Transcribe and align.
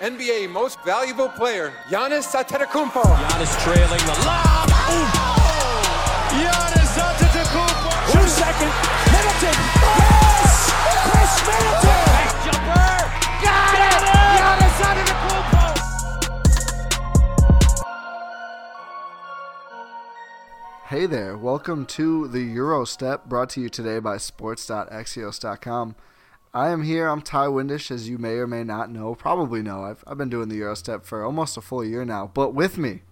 NBA 0.00 0.48
Most 0.50 0.80
Valuable 0.82 1.28
Player, 1.28 1.74
Giannis 1.90 2.32
Antetokounmpo. 2.34 3.02
Giannis 3.02 3.52
trailing 3.62 4.00
the 4.06 4.16
lob. 4.24 4.70
Giannis 6.30 6.96
Antetokounmpo. 6.96 7.92
Two 8.10 8.26
second. 8.26 8.72
Middleton. 9.12 9.52
Yes! 10.00 10.72
Khris 11.04 11.34
Middleton. 11.44 12.00
Nice 12.16 12.32
jumper. 12.46 12.96
Got 13.44 13.76
it. 13.76 14.00
Giannis 14.40 14.80
Antetokounmpo. 14.88 15.68
Hey 20.86 21.04
there, 21.04 21.36
welcome 21.36 21.84
to 21.84 22.26
the 22.26 22.40
Euro 22.40 22.86
Step, 22.86 23.26
brought 23.26 23.50
to 23.50 23.60
you 23.60 23.68
today 23.68 23.98
by 23.98 24.16
Sports.axios.com. 24.16 25.94
I 26.52 26.70
am 26.70 26.82
here. 26.82 27.06
I'm 27.06 27.22
Ty 27.22 27.46
Windish, 27.46 27.92
as 27.92 28.08
you 28.08 28.18
may 28.18 28.32
or 28.32 28.46
may 28.48 28.64
not 28.64 28.90
know, 28.90 29.14
probably 29.14 29.62
know. 29.62 29.84
I've, 29.84 30.02
I've 30.04 30.18
been 30.18 30.28
doing 30.28 30.48
the 30.48 30.58
Eurostep 30.58 31.04
for 31.04 31.22
almost 31.22 31.56
a 31.56 31.60
full 31.60 31.84
year 31.84 32.04
now. 32.04 32.28
But 32.34 32.54
with 32.54 32.76
me, 32.76 33.02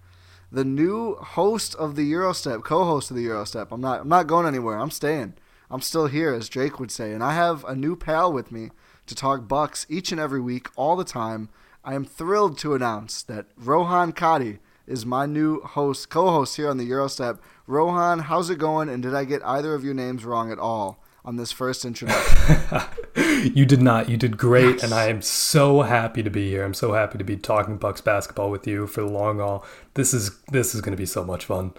the 0.51 0.65
new 0.65 1.15
host 1.15 1.73
of 1.75 1.95
the 1.95 2.11
Eurostep, 2.11 2.65
co-host 2.65 3.11
of 3.11 3.15
the 3.15 3.25
Eurostep. 3.25 3.69
I'm 3.71 3.79
not. 3.79 4.01
I'm 4.01 4.09
not 4.09 4.27
going 4.27 4.45
anywhere. 4.45 4.77
I'm 4.77 4.91
staying. 4.91 5.35
I'm 5.71 5.79
still 5.79 6.07
here, 6.07 6.33
as 6.33 6.49
Drake 6.49 6.81
would 6.81 6.91
say. 6.91 7.13
And 7.13 7.23
I 7.23 7.33
have 7.33 7.63
a 7.63 7.77
new 7.77 7.95
pal 7.95 8.33
with 8.33 8.51
me 8.51 8.71
to 9.07 9.15
talk 9.15 9.47
Bucks 9.47 9.85
each 9.87 10.11
and 10.11 10.19
every 10.19 10.41
week, 10.41 10.67
all 10.75 10.97
the 10.97 11.05
time. 11.05 11.47
I 11.85 11.95
am 11.95 12.03
thrilled 12.03 12.57
to 12.57 12.73
announce 12.73 13.23
that 13.23 13.45
Rohan 13.55 14.11
Kadi 14.11 14.59
is 14.85 15.05
my 15.05 15.25
new 15.25 15.61
host, 15.61 16.09
co-host 16.09 16.57
here 16.57 16.69
on 16.69 16.77
the 16.77 16.89
Eurostep. 16.89 17.39
Rohan, 17.67 18.19
how's 18.19 18.49
it 18.49 18.57
going? 18.57 18.89
And 18.89 19.01
did 19.01 19.15
I 19.15 19.23
get 19.23 19.45
either 19.45 19.73
of 19.73 19.85
your 19.85 19.93
names 19.93 20.25
wrong 20.25 20.51
at 20.51 20.59
all? 20.59 21.01
On 21.29 21.35
this 21.35 21.51
first 21.51 21.85
introduction. 21.85 22.81
you 23.55 23.63
did 23.63 23.83
not. 23.83 24.09
You 24.09 24.17
did 24.17 24.35
great, 24.35 24.77
yes. 24.77 24.83
and 24.83 24.93
I 24.95 25.09
am 25.09 25.21
so 25.21 25.83
happy 25.83 26.23
to 26.23 26.29
be 26.31 26.49
here. 26.49 26.63
I'm 26.63 26.73
so 26.73 26.93
happy 26.93 27.19
to 27.19 27.23
be 27.23 27.37
talking 27.37 27.77
Bucks 27.77 28.01
basketball 28.01 28.49
with 28.49 28.65
you 28.65 28.87
for 28.87 29.01
the 29.01 29.07
long 29.07 29.37
haul. 29.37 29.63
This 29.93 30.11
is 30.11 30.39
this 30.51 30.73
is 30.73 30.81
going 30.81 30.93
to 30.93 30.97
be 30.97 31.05
so 31.05 31.23
much 31.23 31.45
fun. 31.45 31.73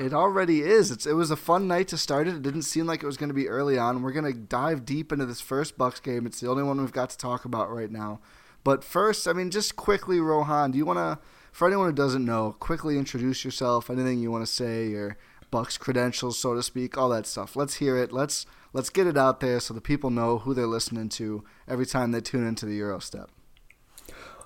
It 0.00 0.12
already 0.12 0.62
is. 0.62 0.90
It's, 0.90 1.06
it 1.06 1.12
was 1.12 1.30
a 1.30 1.36
fun 1.36 1.68
night 1.68 1.86
to 1.88 1.96
start 1.96 2.26
it. 2.26 2.34
It 2.34 2.42
didn't 2.42 2.62
seem 2.62 2.86
like 2.86 3.04
it 3.04 3.06
was 3.06 3.16
going 3.16 3.28
to 3.28 3.34
be 3.34 3.48
early 3.48 3.78
on. 3.78 4.02
We're 4.02 4.10
going 4.10 4.30
to 4.30 4.36
dive 4.36 4.84
deep 4.84 5.12
into 5.12 5.24
this 5.24 5.40
first 5.40 5.78
Bucks 5.78 6.00
game. 6.00 6.26
It's 6.26 6.40
the 6.40 6.50
only 6.50 6.64
one 6.64 6.80
we've 6.80 6.92
got 6.92 7.10
to 7.10 7.16
talk 7.16 7.44
about 7.44 7.72
right 7.72 7.90
now. 7.90 8.18
But 8.64 8.82
first, 8.82 9.28
I 9.28 9.32
mean, 9.32 9.50
just 9.50 9.76
quickly, 9.76 10.18
Rohan, 10.18 10.72
do 10.72 10.78
you 10.78 10.84
want 10.84 10.98
to, 10.98 11.18
for 11.52 11.68
anyone 11.68 11.86
who 11.86 11.94
doesn't 11.94 12.24
know, 12.24 12.56
quickly 12.58 12.98
introduce 12.98 13.44
yourself? 13.44 13.88
Anything 13.88 14.18
you 14.18 14.32
want 14.32 14.44
to 14.44 14.52
say, 14.52 14.88
your 14.88 15.16
Bucks 15.52 15.78
credentials, 15.78 16.38
so 16.38 16.54
to 16.54 16.62
speak, 16.62 16.98
all 16.98 17.08
that 17.10 17.26
stuff. 17.26 17.54
Let's 17.54 17.76
hear 17.76 17.96
it. 17.96 18.12
Let's 18.12 18.44
let's 18.76 18.90
get 18.90 19.06
it 19.06 19.16
out 19.16 19.40
there 19.40 19.58
so 19.58 19.72
the 19.72 19.80
people 19.80 20.10
know 20.10 20.38
who 20.38 20.52
they're 20.52 20.66
listening 20.66 21.08
to 21.08 21.42
every 21.66 21.86
time 21.86 22.12
they 22.12 22.20
tune 22.20 22.46
into 22.46 22.66
the 22.66 22.78
Eurostep. 22.78 23.26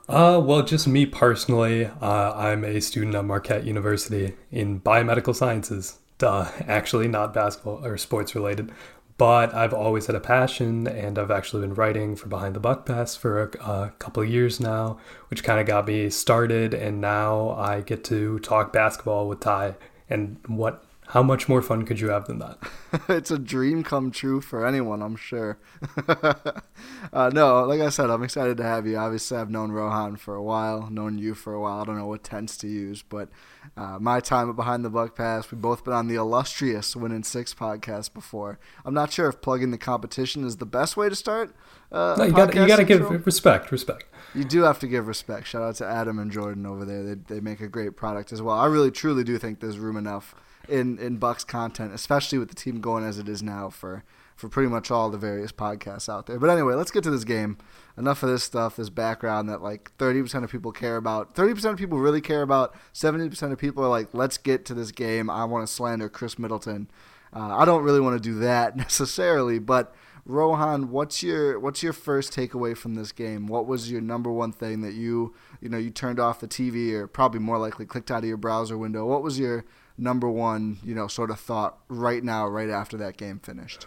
Uh, 0.08 0.40
well, 0.42 0.62
just 0.62 0.86
me 0.86 1.04
personally, 1.04 1.86
uh, 1.86 2.32
I'm 2.34 2.64
a 2.64 2.80
student 2.80 3.16
at 3.16 3.24
Marquette 3.24 3.64
University 3.64 4.34
in 4.52 4.80
biomedical 4.80 5.34
sciences. 5.34 5.98
Duh, 6.18 6.48
actually, 6.66 7.08
not 7.08 7.34
basketball 7.34 7.84
or 7.84 7.98
sports 7.98 8.34
related. 8.36 8.70
But 9.18 9.52
I've 9.52 9.74
always 9.74 10.06
had 10.06 10.16
a 10.16 10.20
passion, 10.20 10.86
and 10.86 11.18
I've 11.18 11.30
actually 11.30 11.62
been 11.62 11.74
writing 11.74 12.16
for 12.16 12.28
Behind 12.28 12.54
the 12.54 12.60
Buck 12.60 12.86
Pass 12.86 13.16
for 13.16 13.42
a, 13.42 13.70
a 13.70 13.92
couple 13.98 14.24
years 14.24 14.60
now, 14.60 14.98
which 15.28 15.44
kind 15.44 15.60
of 15.60 15.66
got 15.66 15.88
me 15.88 16.08
started. 16.08 16.72
And 16.72 17.00
now 17.00 17.50
I 17.50 17.80
get 17.80 18.02
to 18.04 18.38
talk 18.38 18.72
basketball 18.72 19.28
with 19.28 19.40
Ty. 19.40 19.74
And 20.08 20.38
what 20.46 20.84
how 21.10 21.24
much 21.24 21.48
more 21.48 21.60
fun 21.60 21.84
could 21.84 21.98
you 21.98 22.08
have 22.08 22.26
than 22.26 22.38
that? 22.38 22.58
it's 23.08 23.32
a 23.32 23.38
dream 23.38 23.82
come 23.82 24.12
true 24.12 24.40
for 24.40 24.64
anyone, 24.64 25.02
I'm 25.02 25.16
sure. 25.16 25.58
uh, 26.08 27.30
no, 27.34 27.64
like 27.64 27.80
I 27.80 27.88
said, 27.88 28.10
I'm 28.10 28.22
excited 28.22 28.56
to 28.58 28.62
have 28.62 28.86
you. 28.86 28.96
Obviously, 28.96 29.36
I've 29.36 29.50
known 29.50 29.72
Rohan 29.72 30.16
for 30.16 30.36
a 30.36 30.42
while, 30.42 30.88
known 30.88 31.18
you 31.18 31.34
for 31.34 31.52
a 31.52 31.60
while. 31.60 31.80
I 31.80 31.84
don't 31.84 31.98
know 31.98 32.06
what 32.06 32.22
tense 32.22 32.56
to 32.58 32.68
use, 32.68 33.02
but 33.02 33.28
uh, 33.76 33.98
my 34.00 34.20
time 34.20 34.48
at 34.50 34.54
Behind 34.54 34.84
the 34.84 34.90
Buck 34.90 35.16
Pass, 35.16 35.50
we've 35.50 35.60
both 35.60 35.82
been 35.84 35.94
on 35.94 36.06
the 36.06 36.14
illustrious 36.14 36.94
Win 36.94 37.10
in 37.10 37.24
Six 37.24 37.54
podcast 37.54 38.14
before. 38.14 38.60
I'm 38.84 38.94
not 38.94 39.12
sure 39.12 39.28
if 39.28 39.40
plugging 39.40 39.72
the 39.72 39.78
competition 39.78 40.44
is 40.44 40.58
the 40.58 40.66
best 40.66 40.96
way 40.96 41.08
to 41.08 41.16
start. 41.16 41.56
Uh, 41.90 42.14
no, 42.18 42.24
you 42.24 42.32
got 42.32 42.54
you 42.54 42.68
got 42.68 42.76
to 42.76 42.84
give 42.84 43.26
respect, 43.26 43.72
respect. 43.72 44.04
You 44.32 44.44
do 44.44 44.62
have 44.62 44.78
to 44.78 44.86
give 44.86 45.08
respect. 45.08 45.48
Shout 45.48 45.62
out 45.62 45.74
to 45.76 45.86
Adam 45.86 46.20
and 46.20 46.30
Jordan 46.30 46.66
over 46.66 46.84
there. 46.84 47.02
They, 47.02 47.14
they 47.14 47.40
make 47.40 47.60
a 47.60 47.66
great 47.66 47.96
product 47.96 48.32
as 48.32 48.40
well. 48.40 48.56
I 48.56 48.66
really, 48.66 48.92
truly 48.92 49.24
do 49.24 49.38
think 49.38 49.58
there's 49.58 49.76
room 49.76 49.96
enough 49.96 50.36
in 50.68 50.98
in 50.98 51.16
Bucks 51.16 51.44
content, 51.44 51.92
especially 51.94 52.38
with 52.38 52.48
the 52.48 52.54
team 52.54 52.80
going 52.80 53.04
as 53.04 53.18
it 53.18 53.28
is 53.28 53.42
now 53.42 53.70
for 53.70 54.04
for 54.40 54.48
pretty 54.48 54.70
much 54.70 54.90
all 54.90 55.10
the 55.10 55.18
various 55.18 55.52
podcasts 55.52 56.08
out 56.08 56.26
there. 56.26 56.38
But 56.38 56.48
anyway, 56.48 56.74
let's 56.74 56.90
get 56.90 57.04
to 57.04 57.10
this 57.10 57.24
game. 57.24 57.58
Enough 57.98 58.22
of 58.22 58.30
this 58.30 58.42
stuff, 58.42 58.76
this 58.76 58.88
background 58.88 59.50
that 59.50 59.62
like 59.62 59.92
30% 59.98 60.42
of 60.42 60.50
people 60.50 60.72
care 60.72 60.96
about. 60.96 61.34
30% 61.34 61.72
of 61.72 61.76
people 61.76 61.98
really 61.98 62.22
care 62.22 62.40
about. 62.40 62.74
70% 62.94 63.52
of 63.52 63.58
people 63.58 63.84
are 63.84 63.90
like, 63.90 64.08
let's 64.14 64.38
get 64.38 64.64
to 64.64 64.74
this 64.74 64.92
game. 64.92 65.28
I 65.28 65.44
want 65.44 65.66
to 65.66 65.72
slander 65.72 66.08
Khris 66.08 66.38
Middleton. 66.38 66.90
Uh, 67.34 67.54
I 67.54 67.66
don't 67.66 67.82
really 67.82 68.00
want 68.00 68.20
to 68.20 68.28
do 68.28 68.38
that 68.38 68.76
necessarily, 68.76 69.58
but 69.58 69.94
Rohan, 70.24 70.90
what's 70.90 71.22
your 71.22 71.58
what's 71.58 71.82
your 71.82 71.92
first 71.92 72.34
takeaway 72.34 72.76
from 72.76 72.94
this 72.94 73.12
game? 73.12 73.46
What 73.46 73.66
was 73.66 73.90
your 73.90 74.00
number 74.00 74.30
one 74.30 74.52
thing 74.52 74.80
that 74.82 74.94
you 74.94 75.34
you 75.60 75.68
know 75.68 75.78
you 75.78 75.90
turned 75.90 76.20
off 76.20 76.40
the 76.40 76.48
TV 76.48 76.92
or 76.92 77.06
probably 77.06 77.40
more 77.40 77.58
likely 77.58 77.86
clicked 77.86 78.10
out 78.10 78.22
of 78.22 78.28
your 78.28 78.36
browser 78.36 78.78
window? 78.78 79.04
What 79.06 79.22
was 79.22 79.38
your 79.38 79.64
number 80.00 80.28
one, 80.28 80.78
you 80.82 80.94
know, 80.94 81.06
sort 81.06 81.30
of 81.30 81.38
thought 81.38 81.78
right 81.88 82.24
now, 82.24 82.48
right 82.48 82.70
after 82.70 82.96
that 82.96 83.16
game 83.16 83.38
finished? 83.38 83.86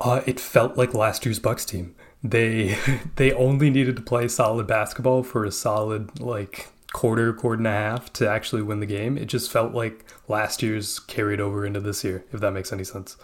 Uh, 0.00 0.22
it 0.26 0.40
felt 0.40 0.76
like 0.76 0.94
last 0.94 1.24
year's 1.24 1.38
Bucks 1.38 1.64
team. 1.64 1.94
They 2.22 2.76
they 3.16 3.32
only 3.32 3.70
needed 3.70 3.96
to 3.96 4.02
play 4.02 4.28
solid 4.28 4.66
basketball 4.66 5.22
for 5.22 5.44
a 5.44 5.52
solid 5.52 6.20
like 6.20 6.68
quarter, 6.92 7.32
quarter 7.32 7.58
and 7.58 7.66
a 7.66 7.70
half 7.70 8.12
to 8.14 8.28
actually 8.28 8.62
win 8.62 8.80
the 8.80 8.86
game. 8.86 9.16
It 9.16 9.26
just 9.26 9.50
felt 9.50 9.74
like 9.74 10.04
last 10.28 10.62
year's 10.62 10.98
carried 10.98 11.40
over 11.40 11.64
into 11.64 11.80
this 11.80 12.04
year, 12.04 12.24
if 12.32 12.40
that 12.40 12.52
makes 12.52 12.72
any 12.72 12.84
sense. 12.84 13.16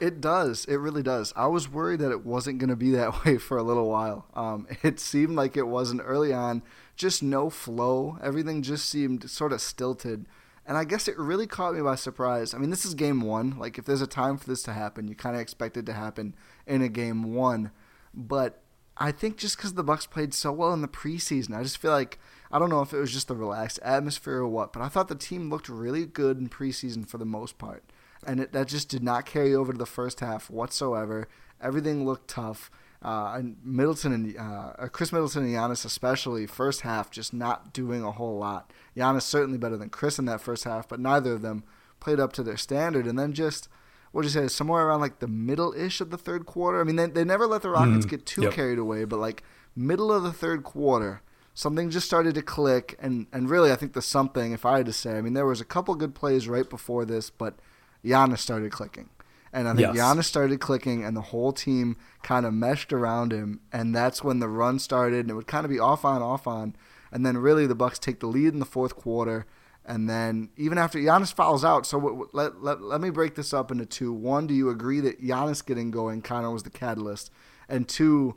It 0.00 0.20
does. 0.20 0.64
It 0.64 0.76
really 0.76 1.02
does. 1.02 1.32
I 1.36 1.46
was 1.46 1.68
worried 1.68 2.00
that 2.00 2.10
it 2.10 2.26
wasn't 2.26 2.58
going 2.58 2.70
to 2.70 2.76
be 2.76 2.90
that 2.92 3.24
way 3.24 3.38
for 3.38 3.56
a 3.56 3.62
little 3.62 3.88
while. 3.88 4.26
Um, 4.34 4.66
it 4.82 4.98
seemed 4.98 5.36
like 5.36 5.56
it 5.56 5.68
wasn't 5.68 6.02
early 6.04 6.32
on. 6.32 6.62
just 6.96 7.22
no 7.22 7.50
flow. 7.50 8.18
Everything 8.22 8.62
just 8.62 8.88
seemed 8.88 9.30
sort 9.30 9.52
of 9.52 9.60
stilted. 9.60 10.26
And 10.64 10.76
I 10.76 10.84
guess 10.84 11.08
it 11.08 11.18
really 11.18 11.46
caught 11.46 11.74
me 11.74 11.82
by 11.82 11.96
surprise. 11.96 12.54
I 12.54 12.58
mean, 12.58 12.70
this 12.70 12.84
is 12.84 12.94
game 12.94 13.20
one. 13.20 13.58
Like, 13.58 13.78
if 13.78 13.84
there's 13.84 14.02
a 14.02 14.06
time 14.06 14.36
for 14.38 14.48
this 14.48 14.62
to 14.64 14.72
happen, 14.72 15.08
you 15.08 15.14
kind 15.14 15.34
of 15.34 15.42
expect 15.42 15.76
it 15.76 15.86
to 15.86 15.92
happen 15.92 16.36
in 16.66 16.82
a 16.82 16.88
game 16.88 17.34
one. 17.34 17.72
But 18.14 18.62
I 18.96 19.10
think 19.10 19.38
just 19.38 19.56
because 19.56 19.74
the 19.74 19.82
Bucks 19.82 20.06
played 20.06 20.34
so 20.34 20.52
well 20.52 20.72
in 20.72 20.82
the 20.82 20.88
preseason, 20.88 21.56
I 21.56 21.62
just 21.62 21.78
feel 21.78 21.90
like 21.90 22.18
I 22.50 22.58
don't 22.58 22.70
know 22.70 22.82
if 22.82 22.92
it 22.92 23.00
was 23.00 23.12
just 23.12 23.28
the 23.28 23.34
relaxed 23.34 23.80
atmosphere 23.82 24.38
or 24.38 24.48
what, 24.48 24.72
but 24.72 24.82
I 24.82 24.88
thought 24.88 25.08
the 25.08 25.14
team 25.14 25.48
looked 25.48 25.68
really 25.68 26.04
good 26.04 26.38
in 26.38 26.48
preseason 26.48 27.08
for 27.08 27.18
the 27.18 27.24
most 27.24 27.56
part, 27.56 27.82
and 28.26 28.38
it, 28.38 28.52
that 28.52 28.68
just 28.68 28.90
did 28.90 29.02
not 29.02 29.24
carry 29.24 29.54
over 29.54 29.72
to 29.72 29.78
the 29.78 29.86
first 29.86 30.20
half 30.20 30.50
whatsoever. 30.50 31.26
Everything 31.60 32.04
looked 32.04 32.28
tough. 32.28 32.70
Uh, 33.04 33.34
and 33.36 33.56
Middleton 33.64 34.12
and 34.12 34.38
uh, 34.38 34.88
Khris 34.88 35.12
Middleton 35.12 35.44
and 35.44 35.54
Giannis 35.54 35.84
especially 35.84 36.46
first 36.46 36.82
half 36.82 37.10
just 37.10 37.34
not 37.34 37.72
doing 37.72 38.04
a 38.04 38.12
whole 38.12 38.38
lot. 38.38 38.70
Giannis 38.96 39.22
certainly 39.22 39.58
better 39.58 39.76
than 39.76 39.90
Khris 39.90 40.20
in 40.20 40.24
that 40.26 40.40
first 40.40 40.64
half, 40.64 40.88
but 40.88 41.00
neither 41.00 41.32
of 41.32 41.42
them 41.42 41.64
played 41.98 42.20
up 42.20 42.32
to 42.34 42.44
their 42.44 42.56
standard. 42.56 43.06
And 43.06 43.18
then 43.18 43.32
just 43.32 43.68
what 44.12 44.22
you 44.22 44.30
say 44.30 44.46
somewhere 44.46 44.86
around 44.86 45.00
like 45.00 45.18
the 45.18 45.26
middle 45.26 45.72
ish 45.72 46.00
of 46.00 46.10
the 46.10 46.18
third 46.18 46.46
quarter. 46.46 46.80
I 46.80 46.84
mean, 46.84 46.96
they 46.96 47.06
they 47.06 47.24
never 47.24 47.46
let 47.46 47.62
the 47.62 47.70
Rockets 47.70 48.06
mm, 48.06 48.10
get 48.10 48.24
too 48.24 48.42
yep. 48.42 48.52
carried 48.52 48.78
away, 48.78 49.04
but 49.04 49.18
like 49.18 49.42
middle 49.74 50.12
of 50.12 50.22
the 50.22 50.32
third 50.32 50.62
quarter, 50.62 51.22
something 51.54 51.90
just 51.90 52.06
started 52.06 52.34
to 52.36 52.42
click. 52.42 52.96
And 53.00 53.26
and 53.32 53.50
really, 53.50 53.72
I 53.72 53.76
think 53.76 53.94
the 53.94 54.02
something, 54.02 54.52
if 54.52 54.64
I 54.64 54.76
had 54.76 54.86
to 54.86 54.92
say, 54.92 55.16
I 55.16 55.22
mean, 55.22 55.32
there 55.32 55.46
was 55.46 55.60
a 55.60 55.64
couple 55.64 55.94
good 55.96 56.14
plays 56.14 56.46
right 56.46 56.68
before 56.68 57.04
this, 57.04 57.30
but 57.30 57.54
Giannis 58.04 58.38
started 58.38 58.70
clicking. 58.70 59.08
And 59.52 59.68
I 59.68 59.74
think 59.74 59.94
yes. 59.94 59.96
Giannis 59.96 60.24
started 60.24 60.60
clicking, 60.60 61.04
and 61.04 61.16
the 61.16 61.20
whole 61.20 61.52
team 61.52 61.96
kind 62.22 62.46
of 62.46 62.54
meshed 62.54 62.92
around 62.92 63.32
him, 63.32 63.60
and 63.70 63.94
that's 63.94 64.24
when 64.24 64.38
the 64.38 64.48
run 64.48 64.78
started. 64.78 65.20
And 65.20 65.30
it 65.30 65.34
would 65.34 65.46
kind 65.46 65.66
of 65.66 65.70
be 65.70 65.78
off 65.78 66.04
on, 66.04 66.22
off 66.22 66.46
on, 66.46 66.74
and 67.10 67.26
then 67.26 67.36
really 67.36 67.66
the 67.66 67.74
Bucks 67.74 67.98
take 67.98 68.20
the 68.20 68.26
lead 68.26 68.54
in 68.54 68.60
the 68.60 68.64
fourth 68.64 68.96
quarter, 68.96 69.44
and 69.84 70.08
then 70.08 70.48
even 70.56 70.78
after 70.78 70.98
Giannis 70.98 71.34
fouls 71.34 71.64
out. 71.64 71.84
So 71.86 72.28
let, 72.32 72.62
let, 72.62 72.80
let 72.80 73.00
me 73.00 73.10
break 73.10 73.34
this 73.34 73.52
up 73.52 73.70
into 73.70 73.84
two. 73.84 74.12
One, 74.12 74.46
do 74.46 74.54
you 74.54 74.70
agree 74.70 75.00
that 75.00 75.22
Giannis 75.22 75.64
getting 75.64 75.90
going 75.90 76.22
kind 76.22 76.46
of 76.46 76.52
was 76.52 76.62
the 76.62 76.70
catalyst? 76.70 77.30
And 77.68 77.86
two, 77.86 78.36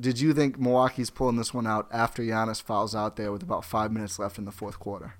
did 0.00 0.18
you 0.18 0.34
think 0.34 0.58
Milwaukee's 0.58 1.10
pulling 1.10 1.36
this 1.36 1.54
one 1.54 1.66
out 1.66 1.86
after 1.92 2.22
Giannis 2.22 2.60
fouls 2.60 2.94
out 2.94 3.14
there 3.14 3.30
with 3.30 3.42
about 3.42 3.64
five 3.64 3.92
minutes 3.92 4.18
left 4.18 4.36
in 4.36 4.46
the 4.46 4.52
fourth 4.52 4.80
quarter? 4.80 5.14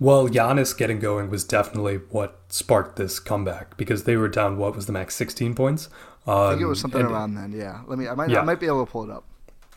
Well, 0.00 0.28
Giannis 0.28 0.76
getting 0.76 0.98
going 0.98 1.28
was 1.28 1.44
definitely 1.44 1.96
what 2.08 2.40
sparked 2.48 2.96
this 2.96 3.20
comeback 3.20 3.76
because 3.76 4.04
they 4.04 4.16
were 4.16 4.28
down. 4.28 4.56
What 4.56 4.74
was 4.74 4.86
the 4.86 4.92
max? 4.92 5.14
Sixteen 5.14 5.54
points. 5.54 5.90
Um, 6.26 6.36
I 6.36 6.50
think 6.50 6.62
it 6.62 6.66
was 6.66 6.82
um, 6.82 6.90
something 6.90 7.06
around 7.06 7.34
then. 7.34 7.52
Yeah. 7.52 7.82
Let 7.86 7.98
me. 7.98 8.08
I 8.08 8.14
might. 8.14 8.30
Yeah. 8.30 8.40
I 8.40 8.44
might 8.44 8.58
be 8.58 8.66
able 8.66 8.84
to 8.84 8.90
pull 8.90 9.04
it 9.04 9.10
up. 9.10 9.24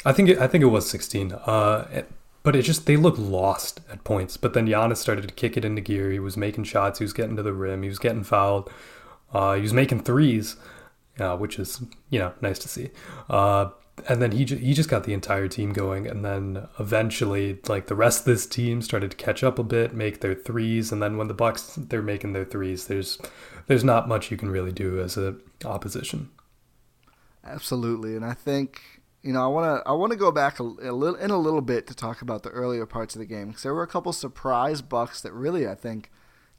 I 0.06 0.14
think. 0.14 0.30
It, 0.30 0.38
I 0.40 0.48
think 0.48 0.64
it 0.64 0.68
was 0.68 0.90
sixteen. 0.90 1.34
Uh, 1.34 2.04
but 2.42 2.56
it 2.56 2.62
just 2.62 2.86
they 2.86 2.96
looked 2.96 3.20
lost 3.20 3.82
at 3.92 4.06
points. 4.06 4.38
But 4.38 4.54
then 4.54 4.66
Giannis 4.66 4.98
started 4.98 5.28
to 5.28 5.34
kick 5.34 5.58
it 5.58 5.66
into 5.66 5.82
gear. 5.82 6.10
He 6.10 6.20
was 6.20 6.38
making 6.38 6.64
shots. 6.64 7.00
He 7.00 7.06
was 7.06 7.14
getting 7.14 7.36
to 7.36 7.44
the 7.44 7.54
rim. 7.54 7.84
He 7.84 7.90
was 7.90 8.00
getting 8.00 8.24
fouled. 8.24 8.72
Uh, 9.34 9.56
he 9.56 9.62
was 9.62 9.74
making 9.74 10.04
threes, 10.04 10.56
uh, 11.20 11.36
which 11.36 11.60
is 11.60 11.82
you 12.10 12.20
know 12.20 12.34
nice 12.40 12.60
to 12.60 12.70
see. 12.70 12.92
Uh, 13.30 13.72
and 14.10 14.22
then 14.22 14.32
he, 14.32 14.44
he 14.46 14.74
just 14.74 14.90
got 14.90 15.04
the 15.04 15.14
entire 15.14 15.48
team 15.48 15.72
going 15.72 16.08
and 16.08 16.26
then 16.26 16.68
eventually 16.80 17.60
like 17.68 17.88
the 17.88 17.96
rest 17.96 18.22
of 18.22 18.26
this 18.26 18.46
team 18.46 18.82
started 18.82 19.12
to 19.12 19.18
catch 19.18 19.44
up 19.44 19.60
a 19.60 19.64
bit 19.64 19.94
make 19.94 20.22
their 20.22 20.34
threes 20.34 20.92
and 20.92 21.02
then 21.02 21.18
when 21.18 21.28
the 21.28 21.34
bucks 21.34 21.78
they're 21.78 22.02
making 22.02 22.34
their 22.34 22.46
threes 22.46 22.88
there's 22.88 23.20
there's 23.68 23.84
not 23.84 24.08
much 24.08 24.32
you 24.32 24.38
can 24.38 24.50
really 24.50 24.72
do 24.72 25.00
as 25.00 25.16
a 25.16 25.36
opposition. 25.64 26.30
Absolutely 27.44 28.16
and 28.16 28.26
i 28.26 28.34
think 28.34 29.02
you 29.22 29.32
know 29.32 29.44
i 29.44 29.48
want 29.48 29.84
to 29.84 29.90
i 29.90 29.94
want 29.94 30.12
to 30.12 30.18
go 30.18 30.32
back 30.32 30.60
a, 30.60 30.64
a, 30.64 30.92
little 30.92 31.16
in 31.16 31.30
a 31.30 31.38
little 31.38 31.62
bit 31.62 31.88
to 31.88 31.94
talk 31.94 32.22
about 32.22 32.44
the 32.44 32.50
earlier 32.50 32.86
parts 32.86 33.16
of 33.16 33.20
the 33.20 33.26
game 33.26 33.50
because 33.50 33.64
there 33.64 33.74
were 33.74 33.84
a 33.84 33.88
couple 33.88 34.12
surprise 34.12 34.82
bucks 34.82 35.22
that 35.22 35.34
really 35.34 35.68
i 35.68 35.76
think 35.76 36.10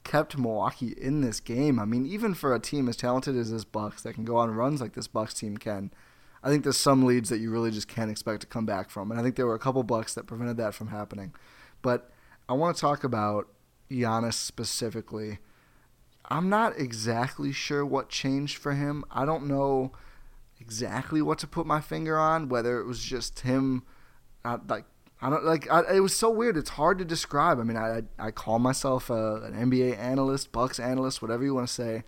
kept 0.05 0.37
milwaukee 0.37 0.95
in 0.99 1.23
this 1.23 1.41
game. 1.41 1.79
I 1.79 1.87
mean 1.87 2.07
even 2.07 2.35
for 2.35 2.55
a 2.55 2.61
team 2.61 2.89
as 2.89 2.97
talented 2.97 3.37
as 3.37 3.51
this 3.51 3.65
bucks 3.65 4.03
that 4.03 4.13
can 4.13 4.25
go 4.25 4.37
on 4.37 4.51
runs 4.51 4.81
like 4.81 4.93
this 4.93 5.09
bucks 5.09 5.35
team 5.35 5.57
can 5.57 5.91
I 6.45 6.49
think 6.49 6.63
there's 6.63 6.77
some 6.77 7.07
leads 7.07 7.31
that 7.31 7.39
you 7.39 7.51
really 7.51 7.71
just 7.71 7.89
can't 7.89 8.11
expect 8.11 8.43
to 8.43 8.47
come 8.47 8.67
back 8.67 8.91
from, 8.91 9.11
and 9.11 9.19
I 9.19 9.23
think 9.23 9.35
there 9.35 9.47
were 9.47 9.55
a 9.55 9.59
couple 9.59 9.83
bucks 9.83 10.13
that 10.15 10.27
prevented 10.27 10.59
that 10.59 10.75
from 10.75 10.89
happening. 10.89 11.33
But 11.81 12.11
I 12.51 12.53
want 12.53 12.77
to 12.77 12.81
talk 12.81 13.03
about 13.03 13.49
Giannis 13.91 14.35
specifically. 14.35 15.39
I'm 16.27 16.51
not 16.51 16.79
exactly 16.79 17.51
sure 17.51 17.85
what 17.85 18.11
changed 18.11 18.59
for 18.59 18.73
him. 18.73 19.05
I 19.11 19.25
don't 19.25 19.47
know 19.47 19.93
exactly 20.61 21.23
what 21.23 21.39
to 21.39 21.47
put 21.47 21.67
my 21.67 21.81
finger 21.81 22.19
on. 22.19 22.51
Whether 22.51 22.79
it 22.79 22.87
was 22.87 23.03
just 23.03 23.41
him, 23.41 23.83
uh, 24.45 24.59
like 24.69 24.85
I 25.23 25.31
don't 25.31 25.45
like. 25.45 25.71
I, 25.71 25.97
it 25.97 26.01
was 26.01 26.15
so 26.15 26.29
weird. 26.31 26.59
It's 26.59 26.71
hard 26.71 26.99
to 26.99 27.07
describe. 27.07 27.59
I 27.59 27.63
mean, 27.63 27.79
I 27.79 28.03
I 28.19 28.31
call 28.31 28.59
myself 28.59 29.09
a, 29.09 29.37
an 29.37 29.71
NBA 29.71 29.99
analyst, 29.99 30.53
Bucks 30.53 30.79
analyst, 30.79 31.23
whatever 31.23 31.43
you 31.43 31.55
want 31.55 31.69
to 31.69 31.73
say 31.73 32.05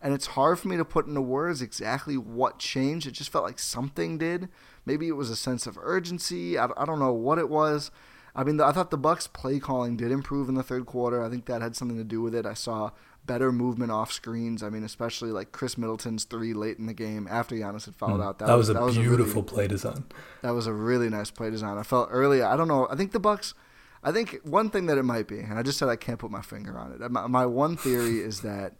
and 0.00 0.14
it's 0.14 0.26
hard 0.26 0.58
for 0.58 0.68
me 0.68 0.76
to 0.76 0.84
put 0.84 1.06
into 1.06 1.20
words 1.20 1.60
exactly 1.60 2.16
what 2.16 2.58
changed. 2.58 3.06
It 3.06 3.12
just 3.12 3.30
felt 3.30 3.44
like 3.44 3.58
something 3.58 4.18
did. 4.18 4.48
Maybe 4.86 5.08
it 5.08 5.16
was 5.16 5.30
a 5.30 5.36
sense 5.36 5.66
of 5.66 5.78
urgency. 5.80 6.56
I, 6.56 6.68
I 6.76 6.84
don't 6.84 7.00
know 7.00 7.12
what 7.12 7.38
it 7.38 7.48
was. 7.48 7.90
I 8.34 8.44
mean, 8.44 8.60
I 8.60 8.70
thought 8.70 8.90
the 8.90 8.98
Bucks' 8.98 9.26
play 9.26 9.58
calling 9.58 9.96
did 9.96 10.12
improve 10.12 10.48
in 10.48 10.54
the 10.54 10.62
third 10.62 10.86
quarter. 10.86 11.24
I 11.24 11.28
think 11.28 11.46
that 11.46 11.60
had 11.60 11.74
something 11.74 11.98
to 11.98 12.04
do 12.04 12.22
with 12.22 12.34
it. 12.34 12.46
I 12.46 12.54
saw 12.54 12.90
better 13.26 13.50
movement 13.50 13.90
off 13.90 14.12
screens. 14.12 14.62
I 14.62 14.70
mean, 14.70 14.84
especially 14.84 15.30
like 15.30 15.50
Khris 15.50 15.76
Middleton's 15.76 16.24
three 16.24 16.54
late 16.54 16.78
in 16.78 16.86
the 16.86 16.94
game 16.94 17.26
after 17.28 17.56
Giannis 17.56 17.84
had 17.84 17.96
fouled 17.96 18.20
mm, 18.20 18.24
out. 18.24 18.38
That, 18.38 18.46
that 18.46 18.54
was, 18.54 18.68
was, 18.68 18.96
a 18.96 19.00
that 19.00 19.02
beautiful 19.02 19.42
a 19.42 19.44
really, 19.44 19.54
play 19.54 19.68
design. 19.68 20.04
That 20.42 20.50
was 20.50 20.66
a 20.66 20.72
really 20.72 21.08
nice 21.08 21.30
play 21.30 21.50
design. 21.50 21.78
I 21.78 21.82
felt 21.82 22.08
early. 22.12 22.42
I 22.42 22.56
don't 22.56 22.68
know. 22.68 22.86
I 22.88 22.94
think 22.94 23.10
the 23.10 23.20
Bucks. 23.20 23.54
I 24.02 24.12
think 24.12 24.38
one 24.44 24.70
thing 24.70 24.86
that 24.86 24.96
it 24.96 25.02
might 25.02 25.26
be, 25.26 25.40
and 25.40 25.58
I 25.58 25.64
just 25.64 25.76
said 25.76 25.88
I 25.88 25.96
can't 25.96 26.20
put 26.20 26.30
my 26.30 26.40
finger 26.40 26.78
on 26.78 26.92
it. 26.92 27.10
My, 27.10 27.26
my 27.26 27.44
one 27.44 27.76
theory 27.76 28.20
is 28.20 28.42
that 28.42 28.74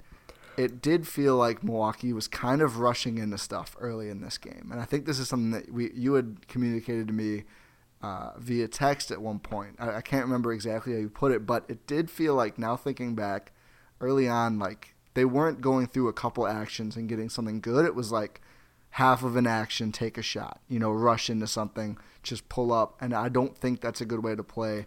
it 0.59 0.83
did 0.83 1.07
feel 1.07 1.37
like 1.37 1.63
Milwaukee 1.63 2.13
was 2.13 2.27
kind 2.27 2.61
of 2.61 2.81
rushing 2.81 3.17
into 3.17 3.39
stuff 3.39 3.77
early 3.79 4.11
in 4.11 4.21
this 4.21 4.39
game, 4.39 4.71
and 4.73 4.81
I 4.81 4.85
think 4.85 5.07
this 5.07 5.21
is 5.21 5.29
something 5.29 5.53
that 5.53 5.73
we 5.73 5.93
you 5.95 6.15
had 6.15 6.49
communicated 6.49 7.07
to 7.07 7.15
me 7.15 7.45
uh, 8.03 8.33
via 8.39 8.67
text 8.67 9.13
at 9.13 9.23
one 9.23 9.39
point. 9.39 9.77
I, 9.79 9.97
I, 9.97 10.01
can't 10.01 10.25
remember 10.25 10.53
exactly 10.53 10.93
how 10.95 10.99
you 10.99 11.09
put 11.09 11.31
it, 11.33 11.47
but 11.47 11.65
it 11.69 11.87
did 11.87 12.11
feel 12.11 12.35
like 12.35 12.59
now 12.59 12.77
thinking 12.77 13.15
back, 13.15 13.53
early 14.01 14.29
on, 14.29 14.59
like 14.59 14.97
they 15.15 15.25
weren't 15.25 15.61
going 15.61 15.87
through 15.87 16.09
a 16.09 16.13
couple 16.13 16.47
actions 16.47 16.97
and 16.97 17.09
getting 17.09 17.29
something 17.29 17.61
good. 17.61 17.85
It 17.85 17.95
was 17.95 18.11
like 18.11 18.41
half 18.91 19.23
of 19.23 19.37
an 19.37 19.47
action, 19.47 19.93
take 19.93 20.19
a 20.19 20.23
shot, 20.23 20.61
you 20.69 20.81
know, 20.81 20.91
rush 20.91 21.31
into 21.31 21.47
something, 21.47 21.99
just 22.25 22.49
pull 22.49 22.73
up, 22.73 22.97
and 23.01 23.15
I 23.15 23.29
don't 23.29 23.57
think 23.57 23.81
that's 23.81 24.01
a 24.01 24.07
good 24.07 24.25
way 24.25 24.35
to 24.35 24.43
play 24.43 24.87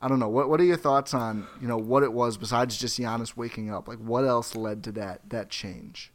I 0.00 0.08
don't 0.08 0.18
know. 0.18 0.28
What 0.28 0.48
What 0.48 0.60
are 0.60 0.64
your 0.64 0.76
thoughts 0.76 1.14
on 1.14 1.46
you 1.60 1.68
know 1.68 1.78
what 1.78 2.02
it 2.02 2.12
was 2.12 2.36
besides 2.36 2.76
just 2.76 2.98
Giannis 2.98 3.36
waking 3.36 3.70
up? 3.70 3.88
Like 3.88 3.98
what 3.98 4.24
else 4.24 4.54
led 4.54 4.84
to 4.84 4.92
that 4.92 5.28
that 5.30 5.50
change? 5.50 6.12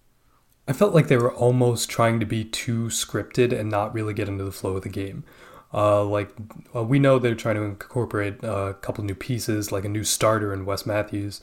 I 0.67 0.73
felt 0.73 0.93
like 0.93 1.07
they 1.07 1.17
were 1.17 1.33
almost 1.33 1.89
trying 1.89 2.21
to 2.21 2.25
be 2.25 2.45
too 2.45 2.85
scripted 2.85 3.51
and 3.51 3.69
not 3.69 3.93
really 3.93 4.13
get 4.13 4.29
into 4.29 4.45
the 4.45 4.51
flow 4.51 4.77
of 4.77 4.83
the 4.83 4.89
game. 4.89 5.25
Uh, 5.73 6.03
like 6.05 6.29
uh, 6.73 6.83
we 6.83 6.99
know 6.99 7.19
they're 7.19 7.35
trying 7.35 7.55
to 7.55 7.63
incorporate 7.63 8.43
uh, 8.43 8.67
a 8.69 8.73
couple 8.75 9.03
new 9.03 9.15
pieces, 9.15 9.71
like 9.71 9.83
a 9.83 9.89
new 9.89 10.03
starter 10.03 10.53
in 10.53 10.65
Wes 10.65 10.85
Matthews, 10.85 11.41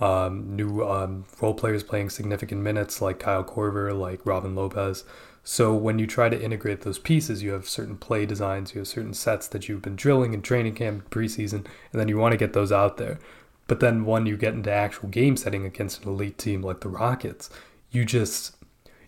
um, 0.00 0.56
new 0.56 0.82
um, 0.82 1.26
role 1.40 1.54
players 1.54 1.82
playing 1.82 2.10
significant 2.10 2.62
minutes, 2.62 3.00
like 3.00 3.18
Kyle 3.18 3.44
Korver, 3.44 3.96
like 3.96 4.24
Robin 4.24 4.54
Lopez. 4.54 5.04
So 5.48 5.76
when 5.76 6.00
you 6.00 6.08
try 6.08 6.28
to 6.28 6.42
integrate 6.42 6.80
those 6.80 6.98
pieces, 6.98 7.40
you 7.40 7.52
have 7.52 7.68
certain 7.68 7.96
play 7.96 8.26
designs, 8.26 8.74
you 8.74 8.80
have 8.80 8.88
certain 8.88 9.14
sets 9.14 9.46
that 9.46 9.68
you've 9.68 9.80
been 9.80 9.94
drilling 9.94 10.34
in 10.34 10.42
training 10.42 10.74
camp, 10.74 11.08
preseason, 11.08 11.64
and 11.92 12.00
then 12.00 12.08
you 12.08 12.18
want 12.18 12.32
to 12.32 12.36
get 12.36 12.52
those 12.52 12.72
out 12.72 12.96
there. 12.96 13.20
But 13.68 13.78
then 13.78 14.04
when 14.04 14.26
you 14.26 14.36
get 14.36 14.54
into 14.54 14.72
actual 14.72 15.08
game 15.08 15.36
setting 15.36 15.64
against 15.64 16.02
an 16.02 16.08
elite 16.08 16.36
team 16.36 16.62
like 16.62 16.80
the 16.80 16.88
Rockets, 16.88 17.48
you 17.92 18.04
just 18.04 18.56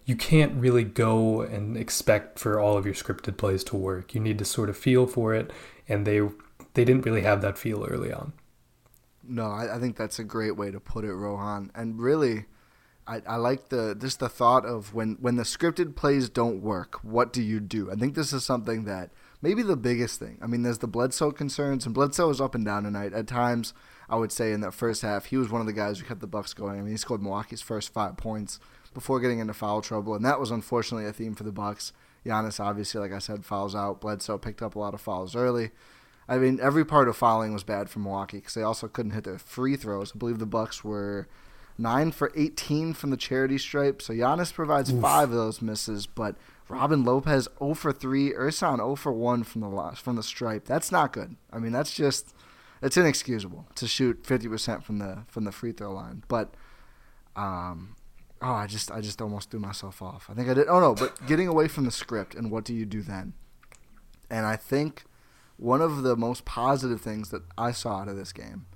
you 0.04 0.14
can't 0.14 0.54
really 0.54 0.84
go 0.84 1.40
and 1.40 1.76
expect 1.76 2.38
for 2.38 2.60
all 2.60 2.78
of 2.78 2.86
your 2.86 2.94
scripted 2.94 3.36
plays 3.36 3.64
to 3.64 3.76
work. 3.76 4.14
You 4.14 4.20
need 4.20 4.38
to 4.38 4.44
sort 4.44 4.70
of 4.70 4.76
feel 4.76 5.08
for 5.08 5.34
it, 5.34 5.50
and 5.88 6.06
they 6.06 6.20
they 6.74 6.84
didn't 6.84 7.04
really 7.04 7.22
have 7.22 7.42
that 7.42 7.58
feel 7.58 7.84
early 7.84 8.12
on. 8.12 8.32
No, 9.24 9.46
I, 9.46 9.74
I 9.74 9.80
think 9.80 9.96
that's 9.96 10.20
a 10.20 10.24
great 10.24 10.56
way 10.56 10.70
to 10.70 10.78
put 10.78 11.04
it, 11.04 11.14
Rohan. 11.14 11.72
And 11.74 11.98
really, 11.98 12.44
I, 13.08 13.22
I 13.26 13.36
like 13.36 13.70
the 13.70 13.96
just 13.98 14.20
the 14.20 14.28
thought 14.28 14.66
of 14.66 14.92
when 14.94 15.16
when 15.20 15.36
the 15.36 15.42
scripted 15.42 15.96
plays 15.96 16.28
don't 16.28 16.60
work, 16.60 16.98
what 17.02 17.32
do 17.32 17.42
you 17.42 17.58
do? 17.58 17.90
I 17.90 17.94
think 17.94 18.14
this 18.14 18.32
is 18.32 18.44
something 18.44 18.84
that 18.84 19.10
maybe 19.40 19.62
the 19.62 19.76
biggest 19.76 20.18
thing. 20.18 20.38
I 20.42 20.46
mean, 20.46 20.62
there's 20.62 20.78
the 20.78 20.86
Bledsoe 20.86 21.32
concerns, 21.32 21.86
and 21.86 21.94
Bledsoe 21.94 22.28
was 22.28 22.40
up 22.40 22.54
and 22.54 22.64
down 22.64 22.84
tonight. 22.84 23.14
At 23.14 23.26
times, 23.26 23.72
I 24.10 24.16
would 24.16 24.30
say 24.30 24.52
in 24.52 24.60
that 24.60 24.74
first 24.74 25.00
half, 25.02 25.26
he 25.26 25.38
was 25.38 25.48
one 25.48 25.62
of 25.62 25.66
the 25.66 25.72
guys 25.72 25.98
who 25.98 26.06
kept 26.06 26.20
the 26.20 26.26
Bucks 26.26 26.52
going. 26.52 26.78
I 26.78 26.82
mean, 26.82 26.90
he 26.90 26.98
scored 26.98 27.22
Milwaukee's 27.22 27.62
first 27.62 27.92
five 27.92 28.18
points 28.18 28.60
before 28.92 29.20
getting 29.20 29.38
into 29.38 29.54
foul 29.54 29.80
trouble, 29.80 30.14
and 30.14 30.24
that 30.24 30.38
was 30.38 30.50
unfortunately 30.50 31.08
a 31.08 31.12
theme 31.12 31.34
for 31.34 31.44
the 31.44 31.52
Bucks. 31.52 31.92
Giannis, 32.26 32.60
obviously, 32.60 33.00
like 33.00 33.12
I 33.12 33.20
said, 33.20 33.46
fouls 33.46 33.74
out. 33.74 34.02
Bledsoe 34.02 34.36
picked 34.36 34.60
up 34.60 34.74
a 34.74 34.78
lot 34.78 34.92
of 34.92 35.00
fouls 35.00 35.34
early. 35.34 35.70
I 36.28 36.36
mean, 36.36 36.58
every 36.60 36.84
part 36.84 37.08
of 37.08 37.16
fouling 37.16 37.54
was 37.54 37.64
bad 37.64 37.88
for 37.88 38.00
Milwaukee 38.00 38.36
because 38.38 38.52
they 38.52 38.62
also 38.62 38.86
couldn't 38.86 39.12
hit 39.12 39.24
their 39.24 39.38
free 39.38 39.76
throws. 39.76 40.12
I 40.14 40.18
believe 40.18 40.38
the 40.38 40.44
Bucks 40.46 40.84
were 40.84 41.26
nine 41.78 42.10
for 42.10 42.32
18 42.34 42.92
from 42.92 43.10
the 43.10 43.16
charity 43.16 43.56
stripe. 43.56 44.02
So 44.02 44.12
Giannis 44.12 44.52
provides 44.52 44.92
Oof. 44.92 45.00
five 45.00 45.30
of 45.30 45.36
those 45.36 45.62
misses, 45.62 46.06
but 46.06 46.36
Robin 46.68 47.04
Lopez 47.04 47.48
0 47.58 47.74
for 47.74 47.92
3, 47.92 48.32
Ersan 48.32 48.76
0 48.76 48.96
for 48.96 49.12
1 49.12 49.44
from 49.44 49.60
the 49.60 49.68
loss, 49.68 50.00
from 50.00 50.16
the 50.16 50.22
stripe. 50.22 50.66
That's 50.66 50.92
not 50.92 51.12
good. 51.12 51.36
I 51.52 51.58
mean, 51.58 51.72
that's 51.72 51.94
just 51.94 52.34
it's 52.82 52.96
inexcusable 52.96 53.66
to 53.76 53.88
shoot 53.88 54.22
50% 54.24 54.82
from 54.82 54.98
the 54.98 55.24
from 55.28 55.44
the 55.44 55.52
free 55.52 55.72
throw 55.72 55.92
line. 55.92 56.24
But 56.28 56.54
um 57.36 57.96
oh, 58.42 58.52
I 58.52 58.66
just 58.66 58.90
I 58.90 59.00
just 59.00 59.22
almost 59.22 59.50
threw 59.50 59.60
myself 59.60 60.02
off. 60.02 60.28
I 60.28 60.34
think 60.34 60.48
I 60.48 60.54
did. 60.54 60.68
Oh 60.68 60.80
no, 60.80 60.94
but 60.94 61.26
getting 61.26 61.48
away 61.48 61.68
from 61.68 61.84
the 61.84 61.90
script 61.90 62.34
and 62.34 62.50
what 62.50 62.64
do 62.64 62.74
you 62.74 62.84
do 62.84 63.02
then? 63.02 63.34
And 64.30 64.44
I 64.44 64.56
think 64.56 65.04
one 65.56 65.80
of 65.80 66.02
the 66.02 66.16
most 66.16 66.44
positive 66.44 67.00
things 67.00 67.30
that 67.30 67.42
I 67.56 67.72
saw 67.72 68.00
out 68.00 68.08
of 68.08 68.16
this 68.16 68.32
game 68.32 68.66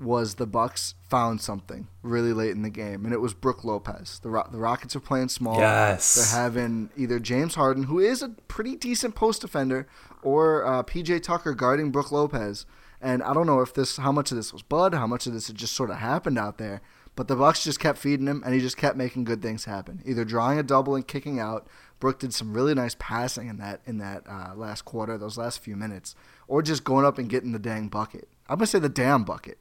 was 0.00 0.36
the 0.36 0.46
Bucks 0.46 0.94
found 1.08 1.40
something 1.40 1.88
really 2.02 2.32
late 2.32 2.52
in 2.52 2.62
the 2.62 2.70
game, 2.70 3.04
and 3.04 3.12
it 3.12 3.20
was 3.20 3.34
Brook 3.34 3.64
Lopez. 3.64 4.18
The 4.22 4.30
Ro- 4.30 4.48
the 4.50 4.58
Rockets 4.58 4.96
are 4.96 5.00
playing 5.00 5.28
small. 5.28 5.58
Yes, 5.58 6.14
they're 6.14 6.40
having 6.40 6.90
either 6.96 7.18
James 7.18 7.54
Harden, 7.54 7.84
who 7.84 7.98
is 7.98 8.22
a 8.22 8.30
pretty 8.48 8.76
decent 8.76 9.14
post 9.14 9.42
defender, 9.42 9.86
or 10.22 10.64
uh, 10.64 10.82
PJ 10.82 11.22
Tucker 11.22 11.54
guarding 11.54 11.90
Brook 11.90 12.10
Lopez. 12.10 12.66
And 13.02 13.22
I 13.22 13.32
don't 13.32 13.46
know 13.46 13.60
if 13.60 13.72
this, 13.72 13.96
how 13.96 14.12
much 14.12 14.30
of 14.30 14.36
this 14.36 14.52
was 14.52 14.62
Bud, 14.62 14.94
how 14.94 15.06
much 15.06 15.26
of 15.26 15.32
this 15.32 15.46
had 15.46 15.56
just 15.56 15.74
sort 15.74 15.90
of 15.90 15.96
happened 15.96 16.38
out 16.38 16.58
there. 16.58 16.82
But 17.16 17.28
the 17.28 17.36
Bucks 17.36 17.64
just 17.64 17.80
kept 17.80 17.98
feeding 17.98 18.26
him, 18.26 18.42
and 18.44 18.54
he 18.54 18.60
just 18.60 18.76
kept 18.76 18.96
making 18.96 19.24
good 19.24 19.42
things 19.42 19.64
happen. 19.64 20.02
Either 20.04 20.24
drawing 20.24 20.58
a 20.58 20.62
double 20.62 20.94
and 20.94 21.06
kicking 21.06 21.38
out. 21.40 21.66
Brook 21.98 22.18
did 22.18 22.32
some 22.32 22.54
really 22.54 22.74
nice 22.74 22.96
passing 22.98 23.48
in 23.48 23.58
that 23.58 23.82
in 23.86 23.98
that 23.98 24.26
uh, 24.26 24.54
last 24.54 24.86
quarter, 24.86 25.18
those 25.18 25.36
last 25.36 25.58
few 25.60 25.76
minutes, 25.76 26.14
or 26.48 26.62
just 26.62 26.84
going 26.84 27.04
up 27.04 27.18
and 27.18 27.28
getting 27.28 27.52
the 27.52 27.58
dang 27.58 27.88
bucket. 27.88 28.28
I'm 28.48 28.56
gonna 28.56 28.66
say 28.66 28.78
the 28.78 28.88
damn 28.88 29.24
bucket. 29.24 29.58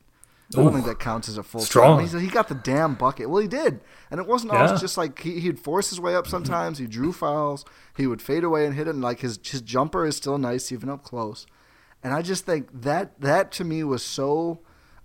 I 0.56 0.64
don't 0.64 0.74
think 0.74 0.86
that 0.88 1.00
counts 1.00 1.30
as 1.30 1.38
a 1.38 1.44
full 1.44 1.62
strong. 1.62 2.06
He, 2.08 2.20
he 2.20 2.28
got 2.28 2.48
the 2.48 2.56
damn 2.56 2.96
bucket. 2.96 3.30
Well, 3.30 3.42
he 3.42 3.48
did, 3.48 3.82
and 4.10 4.20
it 4.20 4.26
wasn't 4.26 4.54
yeah. 4.54 4.66
always 4.66 4.82
just 4.82 4.98
like 4.98 5.20
he, 5.20 5.40
he'd 5.40 5.60
force 5.60 5.92
his 5.92 6.00
way 6.00 6.16
up. 6.16 6.24
Mm-hmm. 6.24 6.32
Sometimes 6.32 6.80
he 6.80 6.88
drew 6.88 7.14
fouls. 7.14 7.66
He 7.96 8.08
would 8.08 8.22
fade 8.22 8.44
away 8.44 8.66
and 8.66 8.74
hit 8.74 8.88
it. 8.88 8.92
And 8.92 9.02
like 9.02 9.20
his 9.20 9.40
his 9.44 9.62
jumper 9.62 10.06
is 10.06 10.18
still 10.18 10.40
nice, 10.40 10.72
even 10.72 10.90
up 10.90 11.04
close. 11.04 11.46
And 12.04 12.14
I 12.14 12.22
just 12.22 12.46
think 12.46 12.70
that 12.74 13.20
that 13.22 13.52
to 13.54 13.64
me 13.64 13.84
was 13.84 14.04
so 14.04 14.62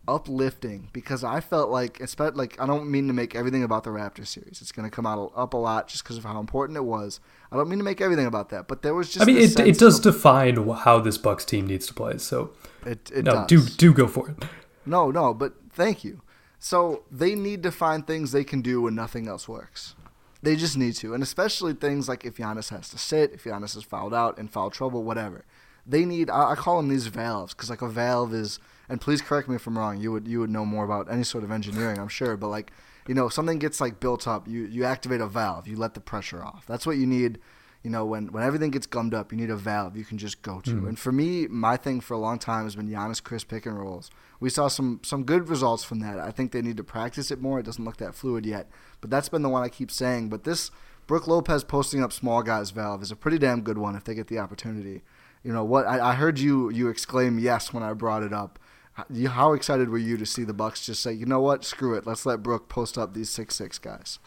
uplifting 0.07 0.89
because 0.93 1.25
I 1.25 1.41
felt 1.41 1.71
like, 1.71 2.01
especially 2.01 2.37
like 2.37 2.61
I 2.61 2.67
don't 2.67 2.91
mean 2.91 3.07
to 3.09 3.13
make 3.13 3.35
everything 3.35 3.65
about 3.65 3.85
the 3.85 3.91
Raptors 3.91 4.29
series. 4.29 4.61
It's 4.61 4.73
going 4.73 4.89
to 4.89 4.95
come 4.95 5.07
out 5.07 5.33
up 5.37 5.55
a 5.55 5.57
lot 5.57 5.89
just 5.89 6.05
because 6.05 6.17
of 6.17 6.25
how 6.25 6.39
important 6.41 6.77
it 6.77 6.85
was. 6.85 7.21
I 7.51 7.57
don't 7.57 7.69
mean 7.69 7.79
to 7.79 7.85
make 7.85 8.01
everything 8.01 8.27
about 8.27 8.49
that, 8.51 8.69
but 8.69 8.83
there 8.83 8.95
was 8.95 9.13
just. 9.13 9.23
I 9.23 9.27
mean, 9.27 9.39
it, 9.39 9.59
it 9.61 9.79
does 9.79 9.99
of, 9.99 10.15
define 10.15 10.57
how 10.57 11.01
this 11.01 11.19
Bucks 11.19 11.45
team 11.45 11.67
needs 11.67 11.87
to 11.87 11.95
play. 11.95 12.19
So, 12.19 12.53
it, 12.87 13.11
it 13.15 13.25
no, 13.25 13.33
does. 13.33 13.47
do 13.47 13.63
do 13.63 13.93
go 13.93 14.07
for 14.07 14.31
it. 14.31 14.45
No, 14.87 15.11
no, 15.11 15.35
but 15.35 15.55
thank 15.71 16.05
you. 16.05 16.23
So 16.59 17.05
they 17.11 17.35
need 17.35 17.63
to 17.63 17.71
find 17.71 18.07
things 18.07 18.33
they 18.33 18.45
can 18.45 18.63
do 18.63 18.83
when 18.83 18.95
nothing 18.95 19.29
else 19.29 19.49
works. 19.49 19.95
They 20.43 20.57
just 20.57 20.77
need 20.77 20.95
to, 20.97 21.15
and 21.15 21.23
especially 21.23 21.73
things 21.73 22.09
like 22.09 22.25
if 22.25 22.37
Giannis 22.37 22.69
has 22.69 22.89
to 22.91 22.99
sit, 22.99 23.33
if 23.33 23.45
Giannis 23.45 23.77
is 23.77 23.85
fouled 23.85 24.13
out 24.13 24.39
in 24.39 24.49
foul 24.49 24.71
trouble, 24.71 25.03
whatever. 25.03 25.45
They 25.87 26.05
need. 26.05 26.31
I, 26.31 26.53
I 26.53 26.55
call 26.55 26.79
them 26.79 26.89
these 26.89 27.07
valves 27.07 27.55
because 27.55 27.71
like 27.71 27.83
a 27.83 27.89
valve 27.89 28.35
is 28.35 28.59
and 28.89 29.01
please 29.01 29.23
correct 29.23 29.49
me 29.49 29.57
if 29.57 29.67
I'm 29.67 29.79
wrong. 29.79 30.01
You 30.01 30.13
would 30.13 30.29
you 30.29 30.41
would 30.41 30.51
know 30.51 30.65
more 30.65 30.85
about 30.85 31.11
any 31.11 31.25
sort 31.25 31.45
of 31.45 31.51
engineering, 31.51 31.99
I'm 31.99 32.09
sure. 32.09 32.37
But 32.37 32.49
like, 32.49 32.73
you 33.07 33.15
know, 33.15 33.27
if 33.27 33.33
something 33.33 33.59
gets 33.59 33.81
like 33.81 34.01
built 34.01 34.27
up. 34.27 34.47
You 34.49 34.65
you 34.65 34.85
activate 34.85 35.21
a 35.21 35.27
valve. 35.27 35.67
You 35.67 35.77
let 35.77 35.95
the 35.95 36.01
pressure 36.01 36.45
off. 36.45 36.65
That's 36.67 36.87
what 36.87 36.97
you 36.97 37.07
need. 37.07 37.39
You 37.85 37.91
know, 37.91 38.07
when 38.07 38.33
when 38.33 38.43
everything 38.43 38.71
gets 38.71 38.87
gummed 38.87 39.13
up, 39.13 39.31
you 39.31 39.37
need 39.37 39.51
a 39.51 39.57
valve 39.57 39.95
you 39.95 40.07
can 40.07 40.17
just 40.17 40.41
go 40.41 40.61
to. 40.63 40.71
Mm. 40.71 40.89
And 40.89 40.99
for 40.99 41.13
me, 41.13 41.47
my 41.49 41.77
thing 41.77 42.01
for 42.01 42.15
a 42.15 42.19
long 42.19 42.39
time 42.39 42.65
has 42.65 42.75
been 42.75 42.89
Giannis 42.89 43.23
Khris 43.23 43.45
pick 43.47 43.67
and 43.67 43.79
rolls. 43.79 44.11
We 44.41 44.49
saw 44.49 44.69
some 44.69 45.01
some 45.05 45.25
good 45.25 45.51
results 45.51 45.85
from 45.85 46.01
that. 46.01 46.19
I 46.19 46.31
think 46.31 46.51
they 46.51 46.63
need 46.63 46.79
to 46.79 46.83
practice 46.85 47.31
it 47.31 47.43
more. 47.43 47.61
It 47.61 47.67
doesn't 47.67 47.85
look 47.85 47.99
that 47.99 48.15
fluid 48.15 48.47
yet, 48.47 48.71
but 49.03 49.11
that's 49.11 49.29
been 49.29 49.43
the 49.43 49.51
one 49.51 49.63
I 49.63 49.69
keep 49.69 49.91
saying. 49.91 50.31
But 50.31 50.45
this 50.45 50.71
Brook 51.07 51.27
Lopez 51.27 51.63
posting 51.63 52.03
up 52.03 52.11
small 52.11 52.43
guys 52.43 52.71
valve 52.71 53.03
is 53.03 53.11
a 53.11 53.17
pretty 53.17 53.39
damn 53.39 53.61
good 53.61 53.77
one 53.77 53.97
if 53.97 54.05
they 54.05 54.15
get 54.15 54.29
the 54.29 54.39
opportunity. 54.39 55.03
You 55.43 55.53
know 55.53 55.65
what? 55.65 55.87
I, 55.87 56.11
I 56.11 56.15
heard 56.15 56.39
you 56.39 56.71
you 56.71 56.89
exclaim 56.89 57.39
yes 57.39 57.71
when 57.71 57.83
I 57.83 57.93
brought 57.93 58.23
it 58.23 58.33
up. 58.33 58.59
How 59.29 59.53
excited 59.53 59.91
were 59.91 59.99
you 59.99 60.17
to 60.17 60.25
see 60.25 60.45
the 60.45 60.55
Bucks 60.55 60.87
just 60.87 61.03
say, 61.03 61.13
you 61.13 61.27
know 61.27 61.41
what, 61.41 61.65
screw 61.65 61.95
it, 61.95 62.07
let's 62.07 62.25
let 62.25 62.45
Brook 62.45 62.69
post 62.69 62.97
up 62.97 63.13
these 63.13 63.29
six 63.29 63.57
six 63.57 63.79
guys? 63.79 64.19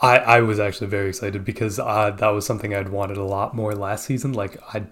I, 0.00 0.18
I 0.18 0.40
was 0.40 0.60
actually 0.60 0.88
very 0.88 1.08
excited 1.08 1.44
because 1.44 1.78
uh, 1.78 2.10
that 2.10 2.28
was 2.28 2.44
something 2.46 2.74
I'd 2.74 2.90
wanted 2.90 3.16
a 3.16 3.24
lot 3.24 3.54
more 3.54 3.74
last 3.74 4.04
season. 4.04 4.32
Like 4.32 4.58
I, 4.74 4.84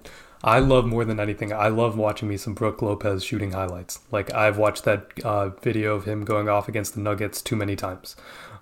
I 0.42 0.58
love 0.60 0.86
more 0.86 1.04
than 1.04 1.20
anything. 1.20 1.52
I 1.52 1.68
love 1.68 1.96
watching 1.96 2.28
me 2.28 2.36
some 2.36 2.54
Brook 2.54 2.80
Lopez 2.80 3.22
shooting 3.22 3.52
highlights. 3.52 4.00
Like 4.10 4.32
I've 4.32 4.58
watched 4.58 4.84
that 4.84 5.10
uh, 5.22 5.50
video 5.50 5.94
of 5.94 6.04
him 6.04 6.24
going 6.24 6.48
off 6.48 6.68
against 6.68 6.94
the 6.94 7.00
Nuggets 7.00 7.42
too 7.42 7.56
many 7.56 7.76
times. 7.76 8.16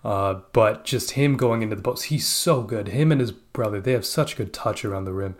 Uh, 0.05 0.41
but 0.53 0.85
just 0.85 1.13
him 1.13 1.37
going 1.37 1.63
into 1.63 1.77
the 1.77 1.83
post, 1.83 2.05
he's 2.05 2.27
so 2.27 2.63
good. 2.63 2.89
Him 2.89 3.13
and 3.13 3.21
his 3.21 3.31
brother, 3.31 3.81
they 3.81 3.93
have 3.93 4.05
such 4.05 4.37
good 4.37 4.53
touch 4.53 4.85
around 4.85 5.05
the 5.05 5.13
rim. 5.13 5.37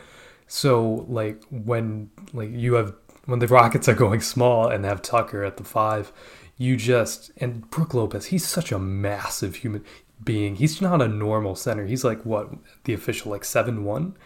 So 0.47 1.07
like 1.09 1.43
when 1.51 2.11
like 2.33 2.51
you 2.51 2.75
have 2.75 2.95
when 3.25 3.39
the 3.39 3.49
Rockets 3.49 3.89
are 3.89 3.95
going 3.97 4.21
small 4.21 4.69
and 4.69 4.85
they 4.85 4.89
have 4.89 5.03
Tucker 5.03 5.43
at 5.43 5.57
the 5.57 5.65
five, 5.65 6.13
you 6.57 6.77
just 6.77 7.33
and 7.39 7.69
Brook 7.71 7.95
Lopez, 7.95 8.27
he's 8.27 8.47
such 8.47 8.71
a 8.71 8.79
massive 8.79 9.57
human 9.57 9.85
being. 10.25 10.57
He's 10.57 10.81
not 10.81 11.03
a 11.03 11.09
normal 11.09 11.55
center. 11.55 11.87
He's 11.87 12.05
like 12.05 12.25
what 12.25 12.51
the 12.85 12.95
official 12.95 13.31
like 13.31 13.45
seven 13.45 13.85
one, 13.85 14.17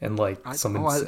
and 0.00 0.18
like 0.18 0.38
I, 0.44 0.54
some. 0.54 0.76
Oh, 0.76 0.86
I, 0.86 1.00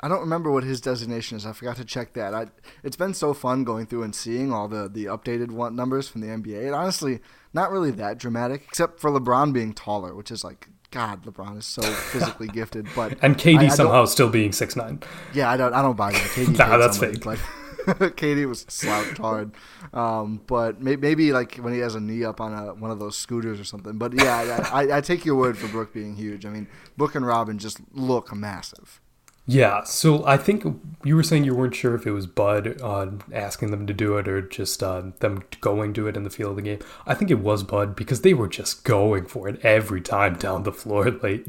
I 0.00 0.08
don't 0.08 0.20
remember 0.20 0.50
what 0.50 0.64
his 0.64 0.80
designation 0.80 1.36
is. 1.36 1.46
I 1.46 1.52
forgot 1.52 1.76
to 1.76 1.84
check 1.84 2.14
that. 2.14 2.34
I, 2.34 2.46
it's 2.82 2.96
been 2.96 3.14
so 3.14 3.32
fun 3.32 3.62
going 3.62 3.86
through 3.86 4.02
and 4.02 4.14
seeing 4.14 4.52
all 4.52 4.68
the 4.68 4.88
the 4.88 5.06
updated 5.06 5.50
one 5.50 5.76
numbers 5.76 6.08
from 6.08 6.20
the 6.20 6.28
NBA. 6.28 6.66
And 6.66 6.74
honestly, 6.74 7.20
not 7.52 7.70
really 7.70 7.92
that 7.92 8.18
dramatic, 8.18 8.64
except 8.68 9.00
for 9.00 9.10
LeBron 9.10 9.52
being 9.52 9.72
taller, 9.72 10.14
which 10.14 10.30
is 10.30 10.42
like 10.42 10.68
God, 10.90 11.24
LeBron 11.24 11.58
is 11.58 11.66
so 11.66 11.82
physically 12.12 12.48
gifted, 12.48 12.86
but 12.94 13.16
and 13.22 13.36
KD 13.36 13.58
I, 13.58 13.68
somehow 13.68 14.04
still 14.04 14.28
being 14.28 14.52
six 14.52 14.76
nine. 14.76 15.00
Yeah, 15.34 15.50
I 15.50 15.56
don't, 15.56 15.72
I 15.72 15.82
don't 15.82 15.96
buy 15.96 16.12
that. 16.12 16.20
KD 16.20 16.58
nah, 16.58 16.76
that's 16.76 16.98
fake. 16.98 17.24
Like, 17.26 17.40
KD 17.86 18.46
was 18.46 18.64
slouched 18.68 19.18
hard, 19.18 19.52
um, 19.92 20.40
but 20.46 20.80
may, 20.80 20.96
maybe 20.96 21.32
like 21.32 21.56
when 21.56 21.72
he 21.72 21.80
has 21.80 21.94
a 21.94 22.00
knee 22.00 22.24
up 22.24 22.40
on 22.40 22.52
a, 22.52 22.74
one 22.74 22.90
of 22.90 22.98
those 22.98 23.16
scooters 23.16 23.58
or 23.58 23.64
something. 23.64 23.98
But 23.98 24.12
yeah, 24.12 24.68
I, 24.72 24.98
I, 24.98 25.00
take 25.00 25.24
your 25.24 25.36
word 25.36 25.58
for 25.58 25.68
Brook 25.68 25.92
being 25.92 26.14
huge. 26.14 26.46
I 26.46 26.50
mean, 26.50 26.68
Brook 26.96 27.14
and 27.14 27.26
Robin 27.26 27.58
just 27.58 27.80
look 27.92 28.34
massive. 28.34 29.00
Yeah, 29.44 29.82
so 29.82 30.24
I 30.24 30.36
think 30.36 30.64
you 31.04 31.16
were 31.16 31.24
saying 31.24 31.42
you 31.42 31.54
weren't 31.54 31.74
sure 31.74 31.96
if 31.96 32.06
it 32.06 32.12
was 32.12 32.28
Bud 32.28 32.80
uh, 32.80 33.08
asking 33.32 33.72
them 33.72 33.88
to 33.88 33.92
do 33.92 34.16
it 34.16 34.28
or 34.28 34.40
just 34.40 34.84
uh, 34.84 35.02
them 35.18 35.42
going 35.60 35.94
to 35.94 36.06
it 36.06 36.16
in 36.16 36.22
the 36.22 36.30
field 36.30 36.50
of 36.50 36.56
the 36.56 36.62
game. 36.62 36.78
I 37.06 37.14
think 37.14 37.30
it 37.30 37.40
was 37.40 37.64
Bud 37.64 37.96
because 37.96 38.20
they 38.20 38.34
were 38.34 38.46
just 38.46 38.84
going 38.84 39.26
for 39.26 39.48
it 39.48 39.60
every 39.64 40.00
time 40.00 40.36
down 40.36 40.62
the 40.62 40.72
floor 40.72 41.10
late. 41.22 41.48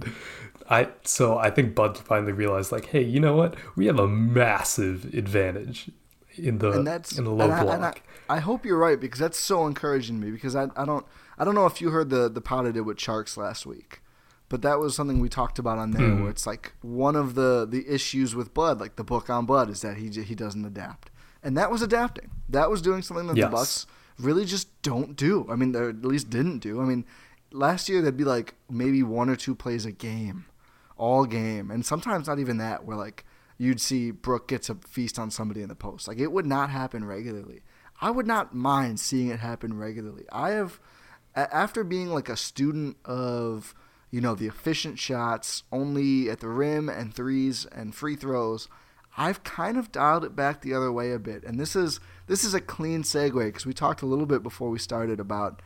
I 0.69 0.89
so 1.03 1.37
I 1.37 1.51
think 1.51 1.75
Bud 1.75 1.97
finally 1.97 2.31
realized 2.31 2.71
like, 2.71 2.87
hey, 2.87 3.03
you 3.03 3.19
know 3.19 3.35
what? 3.35 3.55
We 3.75 3.85
have 3.85 3.99
a 3.99 4.07
massive 4.07 5.13
advantage 5.13 5.91
in 6.37 6.57
the 6.57 6.71
in 6.71 7.23
the 7.23 7.31
low 7.31 7.49
and 7.49 7.61
block. 7.65 8.01
I, 8.29 8.33
I, 8.33 8.37
I, 8.37 8.39
hope 8.39 8.65
you're 8.65 8.77
right 8.77 8.99
because 8.99 9.19
that's 9.19 9.39
so 9.39 9.67
encouraging 9.67 10.19
to 10.19 10.25
me 10.25 10.31
because 10.31 10.55
I, 10.55 10.67
I 10.75 10.85
don't 10.85 11.05
I 11.37 11.43
don't 11.43 11.55
know 11.55 11.65
if 11.65 11.81
you 11.81 11.89
heard 11.89 12.09
the 12.09 12.29
the 12.29 12.41
pod 12.41 12.65
I 12.65 12.71
did 12.71 12.81
with 12.81 12.99
Sharks 12.99 13.37
last 13.37 13.65
week 13.65 14.01
but 14.53 14.61
that 14.61 14.77
was 14.77 14.95
something 14.95 15.19
we 15.19 15.29
talked 15.29 15.57
about 15.57 15.79
on 15.79 15.89
there, 15.89 16.09
mm. 16.09 16.21
where 16.21 16.29
it's 16.29 16.45
like 16.45 16.73
one 16.83 17.15
of 17.15 17.33
the 17.33 17.65
the 17.67 17.91
issues 17.91 18.35
with 18.35 18.53
Bud, 18.53 18.79
like 18.79 18.97
the 18.97 19.03
book 19.03 19.27
on 19.27 19.47
Bud, 19.47 19.67
is 19.67 19.81
that 19.81 19.97
he 19.97 20.09
he 20.09 20.35
doesn't 20.35 20.63
adapt, 20.63 21.09
and 21.41 21.57
that 21.57 21.71
was 21.71 21.81
adapting. 21.81 22.29
That 22.49 22.69
was 22.69 22.79
doing 22.79 23.01
something 23.01 23.25
that 23.25 23.35
yes. 23.35 23.47
the 23.47 23.51
Bucks 23.51 23.87
really 24.19 24.45
just 24.45 24.79
don't 24.83 25.15
do. 25.15 25.47
I 25.49 25.55
mean, 25.55 25.71
they 25.71 25.79
at 25.79 26.05
least 26.05 26.29
didn't 26.29 26.59
do. 26.59 26.79
I 26.79 26.85
mean, 26.85 27.03
last 27.51 27.89
year 27.89 28.03
there'd 28.03 28.15
be 28.15 28.25
like 28.25 28.53
maybe 28.69 29.01
one 29.01 29.27
or 29.27 29.35
two 29.35 29.55
plays 29.55 29.87
a 29.87 29.91
game, 29.91 30.45
all 30.97 31.25
game, 31.25 31.71
and 31.71 31.83
sometimes 31.83 32.27
not 32.27 32.37
even 32.37 32.57
that. 32.57 32.85
Where 32.85 32.95
like 32.95 33.25
you'd 33.57 33.81
see 33.81 34.11
Brook 34.11 34.47
gets 34.47 34.69
a 34.69 34.75
feast 34.75 35.19
on 35.19 35.31
somebody 35.31 35.61
in 35.61 35.69
the 35.69 35.75
post. 35.75 36.07
Like 36.07 36.19
it 36.19 36.31
would 36.31 36.45
not 36.45 36.69
happen 36.69 37.05
regularly. 37.05 37.61
I 38.01 38.11
would 38.11 38.27
not 38.27 38.53
mind 38.53 38.99
seeing 38.99 39.29
it 39.29 39.39
happen 39.39 39.77
regularly. 39.77 40.25
I 40.31 40.51
have, 40.51 40.79
after 41.35 41.83
being 41.83 42.09
like 42.09 42.29
a 42.29 42.35
student 42.35 42.97
of 43.05 43.73
you 44.13 44.21
know, 44.21 44.35
the 44.35 44.45
efficient 44.45 44.99
shots 44.99 45.63
only 45.71 46.29
at 46.29 46.39
the 46.39 46.47
rim 46.47 46.87
and 46.87 47.11
threes 47.11 47.65
and 47.71 47.95
free 47.95 48.15
throws. 48.15 48.67
I've 49.17 49.43
kind 49.43 49.75
of 49.75 49.91
dialed 49.91 50.23
it 50.23 50.35
back 50.35 50.61
the 50.61 50.75
other 50.75 50.91
way 50.91 51.11
a 51.11 51.17
bit, 51.17 51.43
and 51.43 51.59
this 51.59 51.75
is 51.75 51.99
this 52.27 52.43
is 52.43 52.53
a 52.53 52.61
clean 52.61 53.01
segue 53.01 53.43
because 53.47 53.65
we 53.65 53.73
talked 53.73 54.03
a 54.03 54.05
little 54.05 54.27
bit 54.27 54.43
before 54.43 54.69
we 54.69 54.77
started 54.77 55.19
about 55.19 55.63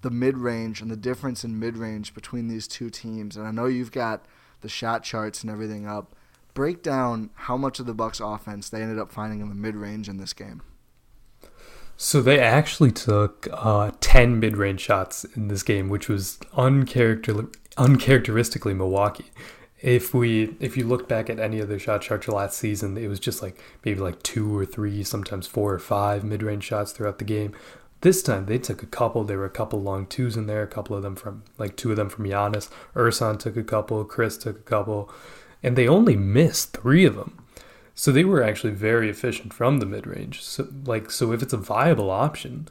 the 0.00 0.10
mid 0.10 0.38
range 0.38 0.80
and 0.80 0.90
the 0.90 0.96
difference 0.96 1.44
in 1.44 1.58
mid 1.58 1.76
range 1.76 2.14
between 2.14 2.48
these 2.48 2.66
two 2.66 2.88
teams. 2.88 3.36
And 3.36 3.46
I 3.46 3.50
know 3.50 3.66
you've 3.66 3.92
got 3.92 4.24
the 4.62 4.70
shot 4.70 5.02
charts 5.02 5.42
and 5.42 5.50
everything 5.50 5.86
up. 5.86 6.14
Break 6.54 6.82
down 6.82 7.30
how 7.34 7.56
much 7.56 7.80
of 7.80 7.86
the 7.86 7.94
Bucks 7.94 8.20
offense 8.20 8.68
they 8.68 8.82
ended 8.82 8.98
up 8.98 9.12
finding 9.12 9.40
in 9.40 9.48
the 9.48 9.54
mid 9.54 9.76
range 9.76 10.08
in 10.08 10.16
this 10.16 10.32
game. 10.32 10.62
So 12.02 12.22
they 12.22 12.40
actually 12.40 12.92
took 12.92 13.46
uh, 13.52 13.90
10 14.00 14.40
mid-range 14.40 14.80
shots 14.80 15.24
in 15.36 15.48
this 15.48 15.62
game, 15.62 15.90
which 15.90 16.08
was 16.08 16.38
uncharacter- 16.56 17.54
uncharacteristically 17.76 18.72
Milwaukee. 18.72 19.30
If 19.82 20.14
we 20.14 20.56
if 20.60 20.78
you 20.78 20.86
look 20.86 21.08
back 21.08 21.28
at 21.28 21.38
any 21.38 21.60
of 21.60 21.82
shot 21.82 22.00
charts 22.00 22.26
last 22.26 22.56
season, 22.56 22.96
it 22.96 23.08
was 23.08 23.20
just 23.20 23.42
like 23.42 23.62
maybe 23.84 24.00
like 24.00 24.22
two 24.22 24.56
or 24.56 24.64
three, 24.64 25.04
sometimes 25.04 25.46
four 25.46 25.74
or 25.74 25.78
five 25.78 26.24
mid-range 26.24 26.64
shots 26.64 26.92
throughout 26.92 27.18
the 27.18 27.24
game. 27.26 27.54
This 28.00 28.22
time 28.22 28.46
they 28.46 28.58
took 28.58 28.82
a 28.82 28.86
couple. 28.86 29.24
There 29.24 29.36
were 29.36 29.44
a 29.44 29.50
couple 29.50 29.82
long 29.82 30.06
twos 30.06 30.38
in 30.38 30.46
there, 30.46 30.62
a 30.62 30.66
couple 30.66 30.96
of 30.96 31.02
them 31.02 31.16
from 31.16 31.44
like 31.58 31.76
two 31.76 31.90
of 31.90 31.98
them 31.98 32.08
from 32.08 32.24
Giannis. 32.24 32.70
Ersan 32.94 33.38
took 33.38 33.58
a 33.58 33.62
couple, 33.62 34.02
Khris 34.06 34.38
took 34.38 34.58
a 34.58 34.62
couple, 34.62 35.12
and 35.62 35.76
they 35.76 35.88
only 35.88 36.16
missed 36.16 36.76
three 36.76 37.04
of 37.04 37.16
them. 37.16 37.44
So 37.94 38.12
they 38.12 38.24
were 38.24 38.42
actually 38.42 38.72
very 38.72 39.10
efficient 39.10 39.52
from 39.52 39.78
the 39.78 39.86
mid 39.86 40.06
range. 40.06 40.42
So 40.42 40.68
like 40.84 41.10
so 41.10 41.32
if 41.32 41.42
it's 41.42 41.52
a 41.52 41.58
viable 41.58 42.10
option, 42.10 42.68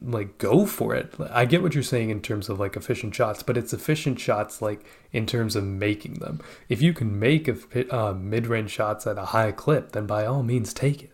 like 0.00 0.38
go 0.38 0.64
for 0.64 0.94
it. 0.94 1.12
I 1.30 1.44
get 1.44 1.62
what 1.62 1.74
you're 1.74 1.82
saying 1.82 2.10
in 2.10 2.22
terms 2.22 2.48
of 2.48 2.58
like 2.58 2.76
efficient 2.76 3.14
shots, 3.14 3.42
but 3.42 3.56
it's 3.56 3.72
efficient 3.72 4.18
shots 4.18 4.62
like 4.62 4.84
in 5.12 5.26
terms 5.26 5.56
of 5.56 5.64
making 5.64 6.14
them. 6.14 6.40
If 6.68 6.80
you 6.80 6.92
can 6.92 7.18
make 7.18 7.48
a, 7.48 7.94
uh, 7.94 8.14
mid-range 8.14 8.70
shots 8.70 9.06
at 9.06 9.18
a 9.18 9.26
high 9.26 9.52
clip, 9.52 9.92
then 9.92 10.06
by 10.06 10.24
all 10.24 10.42
means 10.42 10.72
take 10.72 11.02
it. 11.02 11.10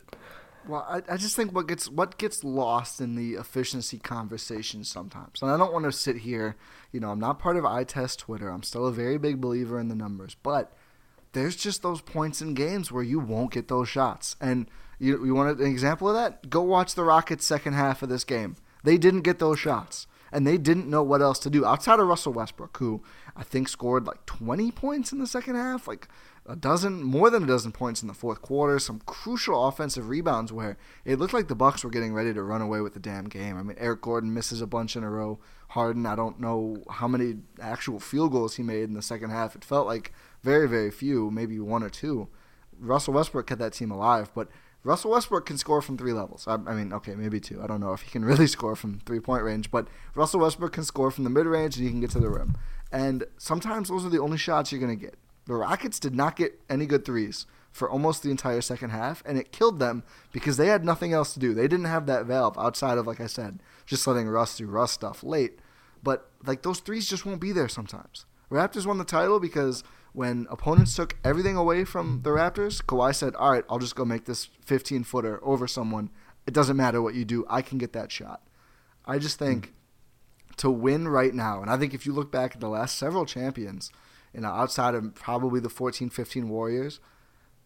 Well, 0.66 0.86
I, 0.88 1.02
I 1.14 1.16
just 1.16 1.34
think 1.34 1.52
what 1.54 1.66
gets 1.66 1.88
what 1.88 2.18
gets 2.18 2.44
lost 2.44 3.00
in 3.00 3.16
the 3.16 3.34
efficiency 3.34 3.98
conversation 3.98 4.84
sometimes, 4.84 5.40
and 5.40 5.50
I 5.50 5.56
don't 5.56 5.72
want 5.72 5.86
to 5.86 5.92
sit 5.92 6.18
here. 6.18 6.56
You 6.92 7.00
know, 7.00 7.10
I'm 7.10 7.18
not 7.18 7.38
part 7.38 7.56
of 7.56 7.64
eye 7.64 7.84
test 7.84 8.20
Twitter. 8.20 8.50
I'm 8.50 8.62
still 8.62 8.86
a 8.86 8.92
very 8.92 9.16
big 9.16 9.40
believer 9.40 9.80
in 9.80 9.88
the 9.88 9.94
numbers, 9.94 10.36
but 10.42 10.70
there's 11.38 11.56
just 11.56 11.82
those 11.82 12.00
points 12.00 12.42
in 12.42 12.54
games 12.54 12.90
where 12.90 13.02
you 13.02 13.20
won't 13.20 13.52
get 13.52 13.68
those 13.68 13.88
shots. 13.88 14.36
And 14.40 14.68
you, 14.98 15.24
you 15.24 15.34
want 15.34 15.60
an 15.60 15.66
example 15.66 16.08
of 16.08 16.14
that? 16.16 16.50
Go 16.50 16.62
watch 16.62 16.94
the 16.94 17.04
Rockets' 17.04 17.46
second 17.46 17.74
half 17.74 18.02
of 18.02 18.08
this 18.08 18.24
game. 18.24 18.56
They 18.82 18.98
didn't 18.98 19.22
get 19.22 19.38
those 19.38 19.58
shots, 19.58 20.06
and 20.32 20.46
they 20.46 20.58
didn't 20.58 20.90
know 20.90 21.02
what 21.02 21.22
else 21.22 21.38
to 21.40 21.50
do 21.50 21.64
outside 21.64 22.00
of 22.00 22.06
Russell 22.06 22.32
Westbrook, 22.32 22.76
who 22.78 23.02
I 23.36 23.42
think 23.44 23.68
scored 23.68 24.06
like 24.06 24.26
20 24.26 24.70
points 24.72 25.12
in 25.12 25.18
the 25.18 25.26
second 25.26 25.56
half, 25.56 25.86
like 25.86 26.08
a 26.46 26.56
dozen, 26.56 27.02
more 27.02 27.30
than 27.30 27.44
a 27.44 27.46
dozen 27.46 27.72
points 27.72 28.02
in 28.02 28.08
the 28.08 28.14
fourth 28.14 28.40
quarter. 28.40 28.78
Some 28.78 29.02
crucial 29.06 29.66
offensive 29.68 30.08
rebounds 30.08 30.52
where 30.52 30.76
it 31.04 31.18
looked 31.18 31.34
like 31.34 31.48
the 31.48 31.54
Bucks 31.54 31.84
were 31.84 31.90
getting 31.90 32.14
ready 32.14 32.32
to 32.32 32.42
run 32.42 32.62
away 32.62 32.80
with 32.80 32.94
the 32.94 33.00
damn 33.00 33.28
game. 33.28 33.56
I 33.56 33.62
mean, 33.62 33.76
Eric 33.78 34.02
Gordon 34.02 34.32
misses 34.32 34.60
a 34.60 34.66
bunch 34.66 34.96
in 34.96 35.04
a 35.04 35.10
row. 35.10 35.38
Harden, 35.68 36.06
I 36.06 36.16
don't 36.16 36.40
know 36.40 36.82
how 36.90 37.06
many 37.06 37.36
actual 37.60 38.00
field 38.00 38.32
goals 38.32 38.56
he 38.56 38.62
made 38.62 38.84
in 38.84 38.94
the 38.94 39.02
second 39.02 39.30
half. 39.30 39.54
It 39.54 39.64
felt 39.64 39.86
like 39.86 40.12
very, 40.42 40.68
very 40.68 40.90
few, 40.90 41.30
maybe 41.30 41.58
one 41.58 41.82
or 41.82 41.90
two. 41.90 42.28
Russell 42.78 43.14
Westbrook 43.14 43.46
kept 43.46 43.60
that 43.60 43.72
team 43.72 43.90
alive, 43.90 44.30
but 44.34 44.48
Russell 44.84 45.10
Westbrook 45.10 45.46
can 45.46 45.58
score 45.58 45.82
from 45.82 45.98
three 45.98 46.12
levels. 46.12 46.46
I, 46.46 46.54
I, 46.54 46.74
mean, 46.74 46.92
okay, 46.92 47.14
maybe 47.14 47.40
two. 47.40 47.60
I 47.62 47.66
don't 47.66 47.80
know 47.80 47.92
if 47.92 48.02
he 48.02 48.10
can 48.10 48.24
really 48.24 48.46
score 48.46 48.76
from 48.76 49.00
three 49.00 49.20
point 49.20 49.42
range, 49.42 49.70
but 49.70 49.88
Russell 50.14 50.40
Westbrook 50.40 50.72
can 50.72 50.84
score 50.84 51.10
from 51.10 51.24
the 51.24 51.30
mid 51.30 51.46
range 51.46 51.76
and 51.76 51.84
he 51.84 51.90
can 51.90 52.00
get 52.00 52.10
to 52.10 52.20
the 52.20 52.30
rim. 52.30 52.56
And 52.90 53.24
sometimes 53.36 53.88
those 53.88 54.04
are 54.04 54.10
the 54.10 54.20
only 54.20 54.38
shots 54.38 54.72
you're 54.72 54.80
going 54.80 54.96
to 54.96 55.04
get. 55.04 55.16
The 55.46 55.54
Rockets 55.54 55.98
did 55.98 56.14
not 56.14 56.36
get 56.36 56.60
any 56.70 56.86
good 56.86 57.04
threes 57.04 57.46
for 57.70 57.88
almost 57.88 58.22
the 58.22 58.30
entire 58.30 58.60
second 58.60 58.90
half, 58.90 59.22
and 59.26 59.38
it 59.38 59.52
killed 59.52 59.78
them 59.78 60.02
because 60.32 60.56
they 60.56 60.68
had 60.68 60.84
nothing 60.84 61.12
else 61.12 61.32
to 61.34 61.38
do. 61.38 61.54
They 61.54 61.68
didn't 61.68 61.84
have 61.86 62.06
that 62.06 62.26
valve 62.26 62.58
outside 62.58 62.98
of, 62.98 63.06
like 63.06 63.20
I 63.20 63.26
said, 63.26 63.60
just 63.86 64.06
letting 64.06 64.28
Russ 64.28 64.56
do 64.56 64.66
Russ 64.66 64.92
stuff 64.92 65.22
late. 65.22 65.58
But 66.02 66.30
like 66.46 66.62
those 66.62 66.80
threes 66.80 67.08
just 67.08 67.26
won't 67.26 67.40
be 67.40 67.52
there 67.52 67.68
sometimes. 67.68 68.24
Raptors 68.50 68.86
won 68.86 68.98
the 68.98 69.04
title 69.04 69.40
because 69.40 69.84
when 70.12 70.46
opponents 70.50 70.94
took 70.94 71.16
everything 71.24 71.56
away 71.56 71.84
from 71.84 72.20
the 72.22 72.30
Raptors, 72.30 72.82
Kawhi 72.82 73.14
said, 73.14 73.34
All 73.36 73.52
right, 73.52 73.64
I'll 73.68 73.78
just 73.78 73.96
go 73.96 74.04
make 74.04 74.24
this 74.24 74.48
15 74.64 75.04
footer 75.04 75.40
over 75.42 75.66
someone. 75.66 76.10
It 76.46 76.54
doesn't 76.54 76.76
matter 76.76 77.02
what 77.02 77.14
you 77.14 77.24
do, 77.24 77.44
I 77.48 77.62
can 77.62 77.78
get 77.78 77.92
that 77.92 78.10
shot. 78.10 78.42
I 79.04 79.18
just 79.18 79.38
think 79.38 79.68
mm. 79.68 80.56
to 80.56 80.70
win 80.70 81.08
right 81.08 81.34
now, 81.34 81.60
and 81.62 81.70
I 81.70 81.76
think 81.76 81.94
if 81.94 82.06
you 82.06 82.12
look 82.12 82.32
back 82.32 82.54
at 82.54 82.60
the 82.60 82.68
last 82.68 82.98
several 82.98 83.26
champions, 83.26 83.90
you 84.32 84.40
know, 84.40 84.48
outside 84.48 84.94
of 84.94 85.14
probably 85.14 85.60
the 85.60 85.68
14 85.68 86.10
15 86.10 86.48
Warriors, 86.48 87.00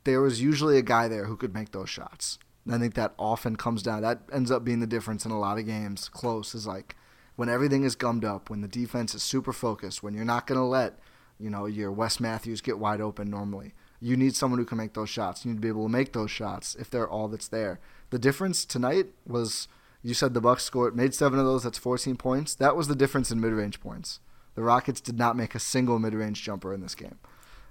there 0.05 0.21
was 0.21 0.41
usually 0.41 0.79
a 0.79 0.83
guy 0.83 1.09
there 1.09 1.27
who 1.27 1.37
could 1.37 1.55
make 1.55 1.73
those 1.73 1.91
shots. 1.91 2.39
And 2.65 2.75
I 2.75 2.79
think 2.79 2.95
that 2.95 3.15
often 3.19 3.57
comes 3.57 3.83
down, 3.83 4.03
that 4.03 4.23
ends 4.33 4.51
up 4.51 4.65
being 4.65 4.81
the 4.81 4.87
difference 4.87 5.25
in 5.25 5.33
a 5.33 5.39
lot 5.39 5.59
of 5.59 5.67
games. 5.67 6.09
Close 6.09 6.55
is 6.55 6.67
like 6.67 6.97
when 7.37 7.49
everything 7.49 7.85
is 7.85 7.97
gummed 7.97 8.25
up, 8.25 8.51
when 8.51 8.61
the 8.61 8.69
defense 8.69 9.15
is 9.15 9.23
super 9.23 9.53
focused, 9.53 10.03
when 10.03 10.15
you're 10.15 10.25
not 10.25 10.47
going 10.47 10.59
to 10.59 10.65
let 10.65 10.99
you 11.43 11.51
know, 11.51 11.67
your 11.67 11.91
Wes 11.91 12.21
Matthews 12.21 12.61
get 12.61 12.79
wide 12.79 13.01
open 13.01 13.29
normally. 13.29 13.75
You 14.01 14.17
need 14.17 14.37
someone 14.37 14.59
who 14.59 14.65
can 14.65 14.79
make 14.79 14.95
those 14.95 15.11
shots. 15.11 15.45
You 15.45 15.51
need 15.51 15.57
to 15.57 15.61
be 15.61 15.69
able 15.69 15.87
to 15.87 15.93
make 15.93 16.13
those 16.13 16.31
shots 16.31 16.77
if 16.77 16.89
they're 16.89 17.09
all 17.09 17.29
that's 17.29 17.49
there. 17.49 17.81
The 18.11 18.19
difference 18.19 18.65
tonight 18.65 19.07
was 19.27 19.67
you 20.03 20.15
said 20.15 20.35
the 20.35 20.41
Bucks 20.41 20.65
scored 20.65 20.97
made 20.97 21.15
seven 21.15 21.39
of 21.39 21.45
those. 21.45 21.65
That's 21.65 21.79
14 21.79 22.16
points. 22.16 22.55
That 22.55 22.77
was 22.77 22.88
the 22.88 22.95
difference 22.95 23.31
in 23.31 23.40
mid-range 23.40 23.81
points. 23.81 24.21
The 24.55 24.62
Rockets 24.62 25.01
did 25.01 25.19
not 25.19 25.37
make 25.37 25.55
a 25.55 25.61
single 25.61 25.99
mid-range 25.99 26.43
jumper 26.43 26.73
in 26.73 26.81
this 26.81 26.95
game. 26.95 27.19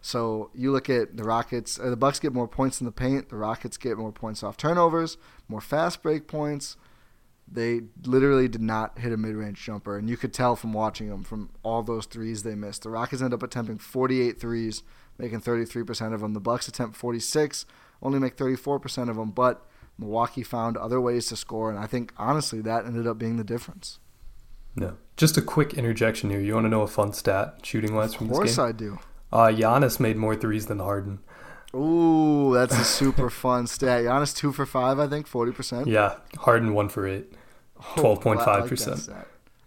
So 0.01 0.49
you 0.53 0.71
look 0.71 0.89
at 0.89 1.15
the 1.15 1.23
Rockets. 1.23 1.79
Uh, 1.79 1.89
the 1.89 1.95
Bucks 1.95 2.19
get 2.19 2.33
more 2.33 2.47
points 2.47 2.81
in 2.81 2.85
the 2.85 2.91
paint. 2.91 3.29
The 3.29 3.37
Rockets 3.37 3.77
get 3.77 3.97
more 3.97 4.11
points 4.11 4.43
off 4.43 4.57
turnovers, 4.57 5.17
more 5.47 5.61
fast 5.61 6.01
break 6.01 6.27
points 6.27 6.75
they 7.51 7.81
literally 8.05 8.47
did 8.47 8.61
not 8.61 8.97
hit 8.97 9.11
a 9.11 9.17
mid-range 9.17 9.63
jumper, 9.63 9.97
and 9.97 10.09
you 10.09 10.17
could 10.17 10.33
tell 10.33 10.55
from 10.55 10.73
watching 10.73 11.09
them 11.09 11.23
from 11.23 11.49
all 11.63 11.83
those 11.83 12.05
threes 12.05 12.43
they 12.43 12.55
missed. 12.55 12.83
The 12.83 12.89
Rockets 12.89 13.21
end 13.21 13.33
up 13.33 13.43
attempting 13.43 13.77
48 13.77 14.39
threes, 14.39 14.83
making 15.17 15.41
33% 15.41 16.13
of 16.13 16.21
them. 16.21 16.33
The 16.33 16.39
Bucks 16.39 16.67
attempt 16.67 16.95
46, 16.95 17.65
only 18.01 18.19
make 18.19 18.37
34% 18.37 19.09
of 19.09 19.17
them, 19.17 19.31
but 19.31 19.65
Milwaukee 19.97 20.43
found 20.43 20.77
other 20.77 21.01
ways 21.01 21.27
to 21.27 21.35
score, 21.35 21.69
and 21.69 21.77
I 21.77 21.87
think 21.87 22.13
honestly 22.17 22.61
that 22.61 22.85
ended 22.85 23.05
up 23.05 23.17
being 23.17 23.37
the 23.37 23.43
difference. 23.43 23.99
No, 24.75 24.97
just 25.17 25.37
a 25.37 25.41
quick 25.41 25.73
interjection 25.73 26.29
here. 26.29 26.39
You 26.39 26.53
want 26.53 26.65
to 26.65 26.69
know 26.69 26.81
a 26.81 26.87
fun 26.87 27.11
stat 27.13 27.59
shooting 27.63 27.93
wise 27.93 28.13
from 28.13 28.27
this 28.27 28.37
game? 28.37 28.43
Of 28.43 28.55
course 28.55 28.59
I 28.59 28.71
do. 28.71 28.99
Uh, 29.31 29.47
Giannis 29.47 29.99
made 29.99 30.15
more 30.17 30.35
threes 30.35 30.67
than 30.67 30.79
Harden. 30.79 31.19
Ooh, 31.75 32.53
that's 32.53 32.77
a 32.77 32.83
super 32.99 33.29
fun 33.29 33.67
stat. 33.67 34.03
Giannis 34.03 34.35
two 34.35 34.51
for 34.51 34.65
five, 34.65 34.97
I 34.97 35.07
think, 35.07 35.27
forty 35.27 35.51
percent. 35.51 35.87
Yeah, 35.87 36.15
Harden 36.37 36.73
one 36.73 36.89
for 36.89 37.05
eight. 37.07 37.33
Twelve 37.95 38.21
point 38.21 38.41
five 38.41 38.67
percent. 38.67 39.09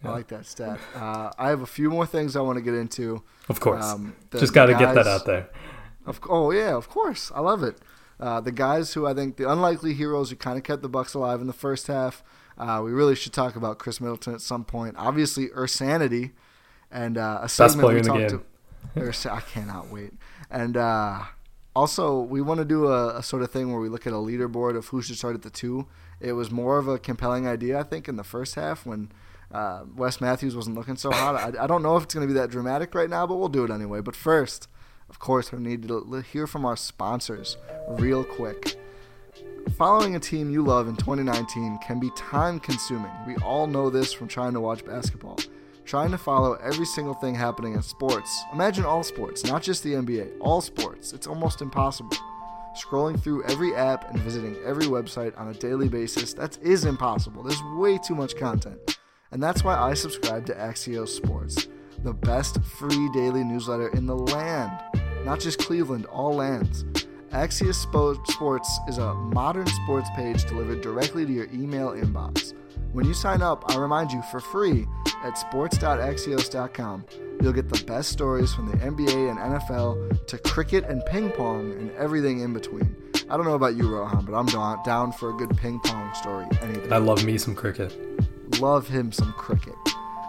I 0.02 0.10
like 0.10 0.28
that 0.28 0.46
stat. 0.46 0.78
Uh, 0.94 1.30
I 1.38 1.48
have 1.48 1.62
a 1.62 1.66
few 1.66 1.88
more 1.88 2.04
things 2.04 2.36
I 2.36 2.40
want 2.40 2.56
to 2.56 2.62
get 2.62 2.74
into. 2.74 3.22
Of 3.48 3.60
course, 3.60 3.84
um, 3.84 4.14
the, 4.30 4.38
just 4.38 4.52
got 4.52 4.66
to 4.66 4.74
get 4.74 4.94
that 4.94 5.06
out 5.06 5.24
there. 5.24 5.48
Of, 6.06 6.20
oh 6.28 6.50
yeah, 6.50 6.74
of 6.74 6.88
course, 6.88 7.32
I 7.34 7.40
love 7.40 7.62
it. 7.62 7.78
Uh, 8.20 8.40
the 8.40 8.52
guys 8.52 8.92
who 8.92 9.06
I 9.06 9.14
think 9.14 9.36
the 9.36 9.50
unlikely 9.50 9.94
heroes 9.94 10.30
who 10.30 10.36
kind 10.36 10.58
of 10.58 10.64
kept 10.64 10.82
the 10.82 10.88
Bucks 10.88 11.14
alive 11.14 11.40
in 11.40 11.46
the 11.46 11.52
first 11.52 11.86
half. 11.86 12.22
Uh, 12.56 12.80
we 12.84 12.92
really 12.92 13.16
should 13.16 13.32
talk 13.32 13.56
about 13.56 13.78
Khris 13.78 14.00
Middleton 14.00 14.34
at 14.34 14.40
some 14.40 14.64
point. 14.64 14.94
Obviously, 14.96 15.48
Ersanity 15.48 16.32
and 16.90 17.18
uh, 17.18 17.40
a 17.42 17.48
segment 17.48 17.78
Best 17.78 17.80
player 17.80 17.94
we 17.94 18.00
in 18.00 18.06
the 18.06 18.28
game. 18.28 18.44
To, 18.94 19.00
Urs- 19.00 19.30
I 19.30 19.40
cannot 19.40 19.88
wait. 19.88 20.12
And 20.50 20.76
uh, 20.76 21.22
also, 21.74 22.20
we 22.20 22.40
want 22.40 22.58
to 22.58 22.64
do 22.64 22.86
a, 22.86 23.18
a, 23.18 23.22
sort 23.22 23.42
of 23.42 23.50
thing 23.50 23.72
where 23.72 23.80
we 23.80 23.88
look 23.88 24.06
at 24.06 24.12
a 24.12 24.16
leaderboard 24.16 24.76
of 24.76 24.86
who 24.88 25.02
should 25.02 25.16
start 25.16 25.34
at 25.34 25.42
the 25.42 25.50
two. 25.50 25.88
It 26.20 26.32
was 26.32 26.50
more 26.50 26.78
of 26.78 26.88
a 26.88 26.98
compelling 26.98 27.46
idea, 27.46 27.78
I 27.78 27.82
think, 27.82 28.08
in 28.08 28.16
the 28.16 28.24
first 28.24 28.54
half 28.54 28.86
when 28.86 29.10
uh, 29.52 29.84
Wes 29.96 30.20
Matthews 30.20 30.56
wasn't 30.56 30.76
looking 30.76 30.96
so 30.96 31.10
hot. 31.10 31.34
I, 31.34 31.64
I 31.64 31.66
don't 31.66 31.82
know 31.82 31.96
if 31.96 32.04
it's 32.04 32.14
going 32.14 32.26
to 32.26 32.32
be 32.32 32.38
that 32.38 32.50
dramatic 32.50 32.94
right 32.94 33.10
now, 33.10 33.26
but 33.26 33.36
we'll 33.36 33.48
do 33.48 33.64
it 33.64 33.70
anyway. 33.70 34.00
But 34.00 34.16
first, 34.16 34.68
of 35.08 35.18
course, 35.18 35.52
we 35.52 35.58
need 35.58 35.86
to 35.88 36.24
hear 36.32 36.46
from 36.46 36.64
our 36.64 36.76
sponsors 36.76 37.56
real 37.88 38.24
quick. 38.24 38.76
Following 39.76 40.14
a 40.14 40.20
team 40.20 40.50
you 40.50 40.62
love 40.62 40.88
in 40.88 40.96
2019 40.96 41.78
can 41.78 41.98
be 41.98 42.10
time 42.16 42.60
consuming. 42.60 43.10
We 43.26 43.36
all 43.36 43.66
know 43.66 43.90
this 43.90 44.12
from 44.12 44.28
trying 44.28 44.52
to 44.52 44.60
watch 44.60 44.84
basketball 44.84 45.38
trying 45.84 46.10
to 46.10 46.18
follow 46.18 46.54
every 46.54 46.86
single 46.86 47.14
thing 47.14 47.34
happening 47.34 47.74
in 47.74 47.82
sports. 47.82 48.44
Imagine 48.52 48.84
all 48.84 49.02
sports, 49.02 49.44
not 49.44 49.62
just 49.62 49.82
the 49.82 49.92
NBA, 49.92 50.32
all 50.40 50.60
sports. 50.60 51.12
It's 51.12 51.26
almost 51.26 51.60
impossible. 51.60 52.16
Scrolling 52.74 53.22
through 53.22 53.44
every 53.44 53.74
app 53.74 54.10
and 54.10 54.18
visiting 54.20 54.56
every 54.64 54.86
website 54.86 55.38
on 55.38 55.48
a 55.48 55.54
daily 55.54 55.88
basis, 55.88 56.34
that 56.34 56.58
is 56.60 56.84
impossible. 56.84 57.44
There's 57.44 57.62
way 57.76 57.98
too 57.98 58.16
much 58.16 58.36
content. 58.36 58.98
And 59.30 59.40
that's 59.40 59.62
why 59.62 59.76
I 59.76 59.94
subscribe 59.94 60.44
to 60.46 60.54
Axios 60.54 61.08
Sports, 61.08 61.68
the 62.02 62.12
best 62.12 62.60
free 62.64 63.08
daily 63.12 63.44
newsletter 63.44 63.88
in 63.90 64.06
the 64.06 64.16
land. 64.16 64.72
Not 65.24 65.38
just 65.38 65.60
Cleveland, 65.60 66.06
all 66.06 66.34
lands. 66.34 66.84
Axios 67.30 67.76
Sports 68.26 68.78
is 68.88 68.98
a 68.98 69.14
modern 69.14 69.66
sports 69.66 70.08
page 70.16 70.44
delivered 70.44 70.80
directly 70.80 71.24
to 71.24 71.32
your 71.32 71.46
email 71.52 71.90
inbox. 71.90 72.54
When 72.92 73.06
you 73.06 73.14
sign 73.14 73.40
up, 73.40 73.64
I 73.72 73.76
remind 73.76 74.12
you 74.12 74.22
for 74.30 74.40
free 74.40 74.86
at 75.24 75.36
sports.axios.com. 75.36 77.04
You'll 77.40 77.52
get 77.52 77.68
the 77.68 77.82
best 77.84 78.10
stories 78.10 78.54
from 78.54 78.70
the 78.70 78.76
NBA 78.76 79.30
and 79.30 79.38
NFL 79.38 80.26
to 80.26 80.38
cricket 80.38 80.84
and 80.84 81.04
ping 81.06 81.30
pong 81.32 81.72
and 81.72 81.90
everything 81.92 82.40
in 82.40 82.52
between. 82.52 82.94
I 83.28 83.36
don't 83.36 83.46
know 83.46 83.54
about 83.54 83.74
you, 83.74 83.88
Rohan, 83.88 84.24
but 84.24 84.34
I'm 84.34 84.46
down 84.84 85.12
for 85.12 85.30
a 85.30 85.32
good 85.32 85.56
ping 85.56 85.80
pong 85.80 86.14
story 86.14 86.46
anytime. 86.60 86.92
I 86.92 86.98
love 86.98 87.24
me 87.24 87.38
some 87.38 87.54
cricket. 87.54 87.96
Love 88.60 88.86
him 88.86 89.10
some 89.10 89.32
cricket. 89.32 89.74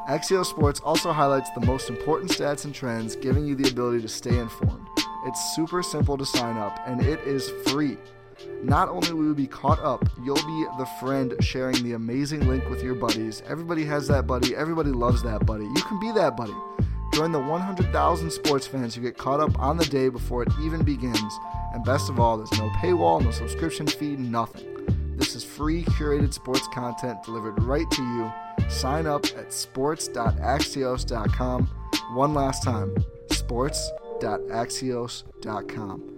Axios 0.07 0.45
Sports 0.45 0.79
also 0.79 1.11
highlights 1.11 1.49
the 1.51 1.65
most 1.65 1.89
important 1.89 2.31
stats 2.31 2.63
and 2.63 2.73
trends, 2.73 3.15
giving 3.15 3.45
you 3.45 3.55
the 3.55 3.69
ability 3.69 4.01
to 4.01 4.07
stay 4.07 4.37
informed. 4.37 4.87
It's 5.25 5.55
super 5.55 5.81
simple 5.81 6.17
to 6.17 6.25
sign 6.25 6.57
up, 6.57 6.79
and 6.85 7.01
it 7.01 7.19
is 7.21 7.49
free. 7.67 7.97
Not 8.63 8.89
only 8.89 9.13
will 9.13 9.25
you 9.25 9.35
be 9.35 9.47
caught 9.47 9.79
up, 9.79 10.07
you'll 10.23 10.35
be 10.35 10.65
the 10.77 10.87
friend 10.99 11.33
sharing 11.41 11.83
the 11.83 11.93
amazing 11.93 12.47
link 12.47 12.69
with 12.69 12.83
your 12.83 12.95
buddies. 12.95 13.41
Everybody 13.47 13.85
has 13.85 14.07
that 14.07 14.27
buddy, 14.27 14.55
everybody 14.55 14.91
loves 14.91 15.23
that 15.23 15.45
buddy. 15.45 15.65
You 15.65 15.81
can 15.83 15.99
be 15.99 16.11
that 16.13 16.35
buddy. 16.35 16.55
Join 17.13 17.31
the 17.31 17.39
100,000 17.39 18.31
sports 18.31 18.65
fans 18.67 18.95
who 18.95 19.01
get 19.01 19.17
caught 19.17 19.39
up 19.39 19.57
on 19.57 19.77
the 19.77 19.85
day 19.85 20.09
before 20.09 20.43
it 20.43 20.49
even 20.61 20.83
begins. 20.83 21.39
And 21.73 21.85
best 21.85 22.09
of 22.09 22.19
all, 22.19 22.35
there's 22.37 22.51
no 22.53 22.69
paywall, 22.71 23.23
no 23.23 23.31
subscription 23.31 23.87
fee, 23.87 24.17
nothing. 24.17 24.67
This 25.15 25.35
is 25.35 25.43
free 25.43 25.83
curated 25.83 26.33
sports 26.33 26.67
content 26.73 27.21
delivered 27.23 27.61
right 27.63 27.89
to 27.91 28.01
you. 28.01 28.33
Sign 28.69 29.07
up 29.07 29.25
at 29.37 29.53
sports.axios.com. 29.53 31.67
One 32.13 32.33
last 32.33 32.63
time, 32.63 32.93
sports.axios.com. 33.31 36.11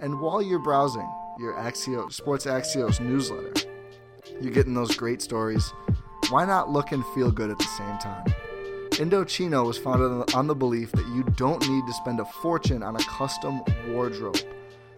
And 0.00 0.20
while 0.20 0.42
you're 0.42 0.58
browsing 0.58 1.08
your 1.40 1.54
Axios, 1.54 2.12
Sports 2.12 2.44
Axios 2.44 3.00
newsletter, 3.00 3.54
you're 4.42 4.52
getting 4.52 4.74
those 4.74 4.94
great 4.94 5.22
stories. 5.22 5.72
Why 6.28 6.44
not 6.44 6.68
look 6.68 6.92
and 6.92 7.04
feel 7.14 7.30
good 7.30 7.50
at 7.50 7.58
the 7.58 7.64
same 7.64 7.96
time? 7.96 8.26
Indochino 8.90 9.66
was 9.66 9.78
founded 9.78 10.34
on 10.34 10.46
the 10.46 10.54
belief 10.54 10.92
that 10.92 11.06
you 11.08 11.24
don't 11.36 11.66
need 11.66 11.86
to 11.86 11.94
spend 11.94 12.20
a 12.20 12.26
fortune 12.26 12.82
on 12.82 12.96
a 12.96 13.04
custom 13.04 13.62
wardrobe. 13.88 14.36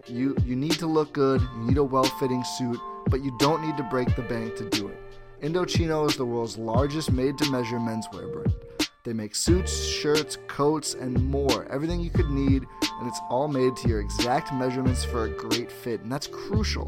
You 0.09 0.37
you 0.45 0.57
need 0.57 0.73
to 0.81 0.89
look 0.89 1.13
good, 1.13 1.41
you 1.41 1.63
need 1.63 1.79
a 1.79 1.85
well-fitting 1.85 2.43
suit, 2.43 2.81
but 3.07 3.23
you 3.23 3.33
don't 3.39 3.63
need 3.63 3.77
to 3.77 3.85
break 3.85 4.17
the 4.17 4.23
bank 4.23 4.57
to 4.57 4.69
do 4.69 4.89
it. 4.89 4.99
Indochino 5.43 6.09
is 6.11 6.17
the 6.17 6.25
world's 6.25 6.59
largest 6.59 7.13
made-to-measure 7.13 7.79
menswear 7.79 8.33
brand. 8.33 8.55
They 9.05 9.13
make 9.13 9.35
suits, 9.35 9.85
shirts, 9.85 10.39
coats, 10.47 10.95
and 10.95 11.21
more. 11.29 11.67
Everything 11.73 12.01
you 12.01 12.11
could 12.11 12.31
need, 12.31 12.65
and 13.01 13.09
it's 13.09 13.21
all 13.29 13.49
made 13.49 13.75
to 13.79 13.89
your 13.89 13.99
exact 13.99 14.55
measurements 14.55 15.05
for 15.05 15.25
a 15.25 15.29
great 15.29 15.73
fit, 15.73 16.03
and 16.03 16.13
that's 16.13 16.29
crucial. 16.29 16.87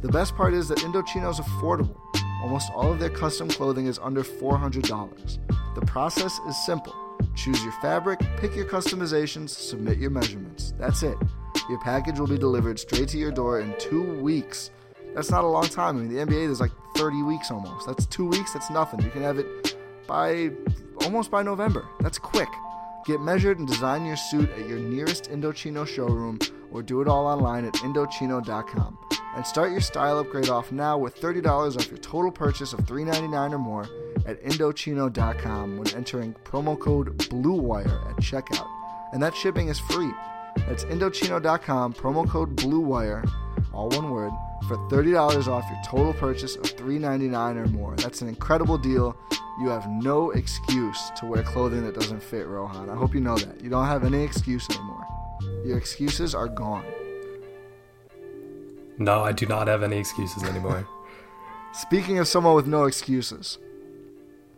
The 0.00 0.08
best 0.08 0.36
part 0.36 0.54
is 0.54 0.68
that 0.68 0.78
Indochino 0.78 1.28
is 1.30 1.40
affordable. 1.40 1.98
Almost 2.44 2.70
all 2.72 2.92
of 2.92 3.00
their 3.00 3.10
custom 3.10 3.48
clothing 3.48 3.86
is 3.86 3.98
under 3.98 4.22
$400. 4.22 5.38
The 5.74 5.80
process 5.84 6.38
is 6.48 6.56
simple. 6.64 6.94
Choose 7.34 7.60
your 7.64 7.72
fabric, 7.82 8.20
pick 8.36 8.54
your 8.54 8.66
customizations, 8.66 9.48
submit 9.48 9.98
your 9.98 10.10
measurements. 10.10 10.74
That's 10.78 11.02
it. 11.02 11.18
Your 11.68 11.80
package 11.80 12.20
will 12.20 12.28
be 12.28 12.38
delivered 12.38 12.78
straight 12.78 13.08
to 13.08 13.18
your 13.18 13.32
door 13.32 13.58
in 13.58 13.74
two 13.80 14.04
weeks. 14.20 14.70
That's 15.12 15.32
not 15.32 15.42
a 15.42 15.48
long 15.48 15.64
time. 15.64 15.96
I 15.96 16.02
mean, 16.02 16.14
the 16.14 16.24
NBA 16.24 16.46
there's 16.46 16.60
like 16.60 16.70
30 16.96 17.24
weeks 17.24 17.50
almost. 17.50 17.84
That's 17.84 18.06
two 18.06 18.28
weeks. 18.28 18.52
That's 18.52 18.70
nothing. 18.70 19.00
You 19.00 19.10
can 19.10 19.22
have 19.22 19.40
it 19.40 19.76
by 20.06 20.52
almost 21.08 21.30
by 21.30 21.42
November. 21.42 21.88
That's 22.00 22.18
quick. 22.18 22.50
Get 23.06 23.22
measured 23.22 23.58
and 23.58 23.66
design 23.66 24.04
your 24.04 24.18
suit 24.18 24.50
at 24.50 24.68
your 24.68 24.78
nearest 24.78 25.30
Indochino 25.30 25.86
showroom 25.86 26.38
or 26.70 26.82
do 26.82 27.00
it 27.00 27.08
all 27.08 27.26
online 27.26 27.64
at 27.64 27.72
Indochino.com. 27.76 28.98
And 29.34 29.46
start 29.46 29.70
your 29.70 29.80
style 29.80 30.18
upgrade 30.18 30.50
off 30.50 30.70
now 30.70 30.98
with 30.98 31.18
$30 31.18 31.76
off 31.76 31.88
your 31.88 31.96
total 31.96 32.30
purchase 32.30 32.74
of 32.74 32.80
$3.99 32.80 33.52
or 33.54 33.58
more 33.58 33.88
at 34.26 34.42
Indochino.com 34.44 35.78
when 35.78 35.94
entering 35.94 36.34
promo 36.44 36.78
code 36.78 37.16
BLUEWIRE 37.16 38.10
at 38.10 38.16
checkout. 38.16 38.68
And 39.14 39.22
that 39.22 39.34
shipping 39.34 39.68
is 39.68 39.78
free. 39.78 40.12
That's 40.66 40.84
Indochino.com, 40.84 41.94
promo 41.94 42.28
code 42.28 42.54
BLUEWIRE, 42.54 43.24
all 43.78 43.88
one 43.90 44.10
word, 44.10 44.32
for 44.66 44.76
$30 44.90 45.46
off 45.46 45.64
your 45.70 45.80
total 45.84 46.12
purchase 46.12 46.56
of 46.56 46.64
$3.99 46.64 47.56
or 47.56 47.66
more. 47.68 47.94
That's 47.94 48.22
an 48.22 48.28
incredible 48.28 48.76
deal. 48.76 49.16
You 49.60 49.68
have 49.68 49.88
no 49.88 50.32
excuse 50.32 51.10
to 51.16 51.26
wear 51.26 51.44
clothing 51.44 51.84
that 51.84 51.94
doesn't 51.94 52.20
fit, 52.20 52.48
Rohan. 52.48 52.90
I 52.90 52.96
hope 52.96 53.14
you 53.14 53.20
know 53.20 53.38
that. 53.38 53.62
You 53.62 53.70
don't 53.70 53.86
have 53.86 54.02
any 54.02 54.24
excuse 54.24 54.68
anymore. 54.68 55.06
Your 55.64 55.78
excuses 55.78 56.34
are 56.34 56.48
gone. 56.48 56.84
No, 58.98 59.22
I 59.22 59.30
do 59.30 59.46
not 59.46 59.68
have 59.68 59.84
any 59.84 59.98
excuses 59.98 60.42
anymore. 60.42 60.86
Speaking 61.72 62.18
of 62.18 62.26
someone 62.26 62.56
with 62.56 62.66
no 62.66 62.84
excuses, 62.84 63.58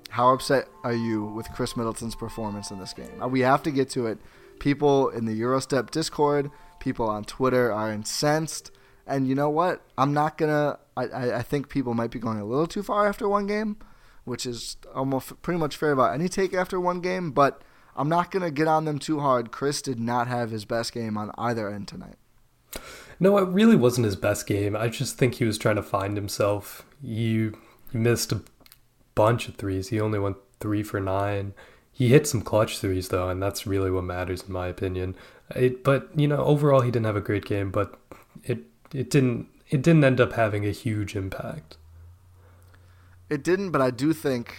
how 0.08 0.32
upset 0.32 0.66
are 0.82 0.94
you 0.94 1.26
with 1.26 1.46
Khris 1.52 1.76
Middleton's 1.76 2.14
performance 2.14 2.70
in 2.70 2.78
this 2.78 2.94
game? 2.94 3.22
Uh, 3.22 3.28
we 3.28 3.40
have 3.40 3.62
to 3.64 3.70
get 3.70 3.90
to 3.90 4.06
it. 4.06 4.18
People 4.60 5.10
in 5.10 5.26
the 5.26 5.38
Eurostep 5.38 5.90
Discord, 5.90 6.50
people 6.78 7.06
on 7.06 7.24
Twitter 7.24 7.70
are 7.70 7.92
incensed. 7.92 8.70
And 9.10 9.26
you 9.26 9.34
know 9.34 9.50
what? 9.50 9.82
I'm 9.98 10.14
not 10.14 10.38
gonna. 10.38 10.78
I, 10.96 11.32
I 11.32 11.42
think 11.42 11.68
people 11.68 11.94
might 11.94 12.10
be 12.10 12.18
going 12.18 12.38
a 12.38 12.44
little 12.44 12.66
too 12.66 12.82
far 12.82 13.06
after 13.08 13.28
one 13.28 13.46
game, 13.46 13.76
which 14.24 14.46
is 14.46 14.76
almost 14.94 15.42
pretty 15.42 15.58
much 15.58 15.76
fair 15.76 15.92
about 15.92 16.14
any 16.14 16.28
take 16.28 16.54
after 16.54 16.80
one 16.80 17.00
game. 17.00 17.32
But 17.32 17.62
I'm 17.96 18.08
not 18.08 18.30
gonna 18.30 18.50
get 18.50 18.68
on 18.68 18.84
them 18.84 18.98
too 18.98 19.20
hard. 19.20 19.50
Khris 19.50 19.82
did 19.82 19.98
not 19.98 20.28
have 20.28 20.50
his 20.50 20.64
best 20.64 20.92
game 20.92 21.18
on 21.18 21.32
either 21.36 21.68
end 21.68 21.88
tonight. 21.88 22.16
No, 23.18 23.36
it 23.36 23.48
really 23.48 23.76
wasn't 23.76 24.06
his 24.06 24.16
best 24.16 24.46
game. 24.46 24.74
I 24.74 24.88
just 24.88 25.18
think 25.18 25.34
he 25.34 25.44
was 25.44 25.58
trying 25.58 25.76
to 25.76 25.82
find 25.82 26.16
himself. 26.16 26.86
You, 27.02 27.58
missed 27.92 28.32
a 28.32 28.42
bunch 29.14 29.48
of 29.48 29.56
threes. 29.56 29.88
He 29.88 30.00
only 30.00 30.18
went 30.18 30.36
three 30.60 30.82
for 30.82 31.00
nine. 31.00 31.54
He 31.92 32.08
hit 32.08 32.26
some 32.26 32.42
clutch 32.42 32.78
threes 32.78 33.08
though, 33.08 33.28
and 33.28 33.42
that's 33.42 33.66
really 33.66 33.90
what 33.90 34.04
matters 34.04 34.44
in 34.46 34.52
my 34.52 34.68
opinion. 34.68 35.16
It, 35.54 35.82
but 35.82 36.08
you 36.16 36.28
know, 36.28 36.44
overall 36.44 36.80
he 36.80 36.90
didn't 36.90 37.06
have 37.06 37.16
a 37.16 37.20
great 37.20 37.44
game, 37.44 37.70
but 37.70 37.98
it 38.44 38.60
it 38.94 39.10
didn't 39.10 39.48
it 39.68 39.82
didn't 39.82 40.04
end 40.04 40.20
up 40.20 40.32
having 40.32 40.66
a 40.66 40.70
huge 40.70 41.14
impact. 41.14 41.76
It 43.28 43.44
didn't, 43.44 43.70
but 43.70 43.80
I 43.80 43.90
do 43.90 44.12
think. 44.12 44.56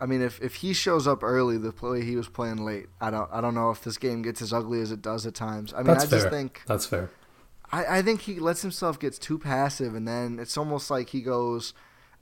I 0.00 0.06
mean, 0.06 0.22
if, 0.22 0.40
if 0.42 0.56
he 0.56 0.72
shows 0.72 1.06
up 1.06 1.22
early, 1.22 1.56
the 1.56 1.72
play 1.72 2.04
he 2.04 2.16
was 2.16 2.28
playing 2.28 2.64
late, 2.64 2.86
I 3.00 3.10
don't 3.10 3.28
I 3.32 3.40
don't 3.40 3.54
know 3.54 3.70
if 3.70 3.82
this 3.82 3.96
game 3.96 4.22
gets 4.22 4.40
as 4.42 4.52
ugly 4.52 4.80
as 4.80 4.92
it 4.92 5.02
does 5.02 5.26
at 5.26 5.34
times. 5.34 5.72
I 5.72 5.78
mean, 5.78 5.86
That's 5.86 6.04
I 6.04 6.08
just 6.08 6.28
think 6.28 6.62
That's 6.66 6.86
fair. 6.86 7.10
I, 7.72 7.98
I 7.98 8.02
think 8.02 8.22
he 8.22 8.38
lets 8.38 8.62
himself 8.62 9.00
get 9.00 9.14
too 9.14 9.38
passive, 9.38 9.94
and 9.94 10.06
then 10.06 10.38
it's 10.38 10.56
almost 10.56 10.90
like 10.90 11.10
he 11.10 11.22
goes, 11.22 11.74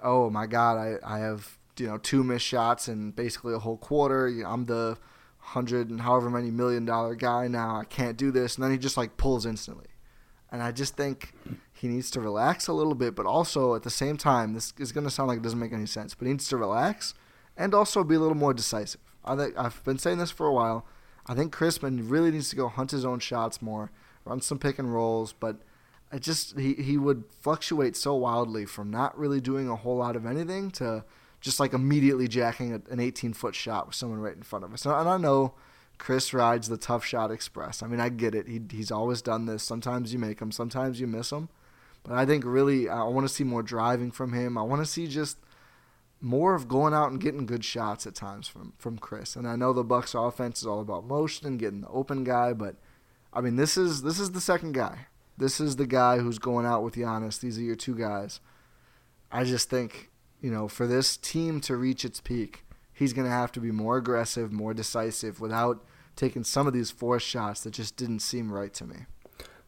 "Oh 0.02 0.30
my 0.30 0.46
God, 0.46 0.78
I, 0.78 0.96
I 1.04 1.18
have 1.18 1.58
you 1.76 1.86
know 1.86 1.98
two 1.98 2.24
missed 2.24 2.46
shots 2.46 2.88
and 2.88 3.14
basically 3.14 3.54
a 3.54 3.58
whole 3.58 3.76
quarter. 3.76 4.28
I'm 4.46 4.66
the 4.66 4.96
hundred 5.38 5.90
and 5.90 6.00
however 6.02 6.30
many 6.30 6.50
million 6.50 6.84
dollar 6.84 7.14
guy 7.14 7.48
now. 7.48 7.76
I 7.76 7.84
can't 7.84 8.16
do 8.16 8.30
this." 8.30 8.54
And 8.54 8.64
then 8.64 8.70
he 8.70 8.78
just 8.78 8.96
like 8.96 9.16
pulls 9.18 9.44
instantly, 9.44 9.88
and 10.52 10.62
I 10.62 10.70
just 10.70 10.94
think 10.96 11.32
he 11.72 11.88
needs 11.88 12.10
to 12.12 12.20
relax 12.20 12.68
a 12.68 12.72
little 12.72 12.94
bit, 12.94 13.16
but 13.16 13.26
also 13.26 13.74
at 13.74 13.82
the 13.82 13.90
same 13.90 14.18
time, 14.18 14.52
this 14.52 14.74
is 14.78 14.92
going 14.92 15.04
to 15.04 15.10
sound 15.10 15.28
like 15.28 15.38
it 15.38 15.42
doesn't 15.42 15.58
make 15.58 15.72
any 15.72 15.86
sense, 15.86 16.14
but 16.14 16.26
he 16.26 16.32
needs 16.32 16.46
to 16.48 16.56
relax 16.58 17.14
and 17.56 17.74
also 17.74 18.04
be 18.04 18.14
a 18.14 18.20
little 18.20 18.36
more 18.36 18.54
decisive. 18.54 19.00
I 19.24 19.34
think 19.34 19.58
I've 19.58 19.82
been 19.82 19.98
saying 19.98 20.18
this 20.18 20.30
for 20.30 20.46
a 20.46 20.52
while. 20.52 20.86
I 21.26 21.34
think 21.34 21.52
Crispin 21.52 22.08
really 22.08 22.30
needs 22.30 22.50
to 22.50 22.56
go 22.56 22.68
hunt 22.68 22.90
his 22.90 23.04
own 23.04 23.18
shots 23.18 23.62
more, 23.62 23.90
run 24.24 24.40
some 24.42 24.58
pick 24.58 24.78
and 24.78 24.92
rolls, 24.92 25.32
but 25.32 25.56
I 26.12 26.18
just 26.18 26.58
he, 26.58 26.74
he 26.74 26.98
would 26.98 27.24
fluctuate 27.40 27.96
so 27.96 28.14
wildly 28.14 28.66
from 28.66 28.90
not 28.90 29.18
really 29.18 29.40
doing 29.40 29.68
a 29.68 29.76
whole 29.76 29.96
lot 29.96 30.16
of 30.16 30.26
anything 30.26 30.70
to 30.72 31.04
just 31.40 31.58
like 31.58 31.72
immediately 31.72 32.28
jacking 32.28 32.72
an 32.90 33.00
18 33.00 33.32
foot 33.32 33.54
shot 33.54 33.86
with 33.86 33.96
someone 33.96 34.20
right 34.20 34.36
in 34.36 34.42
front 34.42 34.64
of 34.64 34.74
us. 34.74 34.84
And 34.84 35.08
I 35.08 35.16
know 35.16 35.54
Khris 35.98 36.34
rides 36.34 36.68
the 36.68 36.76
tough 36.76 37.04
shot 37.04 37.30
express. 37.30 37.82
I 37.82 37.86
mean, 37.86 38.00
I 38.00 38.08
get 38.08 38.34
it. 38.34 38.48
He, 38.48 38.60
he's 38.70 38.90
always 38.90 39.22
done 39.22 39.46
this. 39.46 39.62
Sometimes 39.62 40.12
you 40.12 40.18
make 40.18 40.38
them, 40.38 40.50
sometimes 40.50 41.00
you 41.00 41.06
miss 41.06 41.30
them. 41.30 41.48
But 42.02 42.14
I 42.14 42.26
think 42.26 42.44
really, 42.44 42.88
I 42.88 43.04
want 43.04 43.26
to 43.26 43.32
see 43.32 43.44
more 43.44 43.62
driving 43.62 44.10
from 44.10 44.32
him. 44.32 44.58
I 44.58 44.62
want 44.62 44.82
to 44.82 44.90
see 44.90 45.06
just 45.06 45.38
more 46.20 46.54
of 46.54 46.68
going 46.68 46.94
out 46.94 47.10
and 47.10 47.20
getting 47.20 47.46
good 47.46 47.64
shots 47.64 48.06
at 48.06 48.14
times 48.14 48.48
from 48.48 48.72
from 48.78 48.98
Khris. 48.98 49.36
And 49.36 49.46
I 49.46 49.56
know 49.56 49.72
the 49.72 49.84
Bucks 49.84 50.14
offense 50.14 50.60
is 50.60 50.66
all 50.66 50.80
about 50.80 51.04
motion 51.04 51.46
and 51.46 51.58
getting 51.58 51.82
the 51.82 51.88
open 51.88 52.24
guy, 52.24 52.52
but 52.52 52.76
I 53.32 53.40
mean, 53.40 53.56
this 53.56 53.76
is 53.76 54.02
this 54.02 54.18
is 54.18 54.32
the 54.32 54.40
second 54.40 54.72
guy. 54.72 55.06
This 55.36 55.60
is 55.60 55.76
the 55.76 55.86
guy 55.86 56.18
who's 56.18 56.38
going 56.38 56.66
out 56.66 56.82
with 56.82 56.94
Giannis. 56.94 57.40
These 57.40 57.58
are 57.58 57.62
your 57.62 57.76
two 57.76 57.96
guys. 57.96 58.40
I 59.30 59.44
just 59.44 59.70
think, 59.70 60.10
you 60.40 60.50
know, 60.50 60.68
for 60.68 60.86
this 60.86 61.16
team 61.16 61.60
to 61.62 61.76
reach 61.76 62.04
its 62.04 62.20
peak, 62.20 62.64
he's 63.02 63.12
going 63.12 63.26
to 63.26 63.32
have 63.32 63.52
to 63.52 63.60
be 63.60 63.70
more 63.70 63.96
aggressive, 63.96 64.52
more 64.52 64.72
decisive 64.72 65.40
without 65.40 65.84
taking 66.16 66.44
some 66.44 66.66
of 66.66 66.72
these 66.72 66.90
forced 66.90 67.26
shots 67.26 67.62
that 67.62 67.72
just 67.72 67.96
didn't 67.96 68.20
seem 68.20 68.50
right 68.50 68.72
to 68.74 68.84
me. 68.84 68.96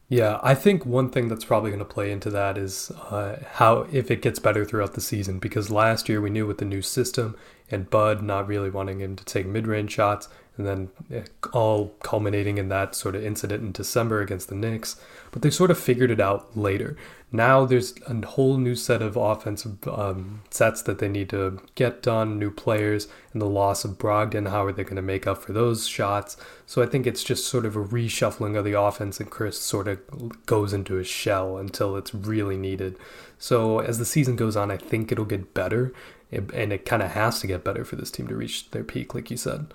Yeah, 0.07 0.39
I 0.43 0.53
think 0.53 0.85
one 0.85 1.09
thing 1.09 1.29
that's 1.29 1.45
probably 1.45 1.71
going 1.71 1.79
to 1.79 1.85
play 1.85 2.11
into 2.11 2.29
that 2.29 2.57
is 2.57 2.91
uh, 3.09 3.43
how 3.53 3.87
if 3.91 4.11
it 4.11 4.21
gets 4.21 4.37
better 4.37 4.63
throughout 4.63 4.93
the 4.93 5.01
season. 5.01 5.39
Because 5.39 5.71
last 5.71 6.07
year 6.07 6.21
we 6.21 6.29
knew 6.29 6.45
with 6.45 6.59
the 6.59 6.65
new 6.65 6.83
system 6.83 7.35
and 7.71 7.89
Bud 7.89 8.21
not 8.21 8.47
really 8.47 8.69
wanting 8.69 9.01
him 9.01 9.15
to 9.15 9.25
take 9.25 9.47
mid-range 9.47 9.91
shots, 9.91 10.29
and 10.57 10.67
then 10.67 10.89
eh, 11.11 11.23
all 11.51 11.89
culminating 12.03 12.59
in 12.59 12.69
that 12.69 12.95
sort 12.95 13.15
of 13.15 13.25
incident 13.25 13.63
in 13.63 13.71
December 13.71 14.21
against 14.21 14.47
the 14.47 14.55
Knicks. 14.55 15.01
But 15.31 15.41
they 15.41 15.49
sort 15.49 15.71
of 15.71 15.79
figured 15.79 16.11
it 16.11 16.21
out 16.21 16.55
later. 16.55 16.95
Now 17.35 17.65
there's 17.65 17.93
a 18.07 18.25
whole 18.25 18.57
new 18.57 18.75
set 18.75 19.01
of 19.01 19.15
offensive 19.15 19.87
um, 19.87 20.41
sets 20.49 20.81
that 20.83 20.99
they 20.99 21.09
need 21.09 21.29
to 21.29 21.61
get 21.75 22.01
done, 22.01 22.39
new 22.39 22.51
players, 22.51 23.07
and 23.33 23.41
the 23.41 23.47
loss 23.47 23.83
of 23.83 23.97
Brogdon. 23.97 24.49
How 24.49 24.65
are 24.65 24.71
they 24.71 24.83
going 24.83 24.95
to 24.95 25.01
make 25.01 25.27
up 25.27 25.39
for 25.39 25.51
those 25.51 25.87
shots? 25.87 26.37
So 26.65 26.81
I 26.81 26.85
think 26.85 27.05
it's 27.05 27.23
just 27.23 27.47
sort 27.47 27.65
of 27.65 27.75
a 27.75 27.83
reshuffling 27.83 28.57
of 28.57 28.63
the 28.63 28.79
offense, 28.79 29.19
and 29.19 29.29
Khris 29.29 29.59
sort 29.59 29.87
of 29.87 30.45
goes 30.45 30.73
into 30.73 30.95
his 30.95 31.07
shell 31.07 31.57
until 31.57 31.97
it's 31.97 32.13
really 32.13 32.57
needed. 32.57 32.97
So 33.37 33.79
as 33.79 33.99
the 33.99 34.05
season 34.05 34.35
goes 34.35 34.55
on, 34.55 34.71
I 34.71 34.77
think 34.77 35.11
it'll 35.11 35.25
get 35.25 35.53
better, 35.53 35.93
and 36.31 36.73
it 36.73 36.85
kind 36.85 37.03
of 37.03 37.11
has 37.11 37.39
to 37.41 37.47
get 37.47 37.63
better 37.63 37.83
for 37.83 37.95
this 37.95 38.11
team 38.11 38.27
to 38.27 38.35
reach 38.35 38.71
their 38.71 38.83
peak, 38.83 39.13
like 39.13 39.29
you 39.29 39.37
said. 39.37 39.67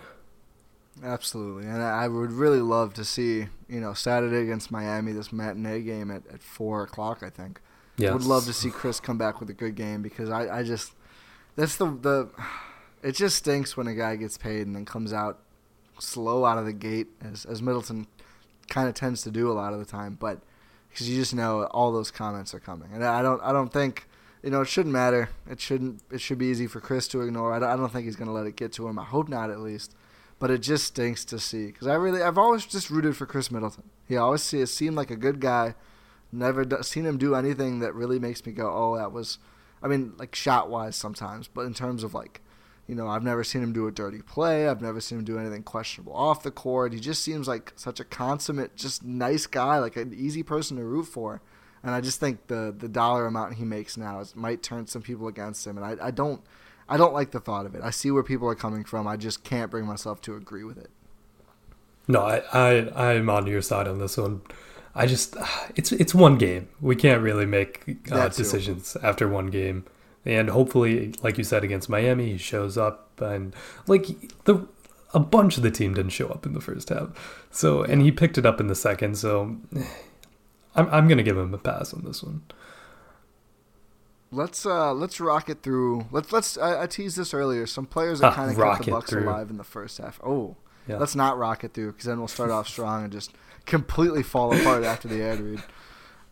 Absolutely, 1.02 1.64
and 1.64 1.82
I 1.82 2.08
would 2.08 2.32
really 2.32 2.60
love 2.60 2.94
to 2.94 3.04
see 3.04 3.46
you 3.68 3.80
know 3.80 3.94
Saturday 3.94 4.42
against 4.42 4.70
Miami 4.70 5.12
this 5.12 5.32
matinee 5.32 5.80
game 5.80 6.10
at, 6.10 6.26
at 6.32 6.42
four 6.42 6.82
o'clock. 6.82 7.22
I 7.22 7.30
think. 7.30 7.60
Yeah. 7.96 8.12
Would 8.12 8.24
love 8.24 8.46
to 8.46 8.52
see 8.52 8.70
Khris 8.70 9.00
come 9.00 9.18
back 9.18 9.40
with 9.40 9.50
a 9.50 9.54
good 9.54 9.74
game 9.74 10.00
because 10.00 10.30
I, 10.30 10.58
I 10.58 10.62
just 10.62 10.94
that's 11.56 11.76
the 11.76 11.86
the 11.86 12.30
it 13.02 13.12
just 13.12 13.36
stinks 13.36 13.76
when 13.76 13.86
a 13.86 13.94
guy 13.94 14.16
gets 14.16 14.38
paid 14.38 14.66
and 14.66 14.74
then 14.74 14.84
comes 14.84 15.12
out 15.12 15.40
slow 15.98 16.44
out 16.44 16.58
of 16.58 16.64
the 16.64 16.72
gate 16.72 17.08
as 17.22 17.44
as 17.44 17.60
Middleton 17.60 18.06
kind 18.68 18.88
of 18.88 18.94
tends 18.94 19.22
to 19.22 19.30
do 19.30 19.50
a 19.50 19.54
lot 19.54 19.72
of 19.72 19.78
the 19.78 19.84
time, 19.84 20.16
but 20.18 20.40
because 20.88 21.08
you 21.08 21.16
just 21.16 21.34
know 21.34 21.64
all 21.64 21.92
those 21.92 22.10
comments 22.10 22.54
are 22.54 22.60
coming, 22.60 22.88
and 22.92 23.04
I 23.04 23.22
don't 23.22 23.42
I 23.42 23.52
don't 23.52 23.72
think 23.72 24.06
you 24.42 24.50
know, 24.50 24.62
it 24.62 24.68
shouldn't 24.68 24.92
matter. 24.92 25.28
It 25.48 25.60
shouldn't. 25.60 26.02
It 26.10 26.20
should 26.20 26.38
be 26.38 26.46
easy 26.46 26.66
for 26.66 26.80
Khris 26.80 27.08
to 27.08 27.20
ignore. 27.20 27.52
I 27.52 27.58
don't, 27.58 27.68
I 27.68 27.76
don't 27.76 27.92
think 27.92 28.06
he's 28.06 28.16
going 28.16 28.28
to 28.28 28.32
let 28.32 28.46
it 28.46 28.56
get 28.56 28.72
to 28.74 28.88
him. 28.88 28.98
I 28.98 29.04
hope 29.04 29.28
not, 29.28 29.50
at 29.50 29.60
least. 29.60 29.94
But 30.40 30.50
it 30.50 30.58
just 30.58 30.84
stinks 30.84 31.24
to 31.26 31.38
see 31.38 31.66
because 31.66 31.86
I 31.86 31.94
really, 31.94 32.22
I've 32.22 32.38
always 32.38 32.66
just 32.66 32.90
rooted 32.90 33.16
for 33.16 33.26
Khris 33.26 33.52
Middleton. 33.52 33.84
He 34.08 34.16
always 34.16 34.42
see, 34.42 34.66
seemed 34.66 34.96
like 34.96 35.12
a 35.12 35.16
good 35.16 35.38
guy. 35.38 35.76
Never 36.32 36.64
do, 36.64 36.82
seen 36.82 37.06
him 37.06 37.18
do 37.18 37.36
anything 37.36 37.78
that 37.80 37.94
really 37.94 38.18
makes 38.18 38.44
me 38.44 38.52
go, 38.52 38.72
"Oh, 38.72 38.96
that 38.96 39.12
was." 39.12 39.38
I 39.82 39.86
mean, 39.86 40.14
like 40.18 40.34
shot 40.34 40.68
wise 40.68 40.96
sometimes, 40.96 41.46
but 41.46 41.66
in 41.66 41.74
terms 41.74 42.02
of 42.02 42.12
like, 42.14 42.40
you 42.88 42.94
know, 42.94 43.06
I've 43.06 43.22
never 43.22 43.44
seen 43.44 43.62
him 43.62 43.72
do 43.72 43.86
a 43.86 43.92
dirty 43.92 44.20
play. 44.20 44.68
I've 44.68 44.82
never 44.82 45.00
seen 45.00 45.18
him 45.18 45.24
do 45.24 45.38
anything 45.38 45.62
questionable 45.62 46.12
off 46.14 46.42
the 46.42 46.50
court. 46.50 46.92
He 46.92 47.00
just 47.00 47.22
seems 47.22 47.46
like 47.46 47.72
such 47.76 48.00
a 48.00 48.04
consummate, 48.04 48.76
just 48.76 49.04
nice 49.04 49.46
guy, 49.46 49.78
like 49.78 49.96
an 49.96 50.12
easy 50.12 50.42
person 50.42 50.76
to 50.78 50.84
root 50.84 51.04
for 51.04 51.40
and 51.82 51.94
I 51.94 52.00
just 52.00 52.20
think 52.20 52.46
the 52.46 52.74
the 52.76 52.88
dollar 52.88 53.26
amount 53.26 53.54
he 53.54 53.64
makes 53.64 53.96
now 53.96 54.20
is, 54.20 54.36
might 54.36 54.62
turn 54.62 54.86
some 54.86 55.02
people 55.02 55.28
against 55.28 55.66
him, 55.66 55.78
and 55.78 55.86
I, 55.86 56.06
I 56.06 56.10
don't 56.10 56.42
I 56.90 56.96
don't 56.96 57.14
like 57.14 57.30
the 57.30 57.40
thought 57.40 57.66
of 57.66 57.74
it. 57.76 57.82
I 57.82 57.90
see 57.90 58.10
where 58.10 58.24
people 58.24 58.48
are 58.48 58.56
coming 58.56 58.82
from. 58.82 59.06
I 59.06 59.16
just 59.16 59.44
can't 59.44 59.70
bring 59.70 59.86
myself 59.86 60.20
to 60.22 60.34
agree 60.34 60.64
with 60.64 60.76
it. 60.76 60.90
No, 62.08 62.22
I 62.22 62.42
I 62.52 63.14
I'm 63.14 63.30
on 63.30 63.46
your 63.46 63.62
side 63.62 63.86
on 63.86 63.98
this 63.98 64.16
one. 64.16 64.42
I 64.94 65.06
just 65.06 65.36
it's 65.76 65.92
it's 65.92 66.14
one 66.14 66.36
game. 66.36 66.68
We 66.80 66.96
can't 66.96 67.22
really 67.22 67.46
make 67.46 67.98
uh, 68.10 68.28
decisions 68.28 68.96
after 69.02 69.28
one 69.28 69.46
game. 69.46 69.86
And 70.26 70.50
hopefully, 70.50 71.14
like 71.22 71.38
you 71.38 71.44
said 71.44 71.64
against 71.64 71.88
Miami, 71.88 72.32
he 72.32 72.38
shows 72.38 72.76
up 72.76 73.20
and 73.20 73.54
like 73.86 74.06
the 74.44 74.66
a 75.14 75.20
bunch 75.20 75.56
of 75.56 75.62
the 75.62 75.70
team 75.70 75.94
didn't 75.94 76.10
show 76.10 76.28
up 76.28 76.44
in 76.44 76.52
the 76.52 76.60
first 76.60 76.88
half. 76.88 77.46
So 77.52 77.82
and 77.82 78.02
he 78.02 78.10
picked 78.10 78.36
it 78.36 78.44
up 78.44 78.60
in 78.60 78.66
the 78.66 78.74
second. 78.74 79.16
So 79.16 79.56
I'm 80.74 80.88
I'm 80.90 81.06
gonna 81.06 81.22
give 81.22 81.38
him 81.38 81.54
a 81.54 81.58
pass 81.58 81.94
on 81.94 82.02
this 82.04 82.22
one. 82.22 82.42
Let's 84.32 84.64
uh 84.64 84.92
let's 84.92 85.20
rock 85.20 85.48
it 85.48 85.62
through. 85.62 86.06
Let's 86.12 86.32
let's 86.32 86.56
I, 86.56 86.82
I 86.82 86.86
teased 86.86 87.16
this 87.16 87.34
earlier. 87.34 87.66
Some 87.66 87.86
players 87.86 88.20
that 88.20 88.34
kind 88.34 88.50
of 88.50 88.56
kept 88.56 88.84
the 88.84 88.90
Bucks 88.92 89.12
alive 89.12 89.50
in 89.50 89.56
the 89.56 89.64
first 89.64 89.98
half. 89.98 90.20
Oh, 90.24 90.56
yeah. 90.86 90.98
let's 90.98 91.16
not 91.16 91.36
rock 91.36 91.64
it 91.64 91.74
through 91.74 91.92
because 91.92 92.06
then 92.06 92.18
we'll 92.18 92.28
start 92.28 92.50
off 92.50 92.68
strong 92.68 93.04
and 93.04 93.12
just 93.12 93.32
completely 93.66 94.22
fall 94.22 94.54
apart 94.58 94.84
after 94.84 95.08
the 95.08 95.22
ad 95.22 95.40
read. 95.40 95.62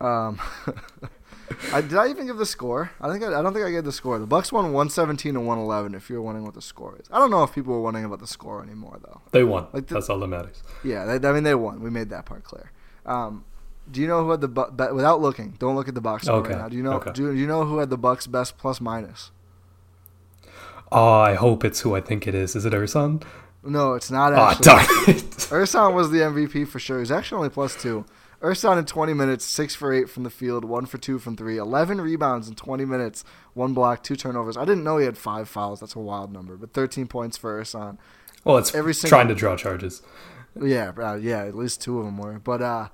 Um, 0.01 0.41
I, 1.73 1.81
did 1.81 1.97
I 1.97 2.09
even 2.09 2.27
give 2.27 2.37
the 2.37 2.47
score? 2.47 2.91
I 3.01 3.11
think 3.11 3.25
I, 3.25 3.39
I 3.39 3.43
don't 3.43 3.53
think 3.53 3.65
I 3.65 3.71
gave 3.71 3.85
the 3.85 3.93
score. 3.93 4.19
The 4.19 4.27
Bucks 4.27 4.53
won 4.53 4.67
117 4.67 5.35
to 5.35 5.41
111. 5.41 5.95
If 5.95 6.09
you're 6.09 6.23
wondering 6.23 6.45
what 6.45 6.55
the 6.55 6.63
score 6.63 6.97
is, 7.01 7.07
I 7.11 7.19
don't 7.19 7.31
know 7.31 7.43
if 7.43 7.55
people 7.55 7.73
were 7.73 7.81
wondering 7.81 8.05
about 8.05 8.21
the 8.21 8.27
score 8.27 8.63
anymore 8.63 8.99
though. 9.03 9.23
They 9.33 9.45
won. 9.45 9.67
Like 9.73 9.87
the, 9.89 9.95
That's 9.95 10.09
all 10.09 10.21
that 10.21 10.29
matters. 10.29 10.63
Yeah, 10.85 11.05
they, 11.05 11.29
I 11.29 11.33
mean 11.33 11.43
they 11.43 11.55
won. 11.55 11.83
We 11.83 11.91
made 11.91 12.11
that 12.11 12.27
part 12.27 12.45
clear. 12.45 12.71
Um, 13.07 13.45
do 13.91 14.01
you 14.01 14.07
know 14.07 14.25
who 14.25 14.31
had 14.31 14.41
the 14.41 14.49
bu- 14.49 14.95
without 14.95 15.21
looking? 15.21 15.55
Don't 15.59 15.77
look 15.77 15.89
at 15.89 15.95
the 15.95 16.01
box 16.01 16.25
score 16.25 16.37
okay. 16.37 16.51
right 16.51 16.59
now. 16.59 16.69
Do 16.69 16.77
you 16.77 16.83
know? 16.83 16.95
Okay. 16.95 17.13
Do, 17.13 17.33
you 17.33 17.47
know 17.47 17.65
who 17.65 17.79
had 17.79 17.91
the 17.91 17.99
Bucks 17.99 18.27
best 18.27 18.59
plus 18.59 18.81
minus? 18.81 19.31
Oh, 20.91 21.21
I 21.21 21.35
hope 21.35 21.65
it's 21.65 21.81
who 21.81 21.95
I 21.95 22.01
think 22.01 22.27
it 22.27 22.35
is. 22.35 22.57
Is 22.57 22.65
it 22.65 22.73
Ersan? 22.73 23.23
No, 23.63 23.95
it's 23.95 24.11
not. 24.11 24.33
Actually. 24.33 24.73
Oh, 24.73 24.77
darn 24.77 25.17
it! 25.17 25.23
Ersan 25.51 25.95
was 25.95 26.11
the 26.11 26.19
MVP 26.19 26.67
for 26.69 26.79
sure. 26.79 27.01
He's 27.01 27.11
actually 27.11 27.39
only 27.39 27.51
plus 27.51 27.81
two. 27.81 28.05
Ersan 28.41 28.79
in 28.79 28.85
20 28.85 29.15
minutes, 29.15 29.45
six 29.45 29.75
for 29.75 29.93
eight 29.93 30.09
from 30.09 30.23
the 30.23 30.31
field, 30.31 30.65
one 30.65 30.87
for 30.87 30.97
two 30.97 31.19
from 31.19 31.37
three, 31.37 31.57
11 31.57 32.01
rebounds 32.01 32.49
in 32.49 32.55
20 32.55 32.85
minutes, 32.85 33.25
one 33.55 33.75
block, 33.75 34.05
two 34.05 34.15
turnovers. 34.15 34.57
I 34.57 34.65
didn't 34.65 34.85
know 34.85 34.99
he 34.99 35.07
had 35.07 35.19
five 35.19 35.49
fouls. 35.49 35.81
That's 35.81 35.97
a 35.97 35.99
wild 35.99 36.33
number, 36.33 36.57
but 36.57 36.73
13 36.73 37.09
points 37.09 37.37
for 37.37 37.61
Ersan. 37.61 37.99
Well, 38.45 38.57
it's 38.57 38.75
every 38.75 38.95
single, 38.95 39.17
trying 39.17 39.29
to 39.29 39.35
draw 39.35 39.57
charges. 39.57 40.03
Yeah, 40.61 40.93
uh, 40.97 41.17
yeah, 41.17 41.45
at 41.45 41.57
least 41.57 41.83
two 41.83 41.99
of 41.99 42.05
them 42.05 42.17
were. 42.17 42.39
But 42.39 42.63
uh, 42.63 42.89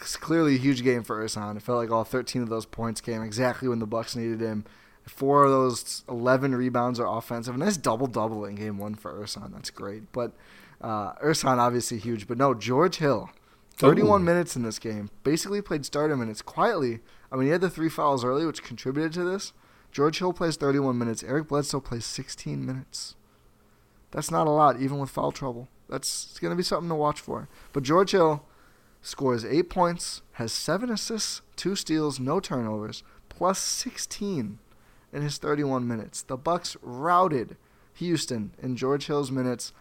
clearly 0.00 0.54
a 0.54 0.58
huge 0.58 0.82
game 0.82 1.02
for 1.02 1.22
Ersan. 1.22 1.56
It 1.56 1.62
felt 1.62 1.78
like 1.78 1.90
all 1.90 2.04
13 2.04 2.42
of 2.42 2.48
those 2.48 2.66
points 2.66 3.00
came 3.00 3.22
exactly 3.22 3.68
when 3.68 3.78
the 3.78 3.86
Bucks 3.86 4.16
needed 4.16 4.40
him. 4.40 4.64
Four 5.04 5.44
of 5.44 5.50
those 5.50 6.04
11 6.08 6.54
rebounds 6.54 7.00
are 7.00 7.18
offensive. 7.18 7.54
A 7.54 7.58
nice 7.58 7.76
double 7.76 8.06
double 8.06 8.44
in 8.44 8.54
game 8.54 8.78
one 8.78 8.94
for 8.94 9.12
Ersan. 9.12 9.52
That's 9.52 9.70
great. 9.70 10.12
But 10.12 10.32
uh, 10.80 11.14
Ersan 11.14 11.58
obviously 11.58 11.98
huge. 11.98 12.26
But 12.26 12.38
no, 12.38 12.54
George 12.54 12.96
Hill, 12.96 13.30
31 13.76 14.20
Ooh. 14.20 14.24
minutes 14.24 14.56
in 14.56 14.62
this 14.62 14.78
game. 14.78 15.10
Basically 15.24 15.62
played 15.62 15.84
starter 15.84 16.16
minutes 16.16 16.42
quietly. 16.42 17.00
I 17.32 17.36
mean, 17.36 17.46
he 17.46 17.52
had 17.52 17.60
the 17.60 17.70
three 17.70 17.88
fouls 17.88 18.24
early, 18.24 18.46
which 18.46 18.62
contributed 18.62 19.12
to 19.14 19.24
this. 19.24 19.52
George 19.92 20.18
Hill 20.18 20.32
plays 20.32 20.56
31 20.56 20.98
minutes. 20.98 21.22
Eric 21.22 21.48
Bledsoe 21.48 21.80
plays 21.80 22.04
16 22.04 22.64
minutes. 22.64 23.16
That's 24.12 24.30
not 24.30 24.46
a 24.46 24.50
lot, 24.50 24.80
even 24.80 24.98
with 24.98 25.10
foul 25.10 25.32
trouble. 25.32 25.68
That's 25.88 26.38
going 26.38 26.50
to 26.50 26.56
be 26.56 26.62
something 26.62 26.88
to 26.88 26.94
watch 26.94 27.20
for. 27.20 27.48
But 27.72 27.82
George 27.82 28.12
Hill, 28.12 28.44
scores 29.02 29.44
eight 29.44 29.70
points, 29.70 30.22
has 30.32 30.52
seven 30.52 30.90
assists, 30.90 31.42
two 31.56 31.74
steals, 31.74 32.20
no 32.20 32.40
turnovers, 32.40 33.02
plus 33.28 33.58
16 33.58 34.58
in 35.12 35.22
his 35.22 35.38
31 35.38 35.86
minutes. 35.86 36.22
The 36.22 36.36
Bucks 36.36 36.76
routed 36.82 37.56
Houston 37.94 38.52
in 38.62 38.76
George 38.76 39.06
Hill's 39.06 39.30
minutes. 39.30 39.72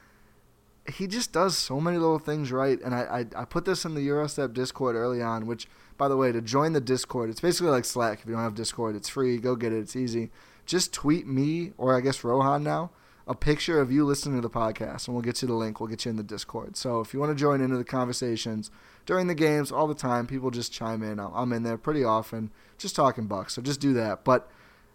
He 0.94 1.08
just 1.08 1.32
does 1.32 1.58
so 1.58 1.80
many 1.80 1.98
little 1.98 2.20
things 2.20 2.52
right, 2.52 2.80
and 2.82 2.96
I, 2.96 3.26
I, 3.36 3.42
I 3.42 3.46
put 3.46 3.66
this 3.66 3.86
in 3.86 3.94
the 3.94 4.08
Eurostep 4.08 4.54
Discord 4.54 4.96
early 4.96 5.22
on. 5.22 5.46
Which, 5.46 5.68
by 5.98 6.08
the 6.08 6.18
way, 6.18 6.32
to 6.32 6.42
join 6.42 6.74
the 6.74 6.82
Discord, 6.82 7.30
it's 7.30 7.42
basically 7.42 7.70
like 7.70 7.86
Slack. 7.86 8.22
If 8.22 8.26
you 8.26 8.34
don't 8.34 8.42
have 8.42 8.56
Discord, 8.56 8.96
it's 8.96 9.10
free. 9.10 9.38
Go 9.38 9.56
get 9.56 9.74
it. 9.74 9.80
It's 9.80 9.96
easy. 9.96 10.32
Just 10.66 10.94
tweet 10.94 11.28
me 11.28 11.74
or 11.78 11.96
I 11.96 12.02
guess 12.02 12.24
Rohan 12.24 12.64
now 12.64 12.92
a 13.28 13.36
picture 13.36 13.80
of 13.80 13.92
you 13.92 14.06
listening 14.06 14.36
to 14.36 14.42
the 14.42 14.50
podcast, 14.50 15.08
and 15.08 15.16
we'll 15.16 15.24
get 15.24 15.42
you 15.42 15.48
the 15.48 15.54
link. 15.54 15.80
We'll 15.80 15.90
get 15.90 16.06
you 16.06 16.12
in 16.12 16.18
the 16.18 16.24
Discord. 16.24 16.76
So 16.76 17.00
if 17.00 17.14
you 17.14 17.20
want 17.20 17.32
to 17.32 17.40
join 17.40 17.62
into 17.62 17.78
the 17.78 17.84
conversations 17.84 18.72
during 19.06 19.28
the 19.28 19.36
games, 19.36 19.72
all 19.72 19.88
the 19.88 19.94
time, 19.94 20.26
people 20.26 20.52
just 20.52 20.74
chime 20.74 21.04
in. 21.04 21.20
I'm 21.20 21.54
in 21.54 21.64
there 21.64 21.78
pretty 21.78 22.04
often, 22.04 22.52
just 22.78 22.96
talking 22.96 23.28
Bucks. 23.28 23.54
So 23.54 23.62
just 23.62 23.80
do 23.80 23.94
that. 23.94 24.24
But 24.24 24.50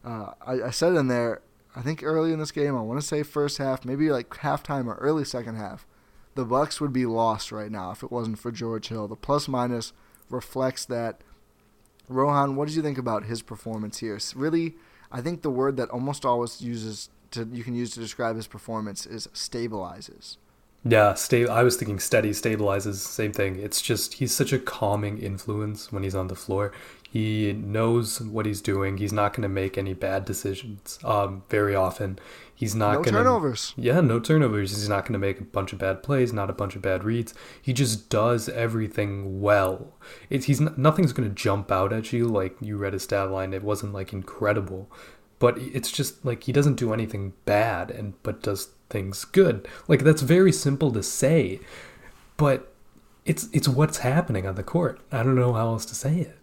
uh, 0.04 0.32
I, 0.44 0.62
I 0.64 0.70
said 0.70 0.94
in 0.94 1.08
there, 1.08 1.42
I 1.76 1.82
think 1.82 2.02
early 2.02 2.32
in 2.32 2.38
this 2.38 2.52
game, 2.52 2.76
I 2.76 2.82
want 2.82 3.00
to 3.00 3.06
say 3.06 3.22
first 3.22 3.58
half, 3.58 3.84
maybe 3.84 4.10
like 4.10 4.30
halftime 4.30 4.86
or 4.86 4.94
early 4.94 5.24
second 5.24 5.56
half, 5.56 5.86
the 6.34 6.44
Bucks 6.44 6.80
would 6.80 6.92
be 6.92 7.06
lost 7.06 7.52
right 7.52 7.70
now 7.70 7.90
if 7.90 8.02
it 8.02 8.10
wasn't 8.10 8.38
for 8.38 8.50
George 8.50 8.88
Hill. 8.88 9.08
The 9.08 9.16
plus 9.16 9.48
minus 9.48 9.92
reflects 10.28 10.84
that. 10.86 11.20
Rohan, 12.08 12.54
what 12.54 12.68
did 12.68 12.76
you 12.76 12.82
think 12.82 12.98
about 12.98 13.24
his 13.24 13.40
performance 13.40 13.98
here? 13.98 14.18
Really, 14.34 14.74
I 15.10 15.20
think 15.20 15.42
the 15.42 15.50
word 15.50 15.76
that 15.78 15.90
almost 15.90 16.24
always 16.24 16.60
uses 16.60 17.08
to 17.34 17.48
you 17.52 17.62
can 17.64 17.74
use 17.74 17.90
to 17.92 18.00
describe 18.00 18.36
his 18.36 18.46
performance 18.46 19.06
is 19.06 19.28
stabilizes. 19.28 20.36
Yeah, 20.86 21.14
sta- 21.14 21.48
I 21.48 21.62
was 21.62 21.76
thinking 21.76 21.98
steady 21.98 22.30
stabilizes. 22.30 22.96
Same 22.96 23.32
thing. 23.32 23.56
It's 23.58 23.80
just 23.80 24.14
he's 24.14 24.34
such 24.34 24.52
a 24.52 24.58
calming 24.58 25.18
influence 25.18 25.90
when 25.90 26.02
he's 26.02 26.14
on 26.14 26.28
the 26.28 26.34
floor. 26.34 26.72
He 27.10 27.52
knows 27.52 28.20
what 28.20 28.44
he's 28.44 28.60
doing. 28.60 28.98
He's 28.98 29.12
not 29.12 29.32
going 29.32 29.44
to 29.44 29.48
make 29.48 29.78
any 29.78 29.94
bad 29.94 30.24
decisions. 30.24 30.98
Um, 31.04 31.44
very 31.48 31.74
often, 31.74 32.18
he's 32.54 32.74
not 32.74 32.88
no 32.88 32.94
going 32.96 33.04
to 33.04 33.10
turnovers. 33.12 33.72
Yeah, 33.76 34.00
no 34.00 34.18
turnovers. 34.18 34.72
He's 34.72 34.88
not 34.88 35.04
going 35.04 35.12
to 35.12 35.18
make 35.20 35.40
a 35.40 35.44
bunch 35.44 35.72
of 35.72 35.78
bad 35.78 36.02
plays. 36.02 36.32
Not 36.32 36.50
a 36.50 36.52
bunch 36.52 36.74
of 36.74 36.82
bad 36.82 37.04
reads. 37.04 37.32
He 37.62 37.72
just 37.72 38.10
does 38.10 38.48
everything 38.48 39.40
well. 39.40 39.94
It's 40.28 40.46
he's 40.46 40.60
nothing's 40.60 41.12
going 41.12 41.28
to 41.28 41.34
jump 41.34 41.70
out 41.70 41.92
at 41.92 42.12
you 42.12 42.26
like 42.26 42.56
you 42.60 42.76
read 42.76 42.94
a 42.94 42.98
stat 42.98 43.30
line. 43.30 43.54
It 43.54 43.62
wasn't 43.62 43.94
like 43.94 44.12
incredible 44.12 44.90
but 45.38 45.58
it's 45.58 45.90
just 45.90 46.24
like 46.24 46.44
he 46.44 46.52
doesn't 46.52 46.76
do 46.76 46.92
anything 46.92 47.32
bad 47.44 47.90
and 47.90 48.14
but 48.22 48.42
does 48.42 48.70
things 48.88 49.24
good 49.24 49.66
like 49.88 50.04
that's 50.04 50.22
very 50.22 50.52
simple 50.52 50.92
to 50.92 51.02
say 51.02 51.60
but 52.36 52.72
it's 53.24 53.48
it's 53.52 53.68
what's 53.68 53.98
happening 53.98 54.46
on 54.46 54.54
the 54.54 54.62
court 54.62 55.00
i 55.10 55.22
don't 55.22 55.34
know 55.34 55.52
how 55.52 55.68
else 55.68 55.84
to 55.84 55.94
say 55.94 56.18
it 56.18 56.38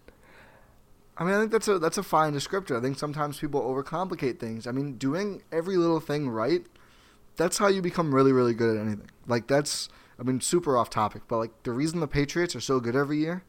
I 1.16 1.24
mean, 1.24 1.34
I 1.34 1.38
think 1.40 1.52
that's 1.52 1.68
a 1.68 1.78
that's 1.78 1.98
a 1.98 2.02
fine 2.02 2.32
descriptor. 2.32 2.76
I 2.76 2.80
think 2.80 2.98
sometimes 2.98 3.38
people 3.38 3.60
overcomplicate 3.60 4.40
things. 4.40 4.66
I 4.66 4.72
mean, 4.72 4.96
doing 4.96 5.42
every 5.52 5.76
little 5.76 6.00
thing 6.00 6.28
right, 6.28 6.66
that's 7.36 7.58
how 7.58 7.68
you 7.68 7.82
become 7.82 8.14
really, 8.14 8.32
really 8.32 8.54
good 8.54 8.76
at 8.76 8.82
anything. 8.82 9.10
Like 9.26 9.46
that's, 9.46 9.88
I 10.18 10.22
mean, 10.22 10.40
super 10.40 10.76
off 10.76 10.90
topic, 10.90 11.22
but 11.28 11.38
like 11.38 11.62
the 11.62 11.72
reason 11.72 12.00
the 12.00 12.08
Patriots 12.08 12.56
are 12.56 12.60
so 12.60 12.80
good 12.80 12.96
every 12.96 13.18
year, 13.18 13.44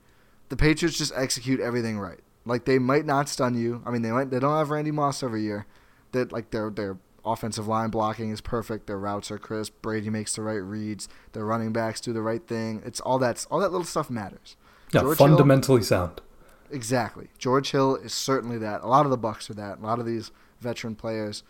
the 0.49 0.58
Patriots 0.58 0.97
just 0.97 1.13
execute 1.15 1.60
everything 1.60 1.99
right. 1.99 2.19
Like 2.45 2.65
they 2.65 2.79
might 2.79 3.06
not 3.06 3.29
stun 3.29 3.56
you. 3.56 3.82
I 3.86 3.91
mean, 3.91 4.01
they 4.01 4.12
might. 4.12 4.29
They 4.29 4.39
don't 4.39 4.58
have 4.58 4.69
Randy 4.69 4.91
Moss 4.91 5.23
every 5.23 5.43
year. 5.43 5.65
That 6.12 6.32
like 6.32 6.51
their 6.51 6.69
their 6.69 6.97
offensive 7.25 7.67
line 7.67 7.89
blocking 7.89 8.32
is 8.32 8.41
perfect. 8.41 8.88
Their 8.88 8.99
routes 8.99 9.32
are 9.32 9.38
crisp. 9.38 9.73
Brady 9.82 10.10
makes 10.10 10.36
the 10.36 10.41
right 10.41 10.56
reads. 10.56 11.08
Their 11.32 11.45
running 11.45 11.71
backs 11.71 12.01
do 12.01 12.13
the 12.13 12.21
right 12.21 12.45
thing. 12.45 12.82
It's 12.86 12.99
all 12.99 13.19
that 13.19 13.45
all 13.49 13.60
that 13.60 13.71
little 13.71 13.86
stuff 13.86 14.10
matters. 14.10 14.58
Yeah, 14.93 15.01
George 15.01 15.17
fundamentally 15.17 15.79
Hill, 15.79 15.86
sound. 15.86 16.21
Exactly. 16.69 17.29
George 17.38 17.71
Hill 17.71 17.95
is 17.95 18.13
certainly 18.13 18.58
that. 18.60 18.82
A 18.82 18.88
lot 18.88 19.06
of 19.06 19.12
the 19.12 19.17
Bucks 19.17 19.49
are 19.49 19.53
that. 19.56 19.79
A 19.79 19.82
lot 19.82 19.99
of 19.99 20.06
these 20.06 20.32
veteran 20.60 20.95
players. 20.95 21.43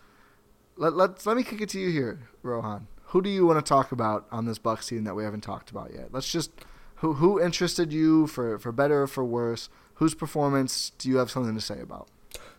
Let 0.76 0.94
let 0.94 1.24
let 1.26 1.36
me 1.36 1.42
kick 1.42 1.60
it 1.60 1.68
to 1.70 1.80
you 1.80 1.90
here, 1.90 2.28
Rohan. 2.42 2.86
Who 3.08 3.22
do 3.22 3.30
you 3.30 3.46
want 3.46 3.64
to 3.64 3.68
talk 3.68 3.92
about 3.92 4.26
on 4.30 4.44
this 4.44 4.58
Bucks 4.58 4.88
team 4.88 5.04
that 5.04 5.14
we 5.14 5.24
haven't 5.24 5.42
talked 5.42 5.70
about 5.70 5.92
yet? 5.92 6.08
Let's 6.12 6.30
just 6.30 6.50
who 6.96 7.14
who 7.14 7.40
interested 7.40 7.92
you 7.92 8.26
for 8.26 8.58
for 8.58 8.72
better 8.72 9.02
or 9.02 9.06
for 9.06 9.24
worse? 9.24 9.68
Whose 9.94 10.14
performance 10.14 10.92
do 10.98 11.08
you 11.08 11.18
have 11.18 11.30
something 11.30 11.54
to 11.54 11.60
say 11.60 11.80
about? 11.80 12.08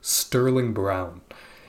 Sterling 0.02 0.74
Brown. 0.74 1.21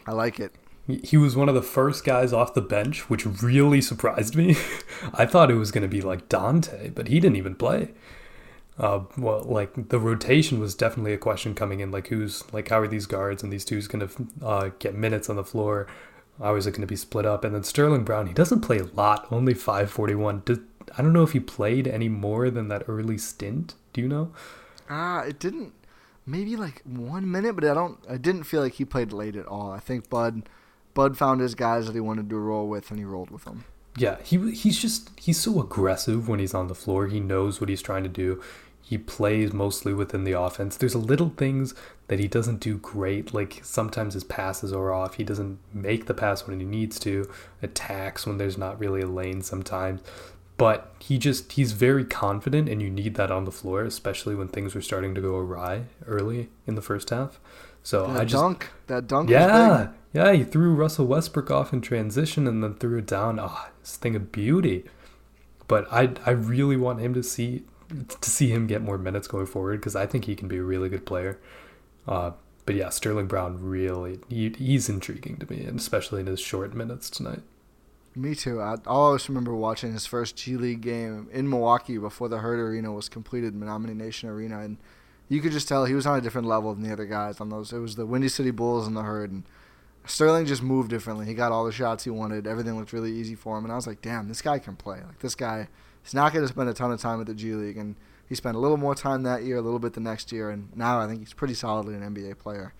I 0.07 0.13
like 0.13 0.39
it. 0.39 0.53
He 0.87 1.17
was 1.17 1.35
one 1.35 1.49
of 1.49 1.57
the 1.57 1.63
first 1.63 2.05
guys 2.05 2.33
off 2.33 2.55
the 2.55 2.61
bench, 2.61 3.11
which 3.11 3.27
really 3.27 3.81
surprised 3.81 4.37
me. 4.37 4.57
I 5.15 5.27
thought 5.27 5.51
it 5.51 5.55
was 5.55 5.73
going 5.73 5.83
to 5.83 5.89
be 5.89 6.01
like 6.01 6.29
Donte, 6.29 6.95
but 6.95 7.09
he 7.09 7.19
didn't 7.19 7.37
even 7.37 7.57
play. 7.57 7.91
Uh, 8.79 9.01
well, 9.17 9.43
like 9.43 9.89
the 9.89 9.99
rotation 9.99 10.61
was 10.61 10.75
definitely 10.77 11.13
a 11.13 11.19
question 11.19 11.55
coming 11.55 11.81
in. 11.81 11.91
Like, 11.91 12.09
who's 12.09 12.45
like, 12.53 12.69
how 12.69 12.79
are 12.79 12.87
these 12.87 13.07
guards 13.07 13.43
and 13.43 13.53
these 13.53 13.65
two's 13.65 13.89
going 13.89 14.07
to 14.07 14.47
uh, 14.47 14.71
get 14.79 14.95
minutes 14.95 15.29
on 15.29 15.37
the 15.37 15.45
floor? 15.45 15.89
How 16.39 16.55
is 16.55 16.67
it 16.67 16.73
going 16.73 16.83
to 16.83 16.87
be 16.87 16.97
split 16.97 17.27
up? 17.27 17.43
And 17.43 17.55
then 17.55 17.65
Sterling 17.65 18.05
Brown, 18.05 18.27
he 18.27 18.35
doesn't 18.35 18.61
play 18.61 18.79
a 18.79 18.85
lot, 18.85 19.27
only 19.33 19.55
541. 19.55 20.43
Does, 20.45 20.59
I 20.97 21.03
don't 21.03 21.15
know 21.15 21.23
if 21.23 21.33
he 21.33 21.41
played 21.41 21.89
any 21.89 22.09
more 22.09 22.51
than 22.51 22.69
that 22.69 22.85
early 22.87 23.19
stint. 23.19 23.75
Do 23.93 24.03
you 24.03 24.09
know? 24.09 24.33
Ah, 24.89 25.23
it 25.23 25.39
didn't. 25.39 25.73
Maybe 26.27 26.57
like 26.57 26.83
one 26.85 27.31
minute, 27.31 27.55
but 27.55 27.65
I 27.65 27.75
don't. 27.75 27.99
I 28.09 28.17
didn't 28.17 28.45
feel 28.45 28.63
like 28.63 28.75
he 28.75 28.85
played 28.85 29.13
late 29.13 29.37
at 29.37 29.47
all. 29.47 29.71
I 29.71 29.79
think 29.79 30.11
Bud, 30.11 30.49
Bud 30.95 31.17
found 31.17 31.41
his 31.41 31.55
guys 31.55 31.87
that 31.87 31.95
he 31.95 32.01
wanted 32.01 32.29
to 32.31 32.37
roll 32.37 32.69
with, 32.69 32.91
and 32.91 32.99
he 32.99 33.05
rolled 33.05 33.31
with 33.31 33.45
them. 33.45 33.65
Yeah, 33.97 34.21
he 34.23 34.51
he's 34.53 34.81
just 34.81 35.11
he's 35.19 35.39
so 35.39 35.61
aggressive 35.61 36.29
when 36.29 36.41
he's 36.41 36.55
on 36.55 36.69
the 36.69 36.75
floor. 36.75 37.07
He 37.07 37.21
knows 37.21 37.61
what 37.61 37.71
he's 37.71 37.83
trying 37.83 38.03
to 38.03 38.09
do. 38.09 38.43
He 38.83 38.99
plays 38.99 39.53
mostly 39.53 39.93
within 39.93 40.23
the 40.23 40.39
offense. 40.39 40.77
There's 40.77 40.95
a 40.95 40.99
little 40.99 41.31
things 41.31 41.75
that 42.07 42.21
he 42.21 42.29
doesn't 42.29 42.61
do 42.61 42.79
great. 42.79 43.35
Like 43.35 43.61
sometimes 43.65 44.15
his 44.15 44.23
passes 44.23 44.73
are 44.73 44.93
off. 44.93 45.15
He 45.15 45.25
doesn't 45.25 45.59
make 45.73 46.07
the 46.07 46.15
pass 46.15 46.47
when 46.47 46.61
he 46.61 46.67
needs 46.67 46.99
to. 47.01 47.29
Attacks 47.63 48.27
when 48.27 48.39
there's 48.39 48.59
not 48.59 48.79
really 48.79 49.01
a 49.01 49.07
lane 49.07 49.43
sometimes. 49.43 50.03
But 50.59 50.95
he 51.01 51.19
just 51.19 51.53
he's 51.53 51.73
very 51.73 52.05
confident 52.05 52.69
and 52.69 52.81
you 52.81 52.89
need 52.89 53.15
that 53.17 53.31
on 53.31 53.45
the 53.45 53.53
floor, 53.53 53.85
especially 53.85 54.35
when 54.35 54.49
things 54.49 54.75
were 54.75 54.81
starting 54.81 55.15
to 55.15 55.21
go 55.21 55.37
awry 55.37 55.85
early 56.07 56.49
in 56.67 56.77
the 56.77 56.83
first 56.83 57.11
half. 57.11 57.39
So 57.83 58.07
that 58.07 58.23
I 58.23 58.25
just 58.25 58.43
dunk, 58.43 58.71
that 58.87 59.07
dunk. 59.07 59.29
Yeah, 59.29 59.91
yeah. 60.13 60.33
He 60.33 60.45
threw 60.45 60.75
Russell 60.75 61.07
Westbrook 61.07 61.51
off 61.51 61.73
in 61.73 61.83
transition 61.83 62.47
and 62.47 62.63
then 62.63 62.75
threw 62.75 62.99
it 62.99 63.07
down. 63.07 63.39
Oh, 63.39 63.69
this 63.81 63.97
thing 63.97 64.17
of 64.17 64.33
beauty. 64.33 64.85
But 65.69 65.87
I 65.93 66.11
I 66.25 66.31
really 66.31 66.77
want 66.77 67.01
him 67.01 67.13
to 67.15 67.23
see 67.23 67.65
to 67.89 68.31
see 68.31 68.49
him 68.49 68.67
get 68.67 68.83
more 68.83 68.99
minutes 68.99 69.29
going 69.29 69.47
forward 69.47 69.81
because 69.81 69.95
I 69.95 70.07
think 70.07 70.25
he 70.25 70.35
can 70.35 70.49
be 70.49 70.57
a 70.57 70.63
really 70.63 70.89
good 70.89 71.07
player. 71.07 71.39
Uh, 72.09 72.33
but 72.65 72.75
yeah, 72.75 72.89
Sterling 72.89 73.27
Brown 73.27 73.63
really 73.63 74.21
he, 74.29 74.51
he's 74.59 74.89
intriguing 74.89 75.37
to 75.37 75.53
me, 75.53 75.65
and 75.65 75.79
especially 75.79 76.21
in 76.21 76.27
his 76.27 76.41
short 76.41 76.75
minutes 76.75 77.11
tonight. 77.11 77.43
Me 78.17 78.35
too. 78.35 78.63
I, 78.63 78.77
always 78.87 79.29
remember 79.29 79.55
watching 79.55 79.93
his 79.93 80.07
first 80.07 80.37
G 80.37 80.57
League 80.57 80.81
game 80.81 81.29
in 81.31 81.51
Milwaukee 81.51 81.99
before 81.99 82.31
the 82.31 82.39
Herd 82.39 82.59
Arena 82.59 82.91
was 82.91 83.11
completed, 83.11 83.55
Menominee 83.55 83.93
Nation 83.93 84.31
Arena, 84.31 84.61
and 84.61 84.79
you 85.29 85.43
could 85.43 85.53
just 85.53 85.69
tell 85.69 85.85
he 85.85 85.93
was 85.93 86.07
on 86.07 86.19
a 86.19 86.23
different 86.23 86.49
level 86.49 86.73
than 86.73 86.83
the 86.83 86.93
other 86.95 87.05
guys 87.05 87.43
on 87.43 87.51
those. 87.51 87.75
It 87.75 87.79
was 87.79 87.97
the 87.97 88.07
Windy 88.07 88.29
City 88.29 88.51
Bulls 88.51 88.87
and 88.87 88.97
the 88.97 89.03
Herd, 89.03 89.31
and 89.33 89.43
Sterling 90.07 90.47
just 90.47 90.63
moved 90.63 90.89
differently. 90.89 91.27
He 91.27 91.35
got 91.35 91.53
all 91.53 91.67
the 91.67 91.73
shots 91.73 92.05
he 92.05 92.11
wanted. 92.11 92.47
Everything 92.47 92.79
looked 92.79 92.95
really 92.95 93.13
easy 93.13 93.35
for 93.35 93.59
him, 93.59 93.65
and 93.65 93.73
I 93.73 93.77
was 93.77 93.87
like, 93.87 94.01
damn, 94.01 94.29
this 94.29 94.41
guy 94.41 94.61
can 94.61 94.77
play. 94.77 95.03
Like 95.07 95.19
this 95.19 95.35
guy, 95.35 95.69
he's 96.03 96.15
not 96.15 96.33
going 96.33 96.45
to 96.45 96.49
spend 96.51 96.71
a 96.71 96.75
ton 96.75 96.93
of 96.93 96.99
time 96.99 97.21
at 97.21 97.27
the 97.27 97.35
G 97.35 97.53
League, 97.53 97.77
and 97.77 97.97
he 98.27 98.35
spent 98.35 98.57
a 98.57 98.61
little 98.61 98.79
more 98.79 98.95
time 98.95 99.25
that 99.25 99.43
year, 99.43 99.59
a 99.59 99.63
little 99.63 99.79
bit 99.79 99.93
the 99.93 100.01
next 100.01 100.33
year, 100.33 100.49
and 100.49 100.75
now 100.75 101.01
I 101.01 101.07
think 101.07 101.21
he's 101.21 101.35
pretty 101.35 101.55
solidly 101.55 101.95
an 101.95 102.15
NBA 102.15 102.39
player. 102.39 102.73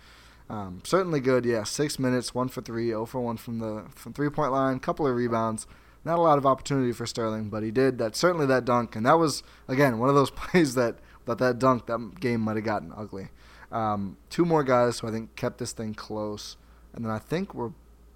Um, 0.49 0.81
certainly 0.85 1.21
good, 1.21 1.45
yeah. 1.45 1.65
Six 1.65 1.99
minutes, 1.99 2.35
one 2.35 2.49
for 2.49 2.61
three, 2.61 2.89
0 2.89 3.07
for 3.07 3.21
one 3.21 3.37
from 3.37 3.59
the 3.59 3.85
from 3.95 4.13
three 4.13 4.31
point 4.31 4.53
line, 4.53 4.79
couple 4.79 5.07
of 5.07 5.15
rebounds. 5.15 5.67
Not 6.05 6.19
a 6.19 6.23
lot 6.23 6.39
of 6.39 6.47
opportunity 6.47 6.93
for 6.93 7.05
Sterling, 7.05 7.51
but 7.51 7.65
he 7.65 7.73
did 7.73 7.99
that. 7.99 8.15
Certainly 8.15 8.47
that 8.47 8.65
dunk, 8.65 8.95
and 8.95 9.05
that 9.07 9.19
was 9.19 9.43
again 9.67 9.99
one 9.99 10.09
of 10.09 10.15
those 10.15 10.31
plays 10.37 10.75
that 10.77 10.99
that 11.25 11.39
that 11.39 11.59
dunk 11.59 11.87
that 11.87 12.21
game 12.21 12.41
might 12.41 12.57
have 12.57 12.65
gotten 12.65 12.93
ugly. 12.97 13.29
Um, 13.73 14.17
two 14.31 14.45
more 14.45 14.63
guys 14.63 15.01
who 15.01 15.09
I 15.09 15.11
think 15.11 15.35
kept 15.35 15.59
this 15.59 15.73
thing 15.73 15.95
close, 15.95 16.57
and 16.95 17.05
then 17.05 17.11
I 17.11 17.19
think 17.19 17.55
we're 17.55 17.73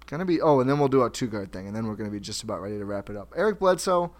gonna 0.07 0.25
be. 0.25 0.39
Oh, 0.39 0.61
and 0.61 0.69
then 0.69 0.79
we'll 0.79 0.87
do 0.87 1.01
our 1.01 1.09
two 1.09 1.27
guard 1.27 1.51
thing, 1.51 1.67
and 1.67 1.75
then 1.75 1.85
we're 1.85 1.95
gonna 1.95 2.09
be 2.09 2.21
just 2.21 2.43
about 2.43 2.61
ready 2.61 2.77
to 2.77 2.85
wrap 2.85 3.09
it 3.09 3.17
up. 3.17 3.33
Eric 3.35 3.59
Bledsoe, 3.59 4.13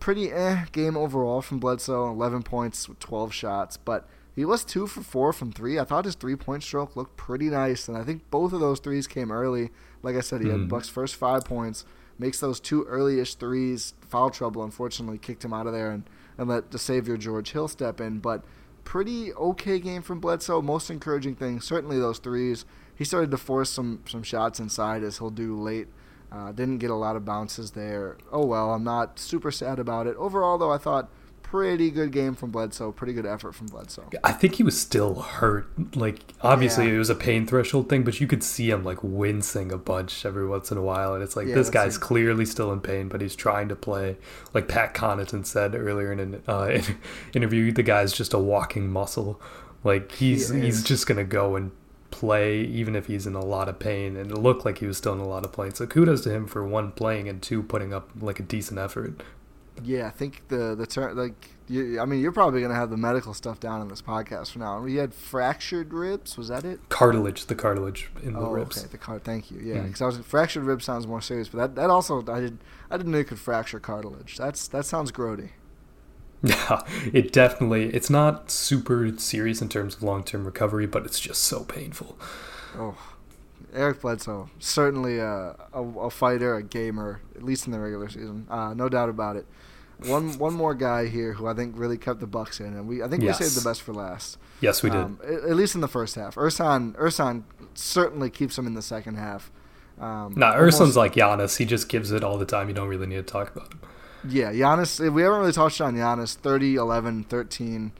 pretty 0.00 0.32
eh 0.32 0.64
game 0.72 0.96
overall 0.96 1.42
from 1.42 1.60
Bledsoe. 1.60 2.10
11 2.10 2.42
points 2.42 2.88
with 2.88 2.98
12 2.98 3.32
shots, 3.32 3.76
but 3.76 4.08
he 4.36 4.44
was 4.44 4.64
two 4.64 4.86
for 4.86 5.00
four 5.00 5.32
from 5.32 5.50
three. 5.50 5.78
I 5.78 5.84
thought 5.84 6.04
his 6.04 6.14
three 6.14 6.36
point 6.36 6.62
stroke 6.62 6.94
looked 6.94 7.16
pretty 7.16 7.46
nice, 7.46 7.88
and 7.88 7.96
I 7.96 8.04
think 8.04 8.30
both 8.30 8.52
of 8.52 8.60
those 8.60 8.78
threes 8.78 9.06
came 9.06 9.32
early. 9.32 9.70
Like 10.02 10.14
I 10.14 10.20
said, 10.20 10.42
he 10.42 10.48
mm. 10.48 10.52
had 10.52 10.68
Buck's 10.68 10.90
first 10.90 11.16
five 11.16 11.44
points, 11.46 11.86
makes 12.18 12.38
those 12.38 12.60
two 12.60 12.84
early-ish 12.84 13.36
threes. 13.36 13.94
Foul 14.02 14.28
trouble, 14.28 14.62
unfortunately, 14.62 15.16
kicked 15.16 15.42
him 15.42 15.54
out 15.54 15.66
of 15.66 15.72
there 15.72 15.90
and, 15.90 16.08
and 16.36 16.50
let 16.50 16.70
the 16.70 16.78
savior 16.78 17.16
George 17.16 17.52
Hill 17.52 17.66
step 17.66 17.98
in. 17.98 18.18
But 18.18 18.44
pretty 18.84 19.32
okay 19.32 19.78
game 19.78 20.02
from 20.02 20.20
Bledsoe. 20.20 20.60
Most 20.60 20.90
encouraging 20.90 21.34
thing, 21.34 21.60
certainly 21.60 21.98
those 21.98 22.18
threes. 22.18 22.66
He 22.94 23.04
started 23.04 23.30
to 23.30 23.38
force 23.38 23.70
some 23.70 24.02
some 24.06 24.22
shots 24.22 24.60
inside 24.60 25.02
as 25.02 25.16
he'll 25.16 25.30
do 25.30 25.56
late. 25.56 25.88
Uh, 26.30 26.52
didn't 26.52 26.78
get 26.78 26.90
a 26.90 26.94
lot 26.94 27.16
of 27.16 27.24
bounces 27.24 27.70
there. 27.70 28.18
Oh 28.30 28.44
well, 28.44 28.72
I'm 28.72 28.84
not 28.84 29.18
super 29.18 29.50
sad 29.50 29.78
about 29.78 30.06
it. 30.06 30.16
Overall, 30.16 30.58
though, 30.58 30.72
I 30.72 30.78
thought 30.78 31.10
pretty 31.50 31.90
good 31.90 32.12
game 32.12 32.34
from 32.34 32.50
Bledsoe. 32.50 32.92
Pretty 32.92 33.12
good 33.12 33.26
effort 33.26 33.52
from 33.52 33.66
Bledsoe. 33.68 34.08
I 34.24 34.32
think 34.32 34.56
he 34.56 34.62
was 34.62 34.78
still 34.78 35.14
hurt. 35.14 35.66
Like 35.96 36.20
obviously 36.42 36.88
yeah. 36.88 36.94
it 36.94 36.98
was 36.98 37.10
a 37.10 37.14
pain 37.14 37.46
threshold 37.46 37.88
thing, 37.88 38.02
but 38.02 38.20
you 38.20 38.26
could 38.26 38.42
see 38.42 38.70
him 38.70 38.84
like 38.84 38.98
wincing 39.02 39.72
a 39.72 39.78
bunch 39.78 40.26
every 40.26 40.46
once 40.46 40.70
in 40.70 40.78
a 40.78 40.82
while, 40.82 41.14
and 41.14 41.22
it's 41.22 41.36
like 41.36 41.46
yeah, 41.46 41.54
this 41.54 41.70
guy's 41.70 41.98
clearly 41.98 42.44
still 42.44 42.72
in 42.72 42.80
pain, 42.80 43.08
but 43.08 43.20
he's 43.20 43.36
trying 43.36 43.68
to 43.68 43.76
play. 43.76 44.16
Like 44.54 44.68
Pat 44.68 44.94
Connaughton 44.94 45.46
said 45.46 45.74
earlier 45.74 46.12
in 46.12 46.20
an 46.20 46.42
uh, 46.46 46.80
interview, 47.34 47.72
the 47.72 47.82
guy's 47.82 48.12
just 48.12 48.34
a 48.34 48.38
walking 48.38 48.90
muscle. 48.90 49.40
Like 49.84 50.12
he's 50.12 50.50
he 50.50 50.62
he's 50.62 50.82
just 50.82 51.06
gonna 51.06 51.24
go 51.24 51.56
and 51.56 51.70
play 52.10 52.60
even 52.62 52.96
if 52.96 53.06
he's 53.06 53.26
in 53.26 53.34
a 53.34 53.44
lot 53.44 53.68
of 53.68 53.78
pain 53.78 54.16
and 54.16 54.30
it 54.30 54.38
looked 54.38 54.64
like 54.64 54.78
he 54.78 54.86
was 54.86 54.96
still 54.96 55.12
in 55.12 55.18
a 55.18 55.26
lot 55.26 55.44
of 55.44 55.52
pain 55.52 55.74
so 55.74 55.86
kudos 55.86 56.22
to 56.22 56.30
him 56.30 56.46
for 56.46 56.66
one 56.66 56.90
playing 56.92 57.28
and 57.28 57.42
two 57.42 57.62
putting 57.62 57.92
up 57.92 58.08
like 58.20 58.40
a 58.40 58.42
decent 58.42 58.78
effort 58.78 59.22
yeah, 59.82 60.06
I 60.06 60.10
think 60.10 60.48
the 60.48 60.74
the 60.74 60.86
term 60.86 61.16
like 61.16 61.50
you, 61.68 62.00
I 62.00 62.04
mean 62.04 62.20
you're 62.20 62.32
probably 62.32 62.60
gonna 62.60 62.74
have 62.74 62.90
the 62.90 62.96
medical 62.96 63.34
stuff 63.34 63.60
down 63.60 63.80
in 63.82 63.88
this 63.88 64.02
podcast 64.02 64.52
for 64.52 64.58
now. 64.58 64.80
We 64.80 64.96
had 64.96 65.14
fractured 65.14 65.92
ribs. 65.92 66.36
Was 66.36 66.48
that 66.48 66.64
it? 66.64 66.80
Cartilage, 66.88 67.46
the 67.46 67.54
cartilage 67.54 68.10
in 68.22 68.34
the 68.34 68.40
oh, 68.40 68.50
ribs. 68.50 68.78
Okay, 68.78 68.88
the 68.88 68.98
car. 68.98 69.18
Thank 69.18 69.50
you. 69.50 69.60
Yeah, 69.60 69.82
because 69.82 70.00
mm. 70.00 70.02
I 70.02 70.06
was 70.06 70.18
fractured 70.18 70.64
ribs 70.64 70.84
sounds 70.84 71.06
more 71.06 71.20
serious, 71.20 71.48
but 71.48 71.58
that, 71.58 71.74
that 71.76 71.90
also 71.90 72.24
I 72.30 72.40
did 72.40 72.58
I 72.90 72.96
didn't 72.96 73.12
know 73.12 73.18
you 73.18 73.24
could 73.24 73.38
fracture 73.38 73.80
cartilage. 73.80 74.36
That's 74.36 74.68
that 74.68 74.84
sounds 74.84 75.12
grody. 75.12 75.50
Yeah, 76.42 76.82
it 77.12 77.32
definitely 77.32 77.86
it's 77.94 78.10
not 78.10 78.50
super 78.50 79.12
serious 79.18 79.60
in 79.60 79.68
terms 79.68 79.96
of 79.96 80.02
long 80.02 80.24
term 80.24 80.44
recovery, 80.44 80.86
but 80.86 81.04
it's 81.04 81.20
just 81.20 81.42
so 81.42 81.64
painful. 81.64 82.18
Oh. 82.76 82.96
Eric 83.74 84.00
Bledsoe, 84.00 84.48
certainly 84.58 85.18
a, 85.18 85.54
a, 85.74 85.82
a, 85.82 86.10
fighter, 86.10 86.54
a 86.54 86.62
gamer, 86.62 87.20
at 87.34 87.42
least 87.42 87.66
in 87.66 87.72
the 87.72 87.78
regular 87.78 88.08
season, 88.08 88.46
uh, 88.48 88.72
no 88.72 88.88
doubt 88.88 89.10
about 89.10 89.36
it. 89.36 89.46
One 90.04 90.38
one 90.38 90.52
more 90.52 90.74
guy 90.74 91.06
here 91.06 91.32
who 91.32 91.46
I 91.46 91.54
think 91.54 91.74
really 91.78 91.96
kept 91.96 92.20
the 92.20 92.26
Bucks 92.26 92.60
in, 92.60 92.66
and 92.66 92.86
we 92.86 93.02
I 93.02 93.08
think 93.08 93.22
yes. 93.22 93.40
we 93.40 93.46
saved 93.46 93.56
the 93.56 93.66
best 93.66 93.82
for 93.82 93.94
last. 93.94 94.38
Yes, 94.60 94.82
we 94.82 94.90
um, 94.90 95.18
did. 95.22 95.44
At, 95.44 95.56
least 95.56 95.74
in 95.74 95.80
the 95.80 95.88
first 95.88 96.16
half. 96.16 96.34
Ersan 96.34 96.94
Ersan 96.96 97.44
certainly 97.74 98.28
keeps 98.28 98.58
him 98.58 98.66
in 98.66 98.74
the 98.74 98.82
second 98.82 99.16
half. 99.16 99.50
Um, 99.98 100.34
nah, 100.36 100.54
Ersan's 100.54 100.96
like 100.96 101.14
Giannis. 101.14 101.56
He 101.56 101.64
just 101.64 101.88
gives 101.88 102.12
it 102.12 102.22
all 102.22 102.36
the 102.36 102.44
time. 102.44 102.68
You 102.68 102.74
don't 102.74 102.88
really 102.88 103.06
need 103.06 103.16
to 103.16 103.22
talk 103.22 103.56
about 103.56 103.72
him. 103.72 103.80
Yeah, 104.28 104.52
Giannis. 104.52 105.00
We 105.12 105.22
haven't 105.22 105.40
really 105.40 105.52
touched 105.52 105.80
on 105.80 105.94
Giannis. 105.94 106.34
30, 106.34 106.74
11, 106.74 107.24
13. 107.24 107.92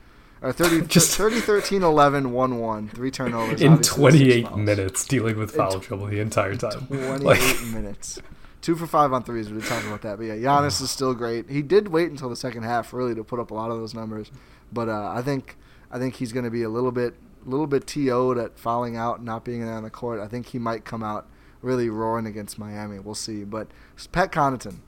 Or 0.43 0.53
30, 0.53 0.87
just 0.87 1.17
30, 1.17 1.41
13, 1.41 1.83
11, 1.83 2.33
1 2.33 2.59
1. 2.59 2.89
Three 2.89 3.11
turnovers. 3.11 3.63
In 3.63 3.79
28 3.79 4.55
minutes, 4.57 5.07
dealing 5.07 5.39
with 5.39 5.53
foul 5.53 5.81
trouble 5.81 6.07
the 6.07 6.21
entire 6.21 6.57
time. 6.57 6.87
28 6.89 7.21
like, 7.21 7.63
minutes. 7.73 8.21
Two 8.67 8.75
for 8.75 8.89
five 8.89 9.13
on 9.13 9.23
threes. 9.23 9.49
We 9.49 9.61
did 9.61 9.69
talk 9.69 9.85
about 9.85 10.03
that, 10.03 10.19
but 10.19 10.25
yeah, 10.25 10.35
Giannis 10.35 10.83
is 10.83 10.91
still 10.91 11.15
great. 11.15 11.49
He 11.49 11.63
did 11.63 11.87
wait 11.87 12.11
until 12.11 12.29
the 12.29 12.35
second 12.35 12.65
half 12.65 12.93
really 12.93 13.15
to 13.15 13.23
put 13.23 13.39
up 13.39 13.53
a 13.53 13.55
lot 13.55 13.71
of 13.71 13.79
those 13.79 13.95
numbers, 13.95 14.33
but 14.73 14.89
uh, 14.89 15.13
I 15.15 15.23
think 15.23 15.57
I 15.89 16.01
think 16.01 16.17
he's 16.17 16.33
going 16.33 16.47
to 16.47 16.51
be 16.51 16.65
a 16.65 16.69
little 16.69 16.91
bit 16.91 17.15
a 17.47 17.49
little 17.49 17.69
bit 17.69 17.87
to'd 17.87 18.39
at 18.39 18.59
fouling 18.59 18.97
out, 18.97 19.19
and 19.19 19.25
not 19.25 19.45
being 19.45 19.65
there 19.65 19.75
on 19.75 19.85
the 19.85 19.91
court. 19.91 20.19
I 20.19 20.27
think 20.27 20.47
he 20.47 20.59
might 20.59 20.85
come 20.85 21.05
out 21.05 21.29
really 21.63 21.89
roaring 21.89 22.27
against 22.27 22.59
Miami. 22.59 22.99
We'll 22.99 23.15
see. 23.15 23.45
But 23.45 23.69
Pat 24.11 24.33
Connaughton, 24.33 24.79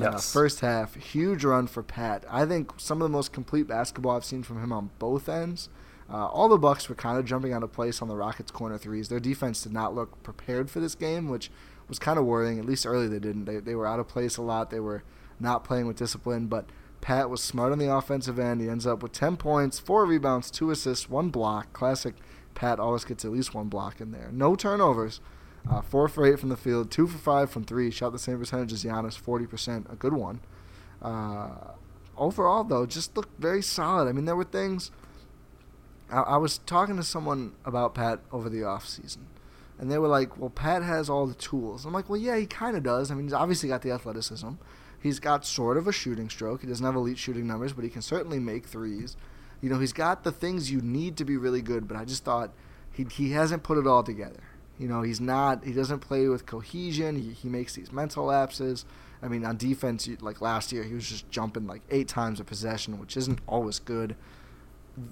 yes. 0.00 0.14
uh, 0.14 0.18
first 0.18 0.58
half, 0.58 0.96
huge 0.96 1.44
run 1.44 1.68
for 1.68 1.84
Pat. 1.84 2.24
I 2.28 2.44
think 2.44 2.72
some 2.76 3.00
of 3.00 3.08
the 3.08 3.16
most 3.16 3.32
complete 3.32 3.68
basketball 3.68 4.16
I've 4.16 4.24
seen 4.24 4.42
from 4.42 4.60
him 4.60 4.72
on 4.72 4.90
both 4.98 5.28
ends. 5.28 5.68
Uh, 6.10 6.26
all 6.26 6.48
the 6.48 6.58
Bucks 6.58 6.88
were 6.88 6.96
kind 6.96 7.16
of 7.16 7.24
jumping 7.24 7.52
out 7.52 7.62
of 7.62 7.70
place 7.70 8.02
on 8.02 8.08
the 8.08 8.16
Rockets' 8.16 8.50
corner 8.50 8.78
threes. 8.78 9.08
Their 9.08 9.20
defense 9.20 9.62
did 9.62 9.72
not 9.72 9.94
look 9.94 10.24
prepared 10.24 10.70
for 10.70 10.80
this 10.80 10.96
game, 10.96 11.28
which 11.28 11.52
was 11.88 11.98
kind 11.98 12.18
of 12.18 12.24
worrying. 12.24 12.58
At 12.58 12.66
least 12.66 12.86
early 12.86 13.08
they 13.08 13.18
didn't. 13.18 13.46
They, 13.46 13.58
they 13.58 13.74
were 13.74 13.86
out 13.86 14.00
of 14.00 14.08
place 14.08 14.36
a 14.36 14.42
lot. 14.42 14.70
They 14.70 14.80
were 14.80 15.02
not 15.40 15.64
playing 15.64 15.86
with 15.86 15.96
discipline. 15.96 16.46
But 16.46 16.66
Pat 17.00 17.30
was 17.30 17.42
smart 17.42 17.72
on 17.72 17.78
the 17.78 17.92
offensive 17.92 18.38
end. 18.38 18.60
He 18.60 18.68
ends 18.68 18.86
up 18.86 19.02
with 19.02 19.12
10 19.12 19.36
points, 19.36 19.78
4 19.78 20.04
rebounds, 20.04 20.50
2 20.50 20.70
assists, 20.70 21.08
1 21.08 21.30
block. 21.30 21.72
Classic 21.72 22.14
Pat 22.54 22.80
always 22.80 23.04
gets 23.04 23.24
at 23.24 23.30
least 23.30 23.54
one 23.54 23.68
block 23.68 24.00
in 24.00 24.10
there. 24.10 24.30
No 24.32 24.56
turnovers. 24.56 25.20
Uh, 25.68 25.80
4 25.80 26.08
for 26.08 26.26
8 26.26 26.38
from 26.38 26.48
the 26.48 26.56
field, 26.56 26.90
2 26.90 27.06
for 27.06 27.18
5 27.18 27.50
from 27.50 27.64
3. 27.64 27.90
Shot 27.90 28.12
the 28.12 28.18
same 28.18 28.38
percentage 28.38 28.72
as 28.72 28.84
Giannis, 28.84 29.20
40%. 29.20 29.92
A 29.92 29.96
good 29.96 30.12
one. 30.12 30.40
Uh, 31.00 31.72
overall, 32.16 32.64
though, 32.64 32.86
just 32.86 33.16
looked 33.16 33.40
very 33.40 33.62
solid. 33.62 34.08
I 34.08 34.12
mean, 34.12 34.24
there 34.24 34.36
were 34.36 34.44
things. 34.44 34.90
I, 36.10 36.20
I 36.20 36.36
was 36.36 36.58
talking 36.58 36.96
to 36.96 37.02
someone 37.02 37.52
about 37.64 37.94
Pat 37.94 38.20
over 38.32 38.48
the 38.48 38.58
offseason 38.58 39.26
and 39.78 39.90
they 39.90 39.98
were 39.98 40.08
like, 40.08 40.38
"Well, 40.38 40.50
Pat 40.50 40.82
has 40.82 41.08
all 41.08 41.26
the 41.26 41.34
tools." 41.34 41.84
I'm 41.84 41.92
like, 41.92 42.08
"Well, 42.08 42.20
yeah, 42.20 42.36
he 42.36 42.46
kind 42.46 42.76
of 42.76 42.82
does. 42.82 43.10
I 43.10 43.14
mean, 43.14 43.24
he's 43.24 43.32
obviously 43.32 43.68
got 43.68 43.82
the 43.82 43.92
athleticism. 43.92 44.50
He's 45.00 45.20
got 45.20 45.46
sort 45.46 45.76
of 45.76 45.86
a 45.86 45.92
shooting 45.92 46.28
stroke. 46.28 46.62
He 46.62 46.66
doesn't 46.66 46.84
have 46.84 46.96
elite 46.96 47.18
shooting 47.18 47.46
numbers, 47.46 47.72
but 47.72 47.84
he 47.84 47.90
can 47.90 48.02
certainly 48.02 48.40
make 48.40 48.66
threes. 48.66 49.16
You 49.60 49.70
know, 49.70 49.78
he's 49.78 49.92
got 49.92 50.24
the 50.24 50.32
things 50.32 50.70
you 50.70 50.80
need 50.80 51.16
to 51.18 51.24
be 51.24 51.36
really 51.36 51.62
good, 51.62 51.86
but 51.86 51.96
I 51.96 52.04
just 52.04 52.24
thought 52.24 52.50
he 52.92 53.04
he 53.04 53.32
hasn't 53.32 53.62
put 53.62 53.78
it 53.78 53.86
all 53.86 54.02
together. 54.02 54.42
You 54.78 54.88
know, 54.88 55.02
he's 55.02 55.20
not. 55.20 55.64
He 55.64 55.72
doesn't 55.72 56.00
play 56.00 56.28
with 56.28 56.46
cohesion. 56.46 57.16
He, 57.16 57.32
he 57.32 57.48
makes 57.48 57.74
these 57.74 57.92
mental 57.92 58.26
lapses. 58.26 58.84
I 59.20 59.26
mean, 59.26 59.44
on 59.44 59.56
defense, 59.56 60.08
like 60.20 60.40
last 60.40 60.70
year, 60.70 60.84
he 60.84 60.94
was 60.94 61.08
just 61.08 61.28
jumping 61.30 61.66
like 61.66 61.82
eight 61.90 62.06
times 62.06 62.38
a 62.38 62.44
possession, 62.44 63.00
which 63.00 63.16
isn't 63.16 63.40
always 63.48 63.80
good. 63.80 64.14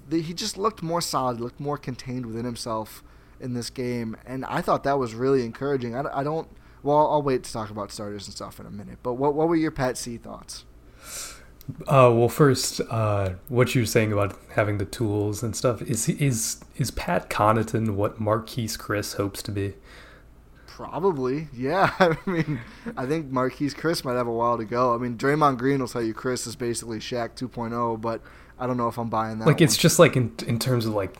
He 0.09 0.33
just 0.33 0.57
looked 0.57 0.81
more 0.81 1.01
solid, 1.01 1.41
looked 1.41 1.59
more 1.59 1.77
contained 1.77 2.25
within 2.25 2.45
himself 2.45 3.03
in 3.39 3.53
this 3.53 3.69
game, 3.69 4.17
and 4.25 4.45
I 4.45 4.61
thought 4.61 4.83
that 4.83 4.99
was 4.99 5.13
really 5.13 5.43
encouraging. 5.45 5.95
I, 5.95 6.03
I 6.13 6.23
don't. 6.23 6.47
Well, 6.83 7.11
I'll 7.11 7.23
wait 7.23 7.43
to 7.43 7.51
talk 7.51 7.69
about 7.69 7.91
starters 7.91 8.27
and 8.27 8.35
stuff 8.35 8.59
in 8.59 8.65
a 8.65 8.71
minute. 8.71 8.99
But 9.03 9.13
what 9.13 9.33
what 9.33 9.47
were 9.47 9.55
your 9.55 9.71
Pat 9.71 9.97
C 9.97 10.17
thoughts? 10.17 10.65
Uh, 11.81 12.09
well, 12.13 12.29
first, 12.29 12.79
uh, 12.89 13.31
what 13.49 13.75
you 13.75 13.81
were 13.81 13.87
saying 13.87 14.13
about 14.13 14.39
having 14.51 14.77
the 14.77 14.85
tools 14.85 15.43
and 15.43 15.55
stuff 15.55 15.81
is 15.81 16.07
is 16.07 16.63
is 16.77 16.91
Pat 16.91 17.29
Connaughton 17.29 17.95
what 17.95 18.19
Marquese 18.19 18.77
Chriss 18.77 19.15
hopes 19.17 19.43
to 19.43 19.51
be? 19.51 19.73
Probably, 20.65 21.47
yeah. 21.53 21.91
I 21.99 22.15
mean, 22.25 22.61
I 22.95 23.05
think 23.05 23.31
Marquese 23.31 23.73
Chriss 23.73 24.05
might 24.05 24.13
have 24.13 24.27
a 24.27 24.31
while 24.31 24.57
to 24.57 24.65
go. 24.65 24.93
I 24.93 24.97
mean, 24.97 25.17
Draymond 25.17 25.57
Green 25.57 25.79
will 25.79 25.87
tell 25.87 26.03
you 26.03 26.13
Chriss 26.13 26.47
is 26.47 26.55
basically 26.55 26.99
Shaq 26.99 27.35
2.0, 27.35 27.99
but 27.99 28.21
I 28.59 28.67
don't 28.67 28.77
know 28.77 28.87
if 28.87 28.97
I'm 28.97 29.09
buying 29.09 29.39
that. 29.39 29.47
Like, 29.47 29.57
one. 29.57 29.63
it's 29.63 29.75
just 29.75 29.99
like 29.99 30.15
in 30.15 30.33
in 30.45 30.59
terms 30.59 30.85
of 30.85 30.93
like 30.93 31.17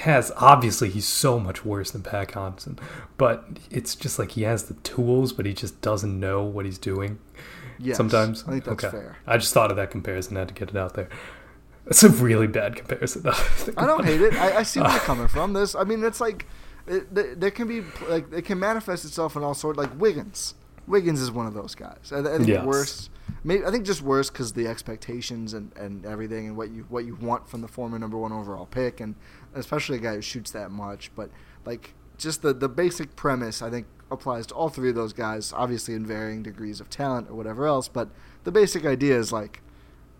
has 0.00 0.32
obviously 0.36 0.88
he's 0.90 1.06
so 1.06 1.38
much 1.38 1.64
worse 1.64 1.90
than 1.90 2.02
Pat 2.02 2.28
Connaughton, 2.28 2.78
but 3.16 3.44
it's 3.70 3.94
just 3.94 4.18
like 4.18 4.32
he 4.32 4.42
has 4.42 4.64
the 4.64 4.74
tools, 4.74 5.32
but 5.32 5.46
he 5.46 5.52
just 5.54 5.80
doesn't 5.80 6.18
know 6.18 6.42
what 6.42 6.64
he's 6.64 6.78
doing. 6.78 7.18
Yes, 7.78 7.96
sometimes. 7.96 8.44
I 8.46 8.52
think 8.52 8.64
that's 8.64 8.84
okay. 8.84 8.90
fair. 8.96 9.16
I 9.26 9.36
just 9.36 9.52
thought 9.52 9.70
of 9.70 9.76
that 9.76 9.90
comparison. 9.90 10.36
I 10.36 10.40
had 10.40 10.48
to 10.48 10.54
get 10.54 10.70
it 10.70 10.76
out 10.76 10.94
there. 10.94 11.08
It's 11.86 12.02
a 12.02 12.08
really 12.08 12.46
bad 12.46 12.74
comparison. 12.74 13.22
Though. 13.22 13.34
I 13.76 13.86
don't 13.86 14.04
hate 14.04 14.20
it. 14.20 14.34
I, 14.34 14.58
I 14.58 14.62
see 14.62 14.80
where 14.80 14.90
you're 14.90 15.00
coming 15.12 15.28
from. 15.28 15.52
This, 15.52 15.74
I 15.74 15.84
mean, 15.84 16.02
it's 16.02 16.20
like 16.20 16.46
it, 16.86 17.38
there 17.40 17.50
can 17.50 17.68
be 17.68 17.82
like 18.08 18.32
it 18.32 18.44
can 18.44 18.58
manifest 18.58 19.04
itself 19.04 19.36
in 19.36 19.42
all 19.44 19.54
sorts. 19.54 19.78
Like 19.78 19.90
Wiggins, 20.00 20.54
Wiggins 20.86 21.20
is 21.20 21.30
one 21.30 21.46
of 21.46 21.54
those 21.54 21.74
guys. 21.74 22.12
I, 22.12 22.20
I 22.20 22.36
think 22.38 22.48
Yes. 22.48 22.64
worse. 22.64 23.10
Maybe 23.44 23.64
I 23.64 23.70
think 23.70 23.84
just 23.84 24.02
worse 24.02 24.30
because 24.30 24.52
the 24.54 24.66
expectations 24.66 25.52
and, 25.52 25.72
and 25.76 26.04
everything 26.06 26.46
and 26.48 26.56
what 26.56 26.70
you 26.70 26.86
what 26.88 27.04
you 27.04 27.14
want 27.16 27.48
from 27.48 27.60
the 27.60 27.68
former 27.68 27.98
number 27.98 28.16
one 28.16 28.32
overall 28.32 28.66
pick 28.66 29.00
and 29.00 29.14
especially 29.56 29.98
a 29.98 30.00
guy 30.00 30.14
who 30.14 30.22
shoots 30.22 30.50
that 30.52 30.70
much. 30.70 31.10
But 31.14 31.30
like 31.64 31.94
just 32.18 32.42
the 32.42 32.52
the 32.52 32.68
basic 32.68 33.16
premise, 33.16 33.62
I 33.62 33.70
think 33.70 33.86
applies 34.10 34.46
to 34.46 34.54
all 34.54 34.68
three 34.68 34.90
of 34.90 34.94
those 34.94 35.12
guys. 35.12 35.52
Obviously 35.54 35.94
in 35.94 36.06
varying 36.06 36.42
degrees 36.42 36.80
of 36.80 36.88
talent 36.90 37.28
or 37.30 37.34
whatever 37.34 37.66
else. 37.66 37.88
But 37.88 38.08
the 38.44 38.52
basic 38.52 38.84
idea 38.84 39.18
is 39.18 39.32
like 39.32 39.62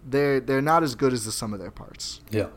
they're 0.07 0.41
they're 0.41 0.63
not 0.63 0.83
as 0.83 0.95
good 0.95 1.13
as 1.13 1.25
the 1.25 1.33
sum 1.33 1.53
of 1.53 1.61
their 1.61 1.71
parts. 1.71 2.21
Yeah, 2.31 2.49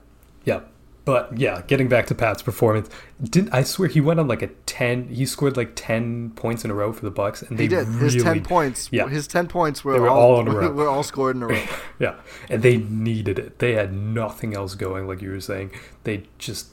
yeah. 0.45 0.61
But 1.09 1.39
yeah, 1.39 1.63
getting 1.65 1.87
back 1.87 2.05
to 2.07 2.13
Pat's 2.13 2.43
performance, 2.43 2.87
didn't 3.19 3.51
I 3.51 3.63
swear 3.63 3.87
he 3.89 3.99
went 3.99 4.19
on 4.19 4.27
like 4.27 4.43
a 4.43 4.49
ten? 4.67 5.07
He 5.07 5.25
scored 5.25 5.57
like 5.57 5.71
ten 5.73 6.29
points 6.35 6.63
in 6.63 6.69
a 6.69 6.75
row 6.75 6.93
for 6.93 7.03
the 7.03 7.09
Bucks, 7.09 7.41
and 7.41 7.57
they 7.57 7.63
He 7.63 7.67
did. 7.67 7.87
His 7.87 8.21
ten 8.21 8.43
points. 8.43 8.89
Yeah, 8.91 9.07
His 9.07 9.25
ten 9.25 9.47
points 9.47 9.83
were, 9.83 9.99
were 9.99 10.07
all, 10.07 10.35
all 10.35 10.41
in 10.41 10.47
a 10.47 10.51
row. 10.55 10.71
were 10.71 10.87
all 10.87 11.01
scored 11.01 11.35
in 11.35 11.41
a 11.41 11.47
row. 11.47 11.63
yeah, 11.99 12.13
and 12.47 12.61
they 12.61 12.77
needed 12.77 13.39
it. 13.39 13.57
They 13.57 13.73
had 13.73 13.91
nothing 13.91 14.53
else 14.53 14.75
going, 14.75 15.07
like 15.07 15.19
you 15.23 15.31
were 15.31 15.39
saying. 15.39 15.71
They 16.03 16.25
just 16.37 16.67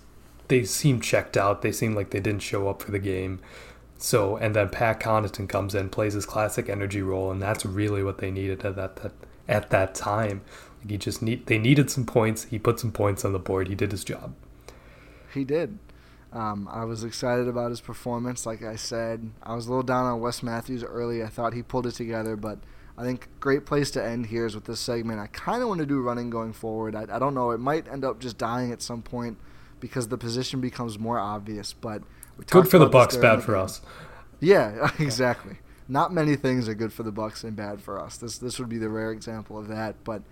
they 0.49 0.65
seemed 0.65 1.03
checked 1.03 1.39
out. 1.39 1.63
They 1.63 1.73
seemed 1.73 1.97
like 1.97 2.11
they 2.11 2.21
didn't 2.21 2.43
show 2.43 2.69
up 2.69 2.83
for 2.83 2.91
the 2.91 2.99
game. 2.99 3.41
So 3.97 4.37
and 4.37 4.55
then 4.55 4.69
Pat 4.69 5.01
Connaughton 5.01 5.49
comes 5.49 5.75
in, 5.75 5.89
plays 5.89 6.13
his 6.13 6.27
classic 6.27 6.69
energy 6.69 7.01
role, 7.01 7.31
and 7.31 7.41
that's 7.41 7.65
really 7.65 8.03
what 8.03 8.19
they 8.19 8.31
needed 8.31 8.67
at 8.67 8.77
that, 8.77 8.97
that 8.97 9.13
at 9.49 9.71
that 9.71 9.95
time. 9.95 10.43
He 10.89 10.97
just 10.97 11.23
need 11.23 11.47
they 11.47 11.59
needed 11.59 11.91
some 11.91 12.07
points. 12.07 12.45
He 12.45 12.59
put 12.59 12.79
some 12.81 12.93
points 12.93 13.25
on 13.25 13.33
the 13.33 13.39
board. 13.39 13.69
He 13.69 13.75
did 13.75 13.93
his 13.93 14.05
job. 14.05 14.35
He 15.33 15.45
did. 15.45 15.79
Um, 16.33 16.69
I 16.71 16.85
was 16.85 17.03
excited 17.05 17.49
about 17.49 17.71
his 17.71 17.81
performance. 17.81 18.45
Like 18.45 18.63
I 18.63 18.77
said, 18.77 19.31
I 19.43 19.55
was 19.55 19.67
a 19.67 19.71
little 19.71 19.83
down 19.83 20.05
on 20.05 20.21
Wes 20.21 20.43
Matthews 20.43 20.85
early. 20.85 21.23
I 21.23 21.29
thought 21.29 21.55
he 21.55 21.63
pulled 21.63 21.87
it 21.87 21.93
together, 21.93 22.37
but 22.37 22.59
I 22.99 23.05
think 23.05 23.29
great 23.41 23.65
place 23.65 23.91
to 23.93 24.05
end 24.05 24.27
here 24.27 24.47
is 24.47 24.55
with 24.55 24.65
this 24.65 24.81
segment. 24.81 25.21
I 25.21 25.29
kind 25.29 25.63
of 25.63 25.69
want 25.69 25.81
to 25.81 25.87
do 25.87 26.01
running 26.01 26.31
going 26.31 26.53
forward. 26.53 26.95
I, 26.95 27.07
I 27.11 27.19
don't 27.19 27.35
know. 27.35 27.51
It 27.53 27.61
might 27.61 27.89
end 27.89 28.05
up 28.05 28.21
just 28.21 28.39
dying 28.39 28.73
at 28.73 28.83
some 28.83 29.03
point 29.03 29.39
because 29.81 30.09
the 30.09 30.19
position 30.19 30.61
becomes 30.61 30.99
more 30.99 31.19
obvious. 31.19 31.73
But 31.73 32.03
Good 32.51 32.69
for 32.69 32.79
the 32.79 32.87
Bucks, 32.87 33.17
bad 33.17 33.43
for 33.43 33.53
game. 33.53 33.63
us. 33.63 33.81
Yeah, 34.41 34.91
exactly. 34.99 35.59
Not 35.89 36.13
many 36.13 36.37
things 36.37 36.69
are 36.69 36.75
good 36.75 36.93
for 36.93 37.03
the 37.03 37.13
Bucks 37.13 37.45
and 37.45 37.55
bad 37.55 37.81
for 37.81 38.01
us. 38.01 38.17
This 38.17 38.39
this 38.39 38.59
would 38.59 38.69
be 38.69 38.79
the 38.79 38.89
rare 38.89 39.13
example 39.13 39.57
of 39.59 39.69
that. 39.69 40.03
But 40.05 40.23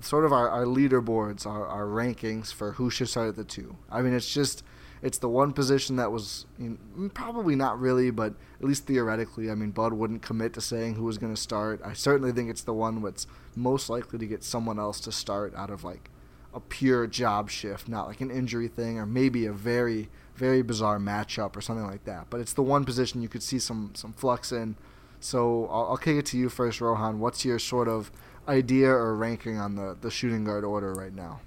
sort 0.00 0.24
of 0.24 0.32
our, 0.32 0.48
our 0.48 0.64
leaderboards, 0.64 1.46
our, 1.46 1.66
our 1.66 1.86
rankings 1.86 2.52
for 2.52 2.72
who 2.72 2.90
should 2.90 3.08
start 3.08 3.28
at 3.28 3.36
the 3.36 3.44
two. 3.44 3.76
I 3.90 4.02
mean, 4.02 4.14
it's 4.14 4.32
just 4.32 4.64
it's 5.02 5.18
the 5.18 5.28
one 5.28 5.52
position 5.52 5.96
that 5.96 6.12
was 6.12 6.46
you 6.58 6.78
know, 6.96 7.08
probably 7.10 7.56
not 7.56 7.80
really, 7.80 8.10
but 8.10 8.34
at 8.60 8.66
least 8.66 8.86
theoretically. 8.86 9.50
I 9.50 9.54
mean, 9.54 9.70
Bud 9.70 9.92
wouldn't 9.92 10.22
commit 10.22 10.54
to 10.54 10.60
saying 10.60 10.94
who 10.94 11.04
was 11.04 11.18
going 11.18 11.34
to 11.34 11.40
start. 11.40 11.80
I 11.84 11.92
certainly 11.92 12.32
think 12.32 12.48
it's 12.50 12.62
the 12.62 12.72
one 12.72 13.02
that's 13.02 13.26
most 13.56 13.90
likely 13.90 14.18
to 14.20 14.26
get 14.26 14.44
someone 14.44 14.78
else 14.78 15.00
to 15.00 15.12
start 15.12 15.54
out 15.56 15.70
of 15.70 15.82
like 15.82 16.08
a 16.54 16.60
pure 16.60 17.06
job 17.06 17.50
shift, 17.50 17.88
not 17.88 18.06
like 18.06 18.20
an 18.20 18.30
injury 18.30 18.68
thing 18.68 18.98
or 18.98 19.06
maybe 19.06 19.46
a 19.46 19.52
very 19.52 20.08
very 20.34 20.62
bizarre 20.62 20.98
matchup 20.98 21.56
or 21.56 21.60
something 21.60 21.86
like 21.86 22.04
that. 22.04 22.26
But 22.30 22.40
it's 22.40 22.54
the 22.54 22.62
one 22.62 22.84
position 22.84 23.22
you 23.22 23.28
could 23.28 23.42
see 23.42 23.58
some 23.58 23.90
some 23.94 24.12
flux 24.12 24.52
in. 24.52 24.76
So 25.20 25.66
I'll, 25.66 25.90
I'll 25.90 25.96
kick 25.96 26.16
it 26.16 26.26
to 26.26 26.38
you 26.38 26.48
first, 26.48 26.80
Rohan. 26.80 27.20
What's 27.20 27.44
your 27.44 27.58
sort 27.58 27.88
of 27.88 28.10
idea 28.48 28.88
or 28.88 29.16
ranking 29.16 29.58
on 29.58 29.76
the, 29.76 29.96
the 30.00 30.10
shooting 30.10 30.44
guard 30.44 30.64
order 30.64 30.92
right 30.92 31.14
now? 31.14 31.40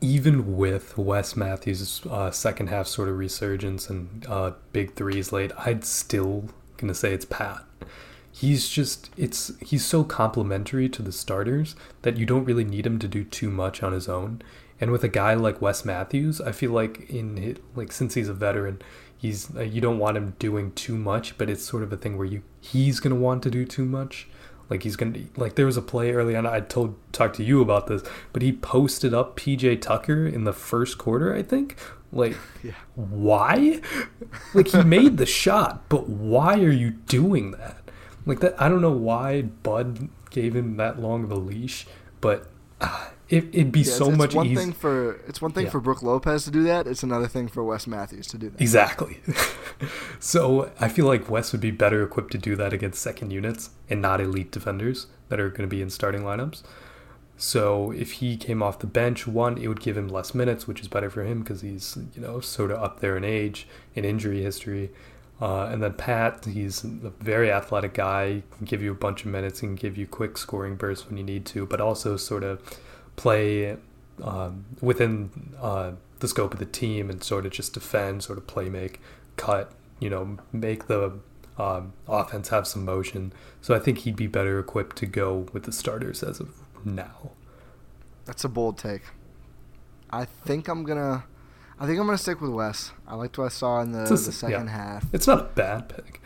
even 0.00 0.56
with 0.56 0.96
Wes 0.96 1.36
Matthews' 1.36 2.00
uh, 2.08 2.30
second 2.30 2.68
half 2.68 2.86
sort 2.86 3.08
of 3.08 3.18
resurgence 3.18 3.90
and 3.90 4.24
uh, 4.28 4.52
big 4.72 4.94
threes 4.94 5.32
late, 5.32 5.52
I'd 5.58 5.84
still 5.84 6.46
gonna 6.78 6.94
say 6.94 7.12
it's 7.12 7.24
Pat. 7.24 7.64
He's 8.32 8.68
just 8.68 9.10
it's 9.16 9.52
he's 9.60 9.84
so 9.84 10.04
complementary 10.04 10.88
to 10.88 11.02
the 11.02 11.12
starters 11.12 11.76
that 12.02 12.16
you 12.16 12.24
don't 12.24 12.44
really 12.44 12.64
need 12.64 12.86
him 12.86 12.98
to 13.00 13.08
do 13.08 13.24
too 13.24 13.50
much 13.50 13.82
on 13.82 13.92
his 13.92 14.08
own. 14.08 14.40
And 14.80 14.90
with 14.90 15.04
a 15.04 15.08
guy 15.08 15.34
like 15.34 15.60
Wes 15.60 15.84
Matthews, 15.84 16.40
I 16.40 16.52
feel 16.52 16.70
like 16.70 17.10
in 17.10 17.36
his, 17.36 17.56
like 17.74 17.92
since 17.92 18.14
he's 18.14 18.28
a 18.28 18.34
veteran, 18.34 18.80
he's 19.16 19.54
uh, 19.54 19.60
you 19.62 19.80
don't 19.82 19.98
want 19.98 20.16
him 20.16 20.34
doing 20.38 20.72
too 20.72 20.96
much, 20.96 21.36
but 21.36 21.50
it's 21.50 21.64
sort 21.64 21.82
of 21.82 21.92
a 21.92 21.96
thing 21.98 22.16
where 22.16 22.26
you 22.26 22.42
he's 22.60 23.00
gonna 23.00 23.16
want 23.16 23.42
to 23.42 23.50
do 23.50 23.66
too 23.66 23.84
much. 23.84 24.28
Like 24.70 24.84
he's 24.84 24.96
gonna 24.96 25.18
like 25.36 25.56
there 25.56 25.66
was 25.66 25.76
a 25.76 25.82
play 25.82 26.12
early 26.12 26.34
on. 26.36 26.46
I 26.46 26.60
told 26.60 26.94
talked 27.12 27.36
to 27.36 27.44
you 27.44 27.60
about 27.60 27.88
this, 27.88 28.02
but 28.32 28.40
he 28.40 28.52
posted 28.52 29.12
up 29.12 29.36
PJ 29.36 29.80
Tucker 29.82 30.26
in 30.26 30.44
the 30.44 30.52
first 30.52 30.96
quarter. 30.96 31.34
I 31.34 31.42
think. 31.42 31.76
Like, 32.12 32.36
Yeah. 32.64 32.72
why? 32.96 33.80
Like 34.54 34.68
he 34.68 34.82
made 34.82 35.16
the 35.16 35.26
shot, 35.26 35.88
but 35.88 36.08
why 36.08 36.54
are 36.60 36.70
you 36.72 36.90
doing 36.90 37.50
that? 37.52 37.76
Like 38.26 38.40
that, 38.40 38.60
I 38.60 38.68
don't 38.68 38.82
know 38.82 38.90
why 38.90 39.42
Bud 39.42 40.08
gave 40.30 40.54
him 40.56 40.76
that 40.76 41.00
long 41.00 41.24
of 41.24 41.30
a 41.32 41.36
leash, 41.36 41.86
but 42.20 42.48
uh, 42.80 43.08
it, 43.30 43.44
it'd 43.54 43.72
be 43.72 43.80
Yeah, 43.80 43.92
so 43.92 44.08
it's, 44.08 44.18
much 44.18 44.26
it's 44.26 44.34
one 44.34 44.46
easier. 44.46 44.58
thing 44.58 44.72
for 44.72 45.12
it's 45.26 45.40
one 45.40 45.52
thing 45.52 45.64
Yeah. 45.64 45.70
for 45.70 45.80
Brooke 45.80 46.02
Lopez 46.02 46.44
to 46.44 46.50
do 46.50 46.62
that. 46.64 46.86
It's 46.86 47.02
another 47.02 47.28
thing 47.28 47.48
for 47.48 47.64
Wes 47.64 47.86
Matthews 47.86 48.26
to 48.28 48.38
do 48.38 48.50
that. 48.50 48.60
Exactly. 48.60 49.20
so 50.18 50.70
I 50.80 50.88
feel 50.88 51.06
like 51.06 51.30
Wes 51.30 51.52
would 51.52 51.60
be 51.60 51.70
better 51.70 52.02
equipped 52.02 52.32
to 52.32 52.38
do 52.38 52.56
that 52.56 52.72
against 52.72 53.00
second 53.00 53.30
units 53.30 53.70
and 53.88 54.02
not 54.02 54.20
elite 54.20 54.50
defenders 54.50 55.06
that 55.28 55.40
are 55.40 55.48
going 55.48 55.62
to 55.68 55.74
be 55.74 55.80
in 55.82 55.90
starting 55.90 56.22
lineups. 56.22 56.62
So 57.36 57.90
if 57.92 58.12
he 58.12 58.36
came 58.36 58.62
off 58.62 58.80
the 58.80 58.86
bench, 58.86 59.26
one, 59.26 59.56
it 59.56 59.68
would 59.68 59.80
give 59.80 59.96
him 59.96 60.08
less 60.08 60.34
minutes, 60.34 60.66
which 60.68 60.80
is 60.80 60.88
better 60.88 61.08
for 61.08 61.24
him 61.24 61.40
because 61.40 61.62
he's 61.62 61.96
you 62.14 62.20
know 62.20 62.40
sort 62.40 62.70
of 62.70 62.82
up 62.82 63.00
there 63.00 63.16
in 63.16 63.24
age, 63.24 63.66
in 63.94 64.04
injury 64.04 64.42
history. 64.42 64.90
Uh, 65.40 65.64
and 65.72 65.82
then 65.82 65.94
Pat, 65.94 66.44
he's 66.44 66.84
a 66.84 67.10
very 67.20 67.50
athletic 67.50 67.94
guy. 67.94 68.28
He 68.34 68.42
can 68.58 68.66
give 68.66 68.82
you 68.82 68.90
a 68.90 68.94
bunch 68.94 69.24
of 69.24 69.30
minutes 69.30 69.62
and 69.62 69.78
give 69.78 69.96
you 69.96 70.06
quick 70.06 70.36
scoring 70.36 70.76
bursts 70.76 71.08
when 71.08 71.16
you 71.16 71.24
need 71.24 71.46
to, 71.46 71.64
but 71.64 71.80
also 71.80 72.18
sort 72.18 72.44
of 72.44 72.60
play 73.20 73.76
um, 74.24 74.64
within 74.80 75.30
uh, 75.60 75.92
the 76.20 76.28
scope 76.28 76.54
of 76.54 76.58
the 76.58 76.64
team 76.64 77.10
and 77.10 77.22
sort 77.22 77.44
of 77.44 77.52
just 77.52 77.74
defend, 77.74 78.22
sort 78.22 78.38
of 78.38 78.46
play 78.46 78.70
make, 78.70 78.98
cut, 79.36 79.72
you 79.98 80.08
know, 80.08 80.38
make 80.52 80.86
the 80.86 81.18
um, 81.58 81.92
offense 82.08 82.48
have 82.48 82.66
some 82.66 82.82
motion. 82.82 83.34
So 83.60 83.74
I 83.74 83.78
think 83.78 83.98
he'd 83.98 84.16
be 84.16 84.26
better 84.26 84.58
equipped 84.58 84.96
to 84.96 85.06
go 85.06 85.46
with 85.52 85.64
the 85.64 85.72
starters 85.72 86.22
as 86.22 86.40
of 86.40 86.48
now. 86.82 87.32
That's 88.24 88.42
a 88.42 88.48
bold 88.48 88.78
take. 88.78 89.02
I 90.08 90.24
think 90.24 90.66
I'm 90.68 90.84
gonna. 90.84 91.24
I 91.78 91.86
think 91.86 92.00
I'm 92.00 92.06
gonna 92.06 92.16
stick 92.16 92.40
with 92.40 92.52
Wes. 92.52 92.92
I 93.06 93.16
liked 93.16 93.36
what 93.36 93.44
I 93.44 93.48
saw 93.48 93.82
in 93.82 93.92
the, 93.92 94.04
a- 94.04 94.08
the 94.08 94.16
second 94.16 94.66
yeah. 94.66 94.72
half. 94.72 95.04
It's 95.12 95.26
not 95.26 95.40
a 95.40 95.44
bad 95.44 95.90
pick. 95.90 96.22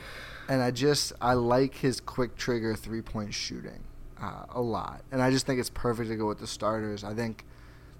and 0.49 0.62
I 0.62 0.70
just 0.70 1.12
I 1.20 1.32
like 1.32 1.74
his 1.76 2.01
quick 2.01 2.36
trigger 2.36 2.76
three 2.76 3.03
point 3.03 3.34
shooting 3.34 3.82
uh, 4.21 4.45
a 4.51 4.61
lot, 4.61 5.03
and 5.12 5.23
I 5.23 5.31
just 5.31 5.47
think 5.47 5.61
it's 5.61 5.71
perfect 5.71 6.09
to 6.11 6.17
go 6.17 6.27
with 6.27 6.39
the 6.39 6.47
starters. 6.47 7.05
I 7.05 7.15
think 7.15 7.45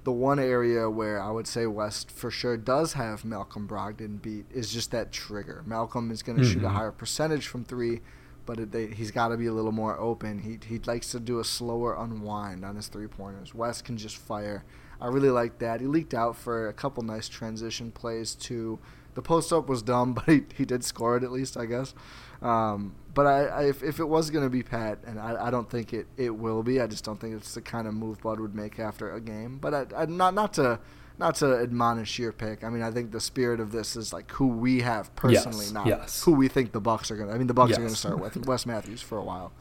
the 0.05 0.13
one 0.13 0.39
area 0.39 0.89
where 0.91 1.21
I 1.21 1.31
would 1.31 1.47
say 1.47 1.67
Wes 1.67 2.05
for 2.05 2.31
sure 2.31 2.57
does 2.57 2.93
have 2.93 3.25
Malcolm 3.25 3.67
Brogdon 3.67 4.21
beat 4.21 4.45
is 4.53 4.71
just 4.73 4.91
that 4.91 5.13
trigger. 5.13 5.63
Malcolm 5.67 6.11
is 6.11 6.23
going 6.23 6.39
to 6.39 6.45
shoot 6.45 6.63
a 6.63 6.67
Mhm. 6.69 6.73
higher 6.73 6.93
percentage 6.93 7.47
from 7.47 7.65
three, 7.65 8.03
but 8.45 8.61
it, 8.61 8.71
they, 8.71 8.89
he's 8.89 9.11
got 9.11 9.29
to 9.29 9.37
be 9.39 9.47
a 9.47 9.53
little 9.53 9.73
more 9.73 9.99
open. 9.99 10.41
He 10.41 10.59
he 10.67 10.79
likes 10.81 11.11
to 11.13 11.21
do 11.21 11.39
a 11.39 11.45
slower 11.45 11.95
unwind 11.97 12.65
on 12.65 12.77
his 12.77 12.89
three 12.89 13.07
pointers. 13.07 13.55
Wes 13.55 13.81
can 13.81 13.97
just 13.97 14.17
fire. 14.19 14.65
I 15.01 15.07
really 15.09 15.31
like 15.31 15.59
that. 15.59 15.81
He 15.81 15.87
leaked 15.87 16.15
out 16.15 16.37
for 16.37 16.69
a 16.69 16.73
couple 16.73 17.03
nice 17.03 17.29
transition 17.29 17.91
plays 17.91 18.35
too. 18.35 18.79
The 19.15 19.23
post 19.23 19.53
up 19.53 19.69
was 19.69 19.81
dumb, 19.83 20.13
but 20.15 20.25
he, 20.27 20.43
he 20.55 20.65
did 20.67 20.85
score 20.85 21.17
it 21.17 21.23
at 21.25 21.33
least, 21.33 21.57
I 21.57 21.65
guess. 21.67 21.95
Um, 22.43 22.95
but 23.15 23.27
I, 23.27 23.45
I, 23.45 23.63
if, 23.69 23.83
if 23.83 24.01
it 24.01 24.05
was 24.05 24.31
going 24.31 24.45
to 24.45 24.51
be 24.51 24.63
Pat, 24.63 24.99
and 25.07 25.21
I, 25.21 25.47
I 25.47 25.51
don't 25.51 25.71
think 25.71 25.93
it, 25.93 26.07
it 26.17 26.31
will 26.31 26.63
be, 26.63 26.81
I 26.81 26.87
just 26.87 27.05
don't 27.05 27.21
think 27.21 27.37
it's 27.37 27.55
the 27.55 27.63
kind 27.63 27.87
of 27.87 27.95
move 27.95 28.21
Bud 28.23 28.41
would 28.41 28.55
make 28.55 28.79
after 28.79 29.13
a 29.13 29.21
game. 29.21 29.59
But 29.59 29.75
I, 29.75 30.03
I, 30.03 30.07
not 30.07 30.35
not 30.35 30.53
to 30.55 30.81
not 31.17 31.37
to 31.37 31.59
admonish 31.59 32.19
your 32.19 32.33
pick. 32.33 32.65
I 32.65 32.71
mean, 32.71 32.83
I 32.83 32.91
think 32.91 33.13
the 33.13 33.21
spirit 33.21 33.61
of 33.61 33.71
this 33.71 33.95
is 33.95 34.13
like 34.13 34.31
who 34.33 34.49
we 34.49 34.81
have 34.81 35.15
personally, 35.15 35.65
Yes, 35.67 35.73
not 35.73 35.87
yes. 35.87 36.25
who 36.25 36.33
we 36.33 36.49
think 36.49 36.73
the 36.73 36.81
Bucks 36.81 37.11
are 37.11 37.17
going 37.17 37.29
to. 37.29 37.35
I 37.35 37.39
mean, 37.39 37.47
the 37.47 37.55
Bucks 37.55 37.73
are 37.73 37.77
going 37.77 37.89
to 37.89 37.97
start 37.97 38.19
with 38.19 38.37
Wes 38.47 38.67
Matthews 38.67 39.01
for 39.01 39.17
a 39.17 39.23
while. 39.23 39.53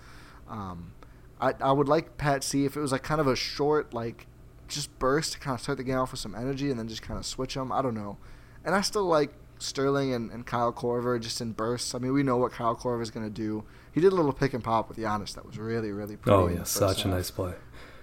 Um, 0.49 0.93
I, 1.39 1.53
I 1.61 1.71
would 1.71 1.88
like 1.88 2.17
Pat 2.17 2.43
C 2.43 2.65
if 2.65 2.76
it 2.76 2.80
was 2.80 2.91
like 2.91 3.03
kind 3.03 3.21
of 3.21 3.28
a 3.28 3.36
short 3.36 3.93
like 3.93 4.26
just 4.67 4.97
burst 4.97 5.34
to 5.34 5.39
kind 5.39 5.53
of 5.55 5.61
start 5.61 5.78
the 5.78 5.84
game 5.84 5.97
off 5.97 6.11
with 6.11 6.19
some 6.19 6.34
energy 6.34 6.71
and 6.71 6.80
then 6.80 6.88
just 6.88 7.03
kind 7.03 7.19
of 7.19 7.26
switch 7.26 7.53
them. 7.53 7.71
I 7.71 7.82
don't 7.84 7.93
know. 7.93 8.17
And 8.65 8.74
I 8.74 8.82
still 8.82 9.05
like 9.05 9.32
Sterling 9.64 10.14
and, 10.14 10.32
and 10.32 10.45
Kyle 10.45 10.72
Korver 10.74 11.20
just 11.20 11.41
in 11.41 11.51
bursts. 11.51 11.95
I 11.95 11.99
mean, 11.99 12.14
we 12.14 12.24
know 12.24 12.38
what 12.38 12.51
Kyle 12.51 12.76
Korver 12.76 13.01
is 13.01 13.11
going 13.11 13.26
to 13.26 13.34
do. 13.34 13.64
He 13.91 14.01
did 14.01 14.11
a 14.11 14.16
little 14.16 14.34
pick 14.34 14.53
and 14.53 14.64
pop 14.64 14.89
with 14.89 14.97
Giannis 14.97 15.34
that 15.36 15.45
was 15.45 15.57
really, 15.57 15.91
really 15.91 16.18
pretty. 16.18 16.36
Oh 16.36 16.47
yeah, 16.47 16.64
such 16.64 17.05
a 17.05 17.07
nice 17.07 17.32
play. 17.32 17.53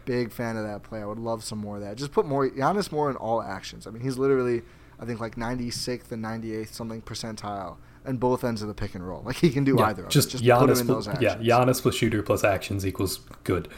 Big 0.04 0.32
fan 0.32 0.56
of 0.56 0.64
that 0.64 0.82
play. 0.82 1.00
I 1.00 1.04
would 1.04 1.18
love 1.18 1.44
some 1.44 1.58
more 1.58 1.76
of 1.76 1.82
that. 1.82 1.96
Just 1.96 2.12
put 2.12 2.26
more 2.26 2.48
Giannis 2.48 2.90
more 2.90 3.11
in 3.11 3.16
all 3.16 3.42
actions. 3.42 3.86
I 3.86 3.90
mean, 3.90 4.02
he's 4.02 4.18
literally 4.18 4.62
I 4.98 5.06
think 5.06 5.18
like 5.20 5.36
96th 5.36 6.12
and 6.12 6.22
98th 6.24 6.72
something 6.74 7.00
percentile 7.02 7.76
and 8.04 8.20
both 8.20 8.44
ends 8.44 8.62
of 8.62 8.68
the 8.68 8.74
pick 8.74 8.94
and 8.94 9.06
roll. 9.06 9.22
Like 9.24 9.36
he 9.36 9.50
can 9.50 9.64
do 9.64 9.76
Yeah, 9.78 9.86
either. 9.86 10.04
of 10.04 10.11
just 10.11 10.28
it. 10.34 10.38
Just 10.38 10.44
put 10.44 10.68
him 10.70 10.76
Giannis. 10.76 10.80
in 10.80 10.86
those 10.86 11.06
yeah, 11.06 11.32
actions. 11.32 11.48
Giannis 11.48 11.82
plus 11.82 11.94
shooter 11.94 12.22
plus 12.22 12.44
actions 12.44 12.86
equals 12.86 13.20
good. 13.44 13.68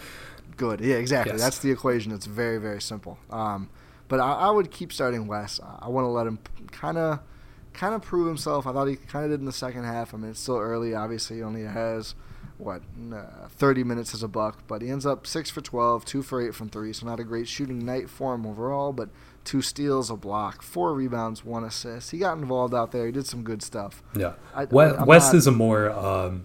Good. 0.56 0.80
Yeah, 0.80 0.96
exactly. 0.96 1.32
Yes. 1.34 1.40
That's 1.40 1.58
the 1.60 1.70
equation. 1.70 2.12
It's 2.12 2.26
very, 2.26 2.58
very 2.58 2.80
simple. 2.80 3.18
Um, 3.30 3.70
but 4.08 4.20
I, 4.20 4.32
I 4.32 4.50
would 4.50 4.70
keep 4.70 4.92
starting 4.92 5.26
Wes. 5.26 5.60
I 5.80 5.88
want 5.88 6.04
to 6.04 6.08
let 6.08 6.26
him 6.26 6.38
kind 6.70 6.98
of, 6.98 7.20
kind 7.72 7.94
of 7.94 8.02
prove 8.02 8.26
himself. 8.26 8.66
I 8.66 8.72
thought 8.72 8.86
he 8.86 8.96
kind 8.96 9.24
of 9.24 9.30
did 9.30 9.40
in 9.40 9.46
the 9.46 9.52
second 9.52 9.84
half. 9.84 10.14
I 10.14 10.16
mean, 10.18 10.30
it's 10.30 10.40
still 10.40 10.58
early. 10.58 10.94
Obviously, 10.94 11.36
he 11.38 11.42
only 11.42 11.62
has 11.64 12.14
what 12.58 12.82
uh, 13.12 13.48
30 13.48 13.82
minutes 13.82 14.14
as 14.14 14.22
a 14.22 14.28
buck, 14.28 14.58
but 14.68 14.82
he 14.82 14.88
ends 14.90 15.04
up 15.04 15.26
six 15.26 15.50
for 15.50 15.60
12, 15.60 16.04
two 16.04 16.22
for 16.22 16.40
eight 16.46 16.54
from 16.54 16.68
three. 16.68 16.92
So 16.92 17.06
not 17.06 17.18
a 17.18 17.24
great 17.24 17.48
shooting 17.48 17.84
night 17.84 18.08
for 18.08 18.34
him 18.34 18.46
overall, 18.46 18.92
but 18.92 19.08
two 19.44 19.62
steals, 19.62 20.10
a 20.10 20.16
block, 20.16 20.62
four 20.62 20.94
rebounds, 20.94 21.44
one 21.44 21.64
assist. 21.64 22.10
He 22.12 22.18
got 22.18 22.38
involved 22.38 22.74
out 22.74 22.92
there. 22.92 23.06
He 23.06 23.12
did 23.12 23.26
some 23.26 23.42
good 23.42 23.62
stuff. 23.62 24.02
Yeah, 24.16 24.34
I- 24.54 24.64
Wes, 24.66 24.94
I'm 24.96 25.06
not- 25.08 25.34
is 25.34 25.46
a 25.48 25.52
more 25.52 25.90
um, 25.90 26.44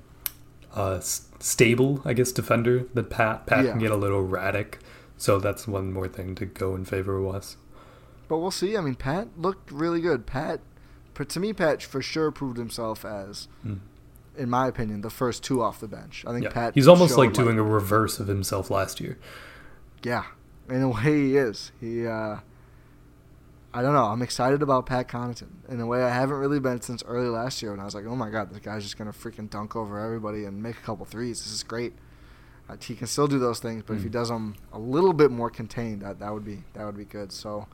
uh, 0.73 0.99
stable, 1.01 2.01
I 2.03 2.13
guess, 2.13 2.31
defender 2.31 2.85
than 2.93 3.05
Pat. 3.05 3.45
Pat 3.45 3.65
Yeah. 3.65 3.71
can 3.71 3.79
get 3.79 3.91
a 3.91 3.95
little 3.95 4.19
erratic, 4.19 4.79
so 5.17 5.39
that's 5.39 5.67
one 5.67 5.93
more 5.93 6.07
thing 6.07 6.33
to 6.35 6.45
go 6.45 6.73
in 6.75 6.85
favor 6.85 7.17
of 7.17 7.25
Wes. 7.25 7.57
But 8.27 8.39
we'll 8.39 8.51
see. 8.51 8.75
I 8.75 8.81
mean, 8.81 8.95
Pat 8.95 9.27
looked 9.37 9.71
really 9.71 10.01
good. 10.01 10.25
Pat, 10.25 10.59
to 11.25 11.39
me, 11.39 11.53
Pat 11.53 11.81
for 11.83 12.01
sure 12.01 12.31
proved 12.31 12.57
himself 12.57 13.03
as, 13.05 13.47
Mm. 13.65 13.79
in 14.37 14.49
my 14.49 14.67
opinion, 14.67 15.01
the 15.01 15.09
first 15.09 15.43
two 15.43 15.61
off 15.61 15.79
the 15.79 15.87
bench. 15.87 16.23
I 16.27 16.31
think 16.31 16.43
Yeah, 16.45 16.51
Pat. 16.51 16.75
he's 16.75 16.87
almost 16.87 17.17
like 17.17 17.33
doing 17.33 17.57
a 17.57 17.63
reverse 17.63 18.19
of 18.19 18.27
himself 18.27 18.69
last 18.69 18.99
year. 19.01 19.17
Yeah, 20.03 20.25
in 20.69 20.81
a 20.81 20.89
way 20.89 21.01
he 21.03 21.37
is. 21.37 21.71
He. 21.79 22.05
uh 22.05 22.37
I 23.73 23.81
don't 23.83 23.93
know. 23.93 24.05
I'm 24.05 24.21
excited 24.23 24.63
about 24.63 24.85
Pat 24.87 25.07
Connaughton 25.07 25.49
in 25.69 25.79
a 25.79 25.85
way 25.85 26.01
I 26.03 26.09
haven't 26.09 26.37
really 26.37 26.59
been 26.59 26.81
since 26.81 27.03
early 27.05 27.27
last 27.27 27.61
year 27.61 27.71
when 27.71 27.79
I 27.79 27.83
was 27.85 27.93
like, 27.93 28.05
oh 28.07 28.15
my 28.15 28.29
god, 28.29 28.49
this 28.49 28.59
guy's 28.59 28.81
just 28.83 28.97
gonna 28.97 29.11
freaking 29.11 29.49
dunk 29.49 29.75
over 29.75 29.99
everybody 29.99 30.45
and 30.45 30.63
make 30.63 30.77
a 30.77 30.81
couple 30.81 31.05
threes. 31.05 31.43
This 31.43 31.51
is 31.53 31.63
great. 31.63 31.93
Uh, 32.69 32.75
he 32.81 32.95
can 32.95 33.07
still 33.07 33.27
do 33.27 33.37
those 33.39 33.59
things, 33.59 33.83
but 33.85 33.93
if 33.97 34.03
he 34.03 34.09
Mm. 34.09 34.13
does 34.13 34.29
them 34.29 34.55
a 34.73 34.79
little 34.79 35.13
bit 35.13 35.31
more 35.31 35.49
contained, 35.49 36.01
that 36.01 36.19
that 36.19 36.33
would 36.33 36.45
be 36.45 36.63
that 36.73 36.85
would 36.85 36.97
be 36.97 37.05
good. 37.05 37.31
So. 37.31 37.67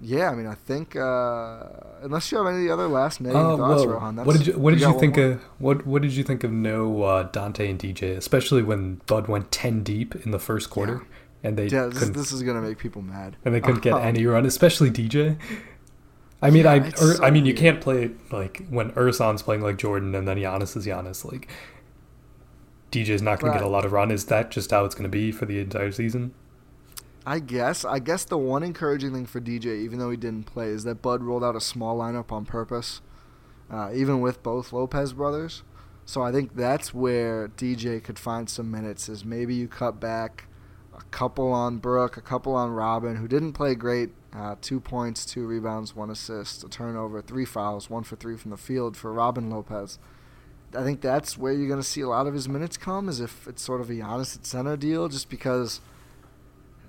Yeah, 0.00 0.30
I 0.30 0.34
mean, 0.34 0.46
I 0.46 0.54
think 0.54 0.94
uh, 0.94 1.64
unless 2.02 2.30
you 2.30 2.36
have 2.36 2.46
any 2.54 2.68
other 2.68 2.86
last 2.86 3.20
name 3.20 3.34
Uh, 3.34 3.56
thoughts, 3.56 3.80
well, 3.80 3.88
Rohan, 3.88 4.16
that's, 4.16 4.26
what 4.26 4.36
did 4.36 4.46
you 4.46 4.52
what 4.58 4.70
did 4.72 4.80
got 4.80 4.92
you 4.94 5.00
think 5.00 5.16
of 5.16 5.40
what 5.58 5.86
what 5.86 6.02
did 6.02 6.12
you 6.12 6.22
think 6.22 6.44
of 6.44 6.52
no 6.52 7.02
uh, 7.02 7.28
Donte 7.30 7.68
and 7.70 7.78
DJ, 7.78 8.14
especially 8.16 8.62
when 8.62 9.00
Bud 9.06 9.26
went 9.26 9.50
ten 9.50 9.82
deep 9.82 10.14
in 10.26 10.32
the 10.32 10.38
first 10.38 10.68
quarter 10.68 11.02
and 11.42 11.56
they 11.56 11.68
Yeah, 11.68 11.86
this, 11.86 12.10
this 12.10 12.30
is 12.32 12.42
gonna 12.42 12.60
make 12.60 12.76
people 12.78 13.00
mad. 13.00 13.36
and 13.44 13.54
they 13.54 13.60
couldn't 13.60 13.80
get 13.82 13.94
Um, 13.94 14.02
any 14.02 14.26
run, 14.26 14.44
especially 14.44 14.90
DJ. 14.90 15.38
I 16.42 16.50
mean, 16.50 16.64
Yeah, 16.64 16.72
I 16.72 16.78
Ur- 17.00 17.14
so 17.14 17.24
I 17.24 17.30
mean, 17.30 17.46
you 17.46 17.54
can't 17.54 17.80
play 17.80 18.10
like 18.30 18.66
when 18.68 18.90
Ersan's 18.92 19.40
playing 19.42 19.62
like 19.62 19.78
Jordan 19.78 20.14
and 20.14 20.28
then 20.28 20.36
Giannis 20.36 20.76
is 20.76 20.86
Giannis. 20.86 21.24
Like 21.24 21.48
DJ's 22.92 23.22
not 23.22 23.40
going 23.40 23.50
to 23.52 23.58
But- 23.58 23.62
get 23.64 23.66
a 23.66 23.70
lot 23.72 23.86
of 23.86 23.92
run. 23.92 24.10
Is 24.10 24.26
that 24.26 24.50
just 24.50 24.70
how 24.70 24.84
it's 24.84 24.94
going 24.94 25.04
to 25.04 25.08
be 25.08 25.32
for 25.32 25.46
the 25.46 25.58
entire 25.58 25.90
season? 25.90 26.34
I 27.28 27.40
guess. 27.40 27.84
I 27.84 27.98
guess 27.98 28.24
the 28.24 28.38
one 28.38 28.62
encouraging 28.62 29.12
thing 29.12 29.26
for 29.26 29.40
DJ, 29.40 29.80
even 29.80 29.98
though 29.98 30.10
he 30.10 30.16
didn't 30.16 30.44
play, 30.44 30.68
is 30.68 30.84
that 30.84 31.02
Bud 31.02 31.24
rolled 31.24 31.42
out 31.42 31.56
a 31.56 31.60
small 31.60 31.98
lineup 31.98 32.30
on 32.30 32.46
purpose, 32.46 33.00
uh, 33.68 33.90
even 33.92 34.20
with 34.20 34.44
both 34.44 34.72
Lopez 34.72 35.12
brothers. 35.12 35.64
So 36.04 36.22
I 36.22 36.30
think 36.30 36.54
that's 36.54 36.94
where 36.94 37.48
DJ 37.48 38.02
could 38.02 38.16
find 38.16 38.48
some 38.48 38.70
minutes. 38.70 39.08
Is 39.08 39.24
maybe 39.24 39.56
you 39.56 39.66
cut 39.66 39.98
back 39.98 40.44
a 40.96 41.02
couple 41.10 41.52
on 41.52 41.78
Brooke, 41.78 42.16
a 42.16 42.20
couple 42.20 42.54
on 42.54 42.70
Robin, 42.70 43.16
who 43.16 43.26
didn't 43.26 43.54
play 43.54 43.74
great. 43.74 44.10
Uh, 44.32 44.54
two 44.60 44.78
points, 44.78 45.26
two 45.26 45.46
rebounds, 45.46 45.96
one 45.96 46.10
assist, 46.10 46.62
a 46.62 46.68
turnover, 46.68 47.20
three 47.20 47.44
fouls, 47.44 47.90
one 47.90 48.04
for 48.04 48.14
three 48.14 48.36
from 48.36 48.52
the 48.52 48.56
field 48.56 48.96
for 48.96 49.12
Robin 49.12 49.50
Lopez. 49.50 49.98
I 50.76 50.84
think 50.84 51.00
that's 51.00 51.36
where 51.36 51.52
you're 51.52 51.68
going 51.68 51.80
to 51.80 51.86
see 51.86 52.02
a 52.02 52.08
lot 52.08 52.28
of 52.28 52.34
his 52.34 52.48
minutes 52.48 52.76
come, 52.76 53.08
is 53.08 53.18
if 53.18 53.48
it's 53.48 53.62
sort 53.62 53.80
of 53.80 53.90
a 53.90 53.94
Giannis 53.94 54.36
at 54.36 54.46
center 54.46 54.76
deal, 54.76 55.08
just 55.08 55.28
because 55.28 55.80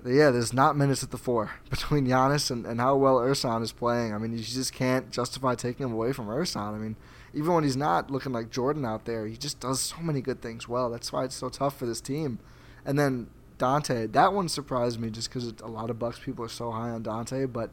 yeah, 0.04 0.30
there's 0.30 0.52
not 0.52 0.76
minutes 0.76 1.02
at 1.02 1.10
the 1.10 1.18
four 1.18 1.52
between 1.70 2.06
Giannis 2.06 2.50
and, 2.50 2.66
and 2.66 2.80
how 2.80 2.96
well 2.96 3.16
Ersan 3.16 3.62
is 3.62 3.72
playing. 3.72 4.14
I 4.14 4.18
mean, 4.18 4.32
you 4.32 4.38
just 4.38 4.72
can't 4.72 5.10
justify 5.10 5.54
taking 5.54 5.86
him 5.86 5.92
away 5.92 6.12
from 6.12 6.26
Ersan. 6.26 6.74
I 6.74 6.78
mean, 6.78 6.96
even 7.34 7.52
when 7.52 7.64
he's 7.64 7.76
not 7.76 8.10
looking 8.10 8.32
like 8.32 8.50
Jordan 8.50 8.84
out 8.84 9.04
there, 9.04 9.26
he 9.26 9.36
just 9.36 9.60
does 9.60 9.80
so 9.80 9.98
many 10.00 10.20
good 10.20 10.40
things 10.40 10.68
well. 10.68 10.90
That's 10.90 11.12
why 11.12 11.24
it's 11.24 11.34
so 11.34 11.48
tough 11.48 11.76
for 11.76 11.86
this 11.86 12.00
team. 12.00 12.38
And 12.84 12.98
then 12.98 13.28
Donte, 13.58 14.12
that 14.12 14.32
one 14.32 14.48
surprised 14.48 15.00
me 15.00 15.10
just 15.10 15.28
because 15.28 15.52
a 15.62 15.66
lot 15.66 15.90
of 15.90 15.98
Bucks 15.98 16.18
people 16.18 16.44
are 16.44 16.48
so 16.48 16.70
high 16.70 16.90
on 16.90 17.02
Donte. 17.02 17.52
But 17.52 17.70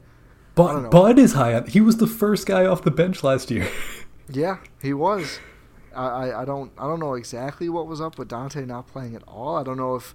I 0.57 0.73
don't 0.73 0.83
know. 0.83 0.89
But 0.89 1.01
Bud 1.01 1.19
is 1.19 1.33
high 1.33 1.53
on. 1.53 1.67
He 1.67 1.81
was 1.81 1.97
the 1.97 2.07
first 2.07 2.47
guy 2.47 2.65
off 2.65 2.83
the 2.83 2.91
bench 2.91 3.23
last 3.23 3.51
year. 3.51 3.69
yeah, 4.29 4.57
he 4.81 4.93
was. 4.93 5.39
I, 5.95 6.07
I, 6.07 6.41
I 6.41 6.45
don't 6.45 6.71
I 6.77 6.83
don't 6.83 6.99
know 6.99 7.13
exactly 7.13 7.69
what 7.69 7.87
was 7.87 8.01
up 8.01 8.17
with 8.17 8.27
Donte 8.27 8.65
not 8.67 8.87
playing 8.87 9.15
at 9.15 9.23
all. 9.27 9.55
I 9.55 9.63
don't 9.63 9.77
know 9.77 9.95
if 9.95 10.13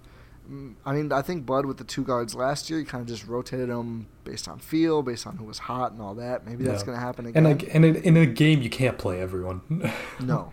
I 0.85 0.93
mean 0.93 1.11
I 1.13 1.21
think 1.21 1.45
Bud 1.45 1.65
with 1.65 1.77
the 1.77 1.83
two 1.83 2.03
guards 2.03 2.35
last 2.35 2.69
year, 2.69 2.79
he 2.79 2.85
kind 2.85 3.01
of 3.01 3.07
just 3.07 3.27
rotated 3.27 3.69
them 3.69 4.07
based 4.23 4.47
on 4.47 4.59
feel, 4.59 5.01
based 5.01 5.25
on 5.27 5.37
who 5.37 5.45
was 5.45 5.59
hot 5.59 5.91
and 5.93 6.01
all 6.01 6.15
that. 6.15 6.45
Maybe 6.45 6.63
that's 6.63 6.81
Yeah. 6.81 6.87
going 6.87 6.97
to 6.97 7.03
happen 7.05 7.25
again. 7.27 7.45
and 7.45 7.61
like, 7.61 7.73
and 7.75 7.85
in, 7.85 7.95
in 7.97 8.17
a 8.17 8.25
game, 8.25 8.61
you 8.61 8.69
can't 8.69 8.97
play 8.97 9.21
everyone. 9.21 9.61
no, 10.19 10.51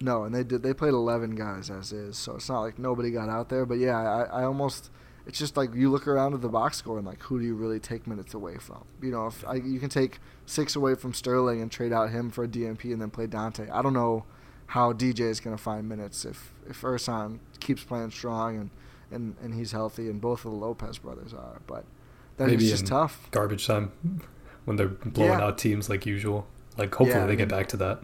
no, 0.00 0.24
and 0.24 0.34
they 0.34 0.44
did. 0.44 0.62
They 0.62 0.72
played 0.74 0.94
eleven 0.94 1.34
guys 1.34 1.70
as 1.70 1.92
is, 1.92 2.16
so 2.16 2.36
it's 2.36 2.48
not 2.48 2.60
like 2.60 2.78
nobody 2.78 3.10
got 3.10 3.28
out 3.28 3.48
there. 3.48 3.66
But 3.66 3.78
yeah, 3.78 3.98
I, 3.98 4.40
I 4.40 4.44
almost. 4.44 4.90
It's 5.24 5.38
just 5.38 5.56
like 5.56 5.72
you 5.72 5.88
look 5.88 6.08
around 6.08 6.34
at 6.34 6.40
the 6.40 6.48
box 6.48 6.78
score 6.78 6.98
and 6.98 7.06
like 7.06 7.22
who 7.22 7.38
do 7.38 7.44
you 7.44 7.54
really 7.54 7.78
take 7.78 8.08
minutes 8.08 8.34
away 8.34 8.56
from? 8.58 8.84
You 9.00 9.12
know, 9.12 9.28
if 9.28 9.46
I, 9.46 9.54
you 9.54 9.78
can 9.78 9.88
take 9.88 10.18
six 10.46 10.74
away 10.74 10.96
from 10.96 11.14
Sterling 11.14 11.60
and 11.62 11.70
trade 11.70 11.92
out 11.92 12.10
him 12.10 12.30
for 12.30 12.42
a 12.42 12.48
DNP 12.48 12.92
and 12.92 13.00
then 13.00 13.10
play 13.10 13.28
Donte. 13.28 13.70
I 13.70 13.82
don't 13.82 13.92
know 13.92 14.24
how 14.66 14.92
DJ 14.92 15.20
is 15.20 15.38
going 15.38 15.56
to 15.56 15.62
find 15.62 15.88
minutes 15.88 16.24
if 16.24 16.52
if 16.68 16.80
Ersan 16.82 17.38
keeps 17.60 17.84
playing 17.84 18.10
strong 18.10 18.56
and, 18.56 18.70
and, 19.12 19.36
and 19.42 19.54
he's 19.54 19.72
healthy 19.72 20.08
and 20.08 20.20
both 20.20 20.44
of 20.44 20.50
the 20.52 20.56
Lopez 20.56 20.98
brothers 20.98 21.32
are. 21.34 21.60
But 21.66 21.84
that 22.38 22.46
is 22.48 22.52
Maybe 22.52 22.68
just 22.68 22.86
tough. 22.86 23.28
Garbage 23.30 23.66
time 23.66 23.92
when 24.64 24.76
they're 24.76 24.88
blowing 24.88 25.30
Yeah. 25.32 25.42
out 25.44 25.58
teams 25.58 25.88
like 25.88 26.06
usual. 26.06 26.46
Like 26.78 26.94
hopefully 26.94 27.10
Yeah, 27.18 27.24
I 27.24 27.26
they 27.26 27.36
get 27.36 27.48
back 27.48 27.68
to 27.68 27.76
that. 27.78 28.02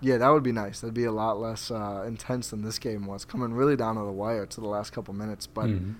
Yeah, 0.00 0.16
that 0.16 0.28
would 0.30 0.42
be 0.42 0.52
nice. 0.52 0.80
That'd 0.80 0.94
be 0.94 1.04
a 1.04 1.12
lot 1.12 1.38
less 1.38 1.70
uh, 1.70 2.04
intense 2.06 2.48
than 2.50 2.62
this 2.62 2.78
game 2.78 3.06
was, 3.06 3.24
coming 3.26 3.52
really 3.52 3.76
down 3.76 3.96
to 3.96 4.00
the 4.02 4.10
wire 4.10 4.46
to 4.46 4.60
the 4.60 4.66
last 4.66 4.92
couple 4.92 5.12
minutes. 5.14 5.46
But 5.46 5.66
Mhm. 5.66 5.94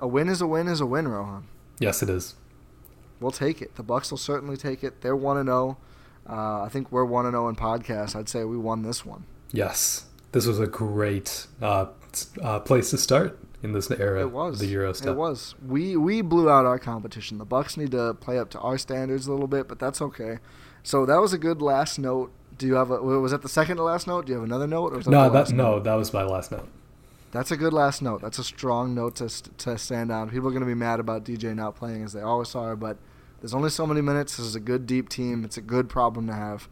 a 0.00 0.08
win 0.08 0.28
is 0.28 0.40
a 0.40 0.46
win 0.46 0.66
is 0.66 0.80
a 0.80 0.86
win, 0.86 1.06
Rohan. 1.08 1.44
Yes, 1.78 2.02
it 2.02 2.08
is. 2.08 2.34
We'll 3.20 3.30
take 3.30 3.60
it. 3.62 3.76
The 3.76 3.82
Bucks 3.82 4.10
will 4.10 4.18
certainly 4.18 4.56
take 4.56 4.82
it. 4.82 5.02
They're 5.02 5.14
one 5.16 5.36
and 5.36 5.46
zero. 5.48 5.76
Uh, 6.28 6.62
I 6.62 6.68
think 6.70 6.90
we're 6.90 7.04
one 7.04 7.26
and 7.26 7.34
zero 7.34 7.48
in 7.48 7.54
podcast. 7.56 8.16
I'd 8.16 8.28
say 8.30 8.44
we 8.44 8.56
won 8.56 8.82
this 8.82 9.04
one. 9.04 9.24
Yes, 9.52 10.06
this 10.32 10.46
was 10.46 10.58
a 10.58 10.66
great 10.66 11.46
uh, 11.62 11.86
uh, 12.42 12.60
place 12.60 12.90
to 12.90 12.98
start 12.98 13.38
in 13.64 13.72
this 13.72 13.90
era. 13.90 14.20
It 14.20 14.30
was 14.30 14.58
the 14.58 14.66
Euro 14.66 14.90
It 14.90 15.16
was. 15.16 15.54
We 15.66 15.96
we 15.96 16.20
blew 16.20 16.50
out 16.50 16.66
our 16.66 16.78
competition. 16.78 17.38
The 17.38 17.44
Bucks 17.44 17.76
need 17.76 17.90
to 17.92 18.14
play 18.14 18.38
up 18.38 18.50
to 18.50 18.60
our 18.60 18.78
standards 18.78 19.26
a 19.26 19.32
little 19.32 19.48
bit, 19.48 19.66
but 19.66 19.78
that's 19.78 20.00
okay. 20.02 20.38
So 20.82 21.06
that 21.06 21.16
was 21.16 21.32
a 21.32 21.38
good 21.38 21.62
last 21.62 21.98
note. 21.98 22.30
Do 22.58 22.66
you 22.66 22.74
have 22.74 22.90
a? 22.90 23.00
Was 23.02 23.32
that 23.32 23.42
the 23.42 23.48
second 23.48 23.78
to 23.78 23.82
last 23.82 24.06
note? 24.06 24.26
Do 24.26 24.32
you 24.32 24.38
have 24.38 24.44
another 24.44 24.66
note? 24.66 24.92
Or 24.92 24.96
was 24.98 25.06
that 25.06 25.10
No, 25.10 25.24
the 25.24 25.42
that 25.42 25.50
no, 25.50 25.72
note? 25.76 25.84
that 25.84 25.94
was 25.94 26.12
my 26.12 26.22
last 26.22 26.52
note. 26.52 26.68
That's 27.32 27.50
a 27.50 27.56
good 27.56 27.72
last 27.72 28.00
note. 28.00 28.20
That's 28.20 28.38
a 28.38 28.44
strong 28.44 28.94
note 28.94 29.16
to, 29.16 29.28
to 29.28 29.76
stand 29.76 30.12
on. 30.12 30.30
People 30.30 30.46
are 30.46 30.52
going 30.52 30.60
to 30.60 30.66
be 30.66 30.74
mad 30.74 31.00
about 31.00 31.24
DJ 31.24 31.52
not 31.52 31.74
playing 31.74 32.04
as 32.04 32.12
they 32.12 32.20
always 32.20 32.54
are, 32.54 32.76
but 32.76 32.96
there's 33.40 33.54
only 33.54 33.70
so 33.70 33.86
many 33.88 34.00
minutes. 34.02 34.36
This 34.36 34.46
is 34.46 34.54
a 34.54 34.60
good, 34.60 34.86
deep 34.86 35.08
team. 35.08 35.44
It's 35.44 35.56
a 35.56 35.60
good 35.60 35.88
problem 35.88 36.28
to 36.28 36.32
have. 36.32 36.68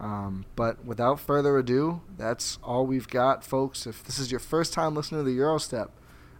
Um, 0.00 0.46
but 0.56 0.82
without 0.86 1.20
further 1.20 1.58
ado, 1.58 2.00
that's 2.16 2.58
all 2.62 2.86
we've 2.86 3.08
got, 3.08 3.44
folks. 3.44 3.86
If 3.86 4.02
this 4.02 4.18
is 4.18 4.30
your 4.30 4.40
first 4.40 4.72
time 4.72 4.94
listening 4.94 5.22
to 5.22 5.30
the 5.30 5.36
Eurostep, 5.36 5.90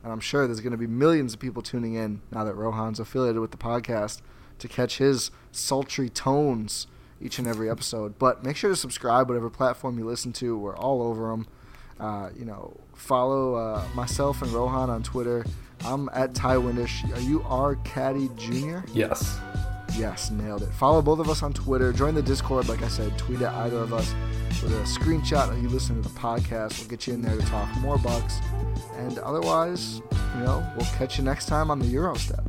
And 0.03 0.13
I'm 0.13 0.21
sure 0.21 0.47
there's 0.47 0.61
going 0.61 0.73
to 0.73 0.79
be 0.79 0.87
millions 0.87 1.35
of 1.35 1.41
people 1.41 1.63
tuning 1.63 1.95
in 1.95 2.23
now 2.31 2.45
that 2.45 2.55
Rohan's 2.55 2.99
affiliated 3.01 3.41
with 3.41 3.51
the 3.51 3.57
podcast 3.57 4.23
to 4.59 4.69
catch 4.69 4.99
his 4.99 5.31
sultry 5.53 6.09
tones 6.09 6.87
each 7.21 7.39
and 7.39 7.47
every 7.47 7.69
episode. 7.69 8.19
But 8.19 8.43
make 8.43 8.57
sure 8.57 8.71
to 8.71 8.77
subscribe, 8.77 9.29
whatever 9.29 9.51
platform 9.51 9.99
you 9.99 10.07
listen 10.07 10.33
to. 10.35 10.57
We're 10.57 10.77
all 10.77 11.03
over 11.03 11.31
them. 11.31 11.47
Uh, 11.99 12.31
you 12.39 12.47
know, 12.47 12.81
follow 12.95 13.57
uh, 13.57 13.85
myself 13.95 14.41
and 14.41 14.51
Rohan 14.53 14.89
on 14.89 15.03
Twitter. 15.03 15.45
I'm 15.85 16.09
at 16.15 16.35
Ti 16.35 16.57
Windisch. 16.57 17.05
Are 17.15 17.21
you 17.21 17.43
R 17.47 17.77
Caddy 17.77 18.31
Jr.? 18.37 18.79
Yes. 18.93 19.39
Yes, 19.97 20.31
nailed 20.31 20.63
it. 20.63 20.73
Follow 20.75 21.03
both 21.03 21.19
of 21.19 21.29
us 21.29 21.43
on 21.43 21.53
Twitter. 21.53 21.93
Join 21.93 22.15
the 22.15 22.23
Discord, 22.23 22.69
like 22.69 22.83
I 22.83 22.89
said. 22.89 23.17
Tweet 23.19 23.43
at 23.43 23.53
either 23.53 23.79
of 23.79 23.93
us 23.93 24.15
with 24.63 24.73
a 24.73 24.83
screenshot 24.83 25.51
of 25.51 25.63
you 25.63 25.69
listening 25.69 26.03
to 26.03 26.09
the 26.09 26.19
podcast. 26.19 26.79
We'll 26.79 26.89
get 26.89 27.07
you 27.07 27.15
in 27.15 27.23
there 27.23 27.37
to 27.37 27.47
talk 27.47 27.69
more 27.81 27.99
bucks. 27.99 28.39
And 28.97 29.19
otherwise, 29.21 30.03
you 30.37 30.45
know, 30.45 30.67
we'll 30.77 30.87
catch 30.97 31.19
you 31.19 31.25
next 31.25 31.47
time 31.47 31.71
on 31.71 31.79
the 31.79 31.87
Eurostep. 31.87 32.45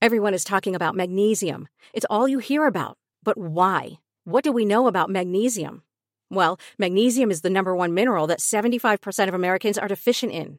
Everyone 0.00 0.32
is 0.32 0.44
talking 0.44 0.74
about 0.74 0.94
magnesium. 0.94 1.68
It's 1.92 2.06
all 2.08 2.28
you 2.28 2.38
hear 2.38 2.66
about. 2.66 2.96
But 3.24 3.36
why? 3.36 3.98
What 4.24 4.44
do 4.44 4.52
we 4.52 4.64
know 4.64 4.86
about 4.86 5.10
magnesium? 5.10 5.82
Well, 6.30 6.58
magnesium 6.78 7.30
is 7.30 7.42
the 7.42 7.50
number 7.50 7.74
one 7.74 7.94
mineral 7.94 8.26
that 8.28 8.38
75% 8.38 9.28
of 9.28 9.34
Americans 9.34 9.76
are 9.76 9.88
deficient 9.88 10.32
in. 10.32 10.58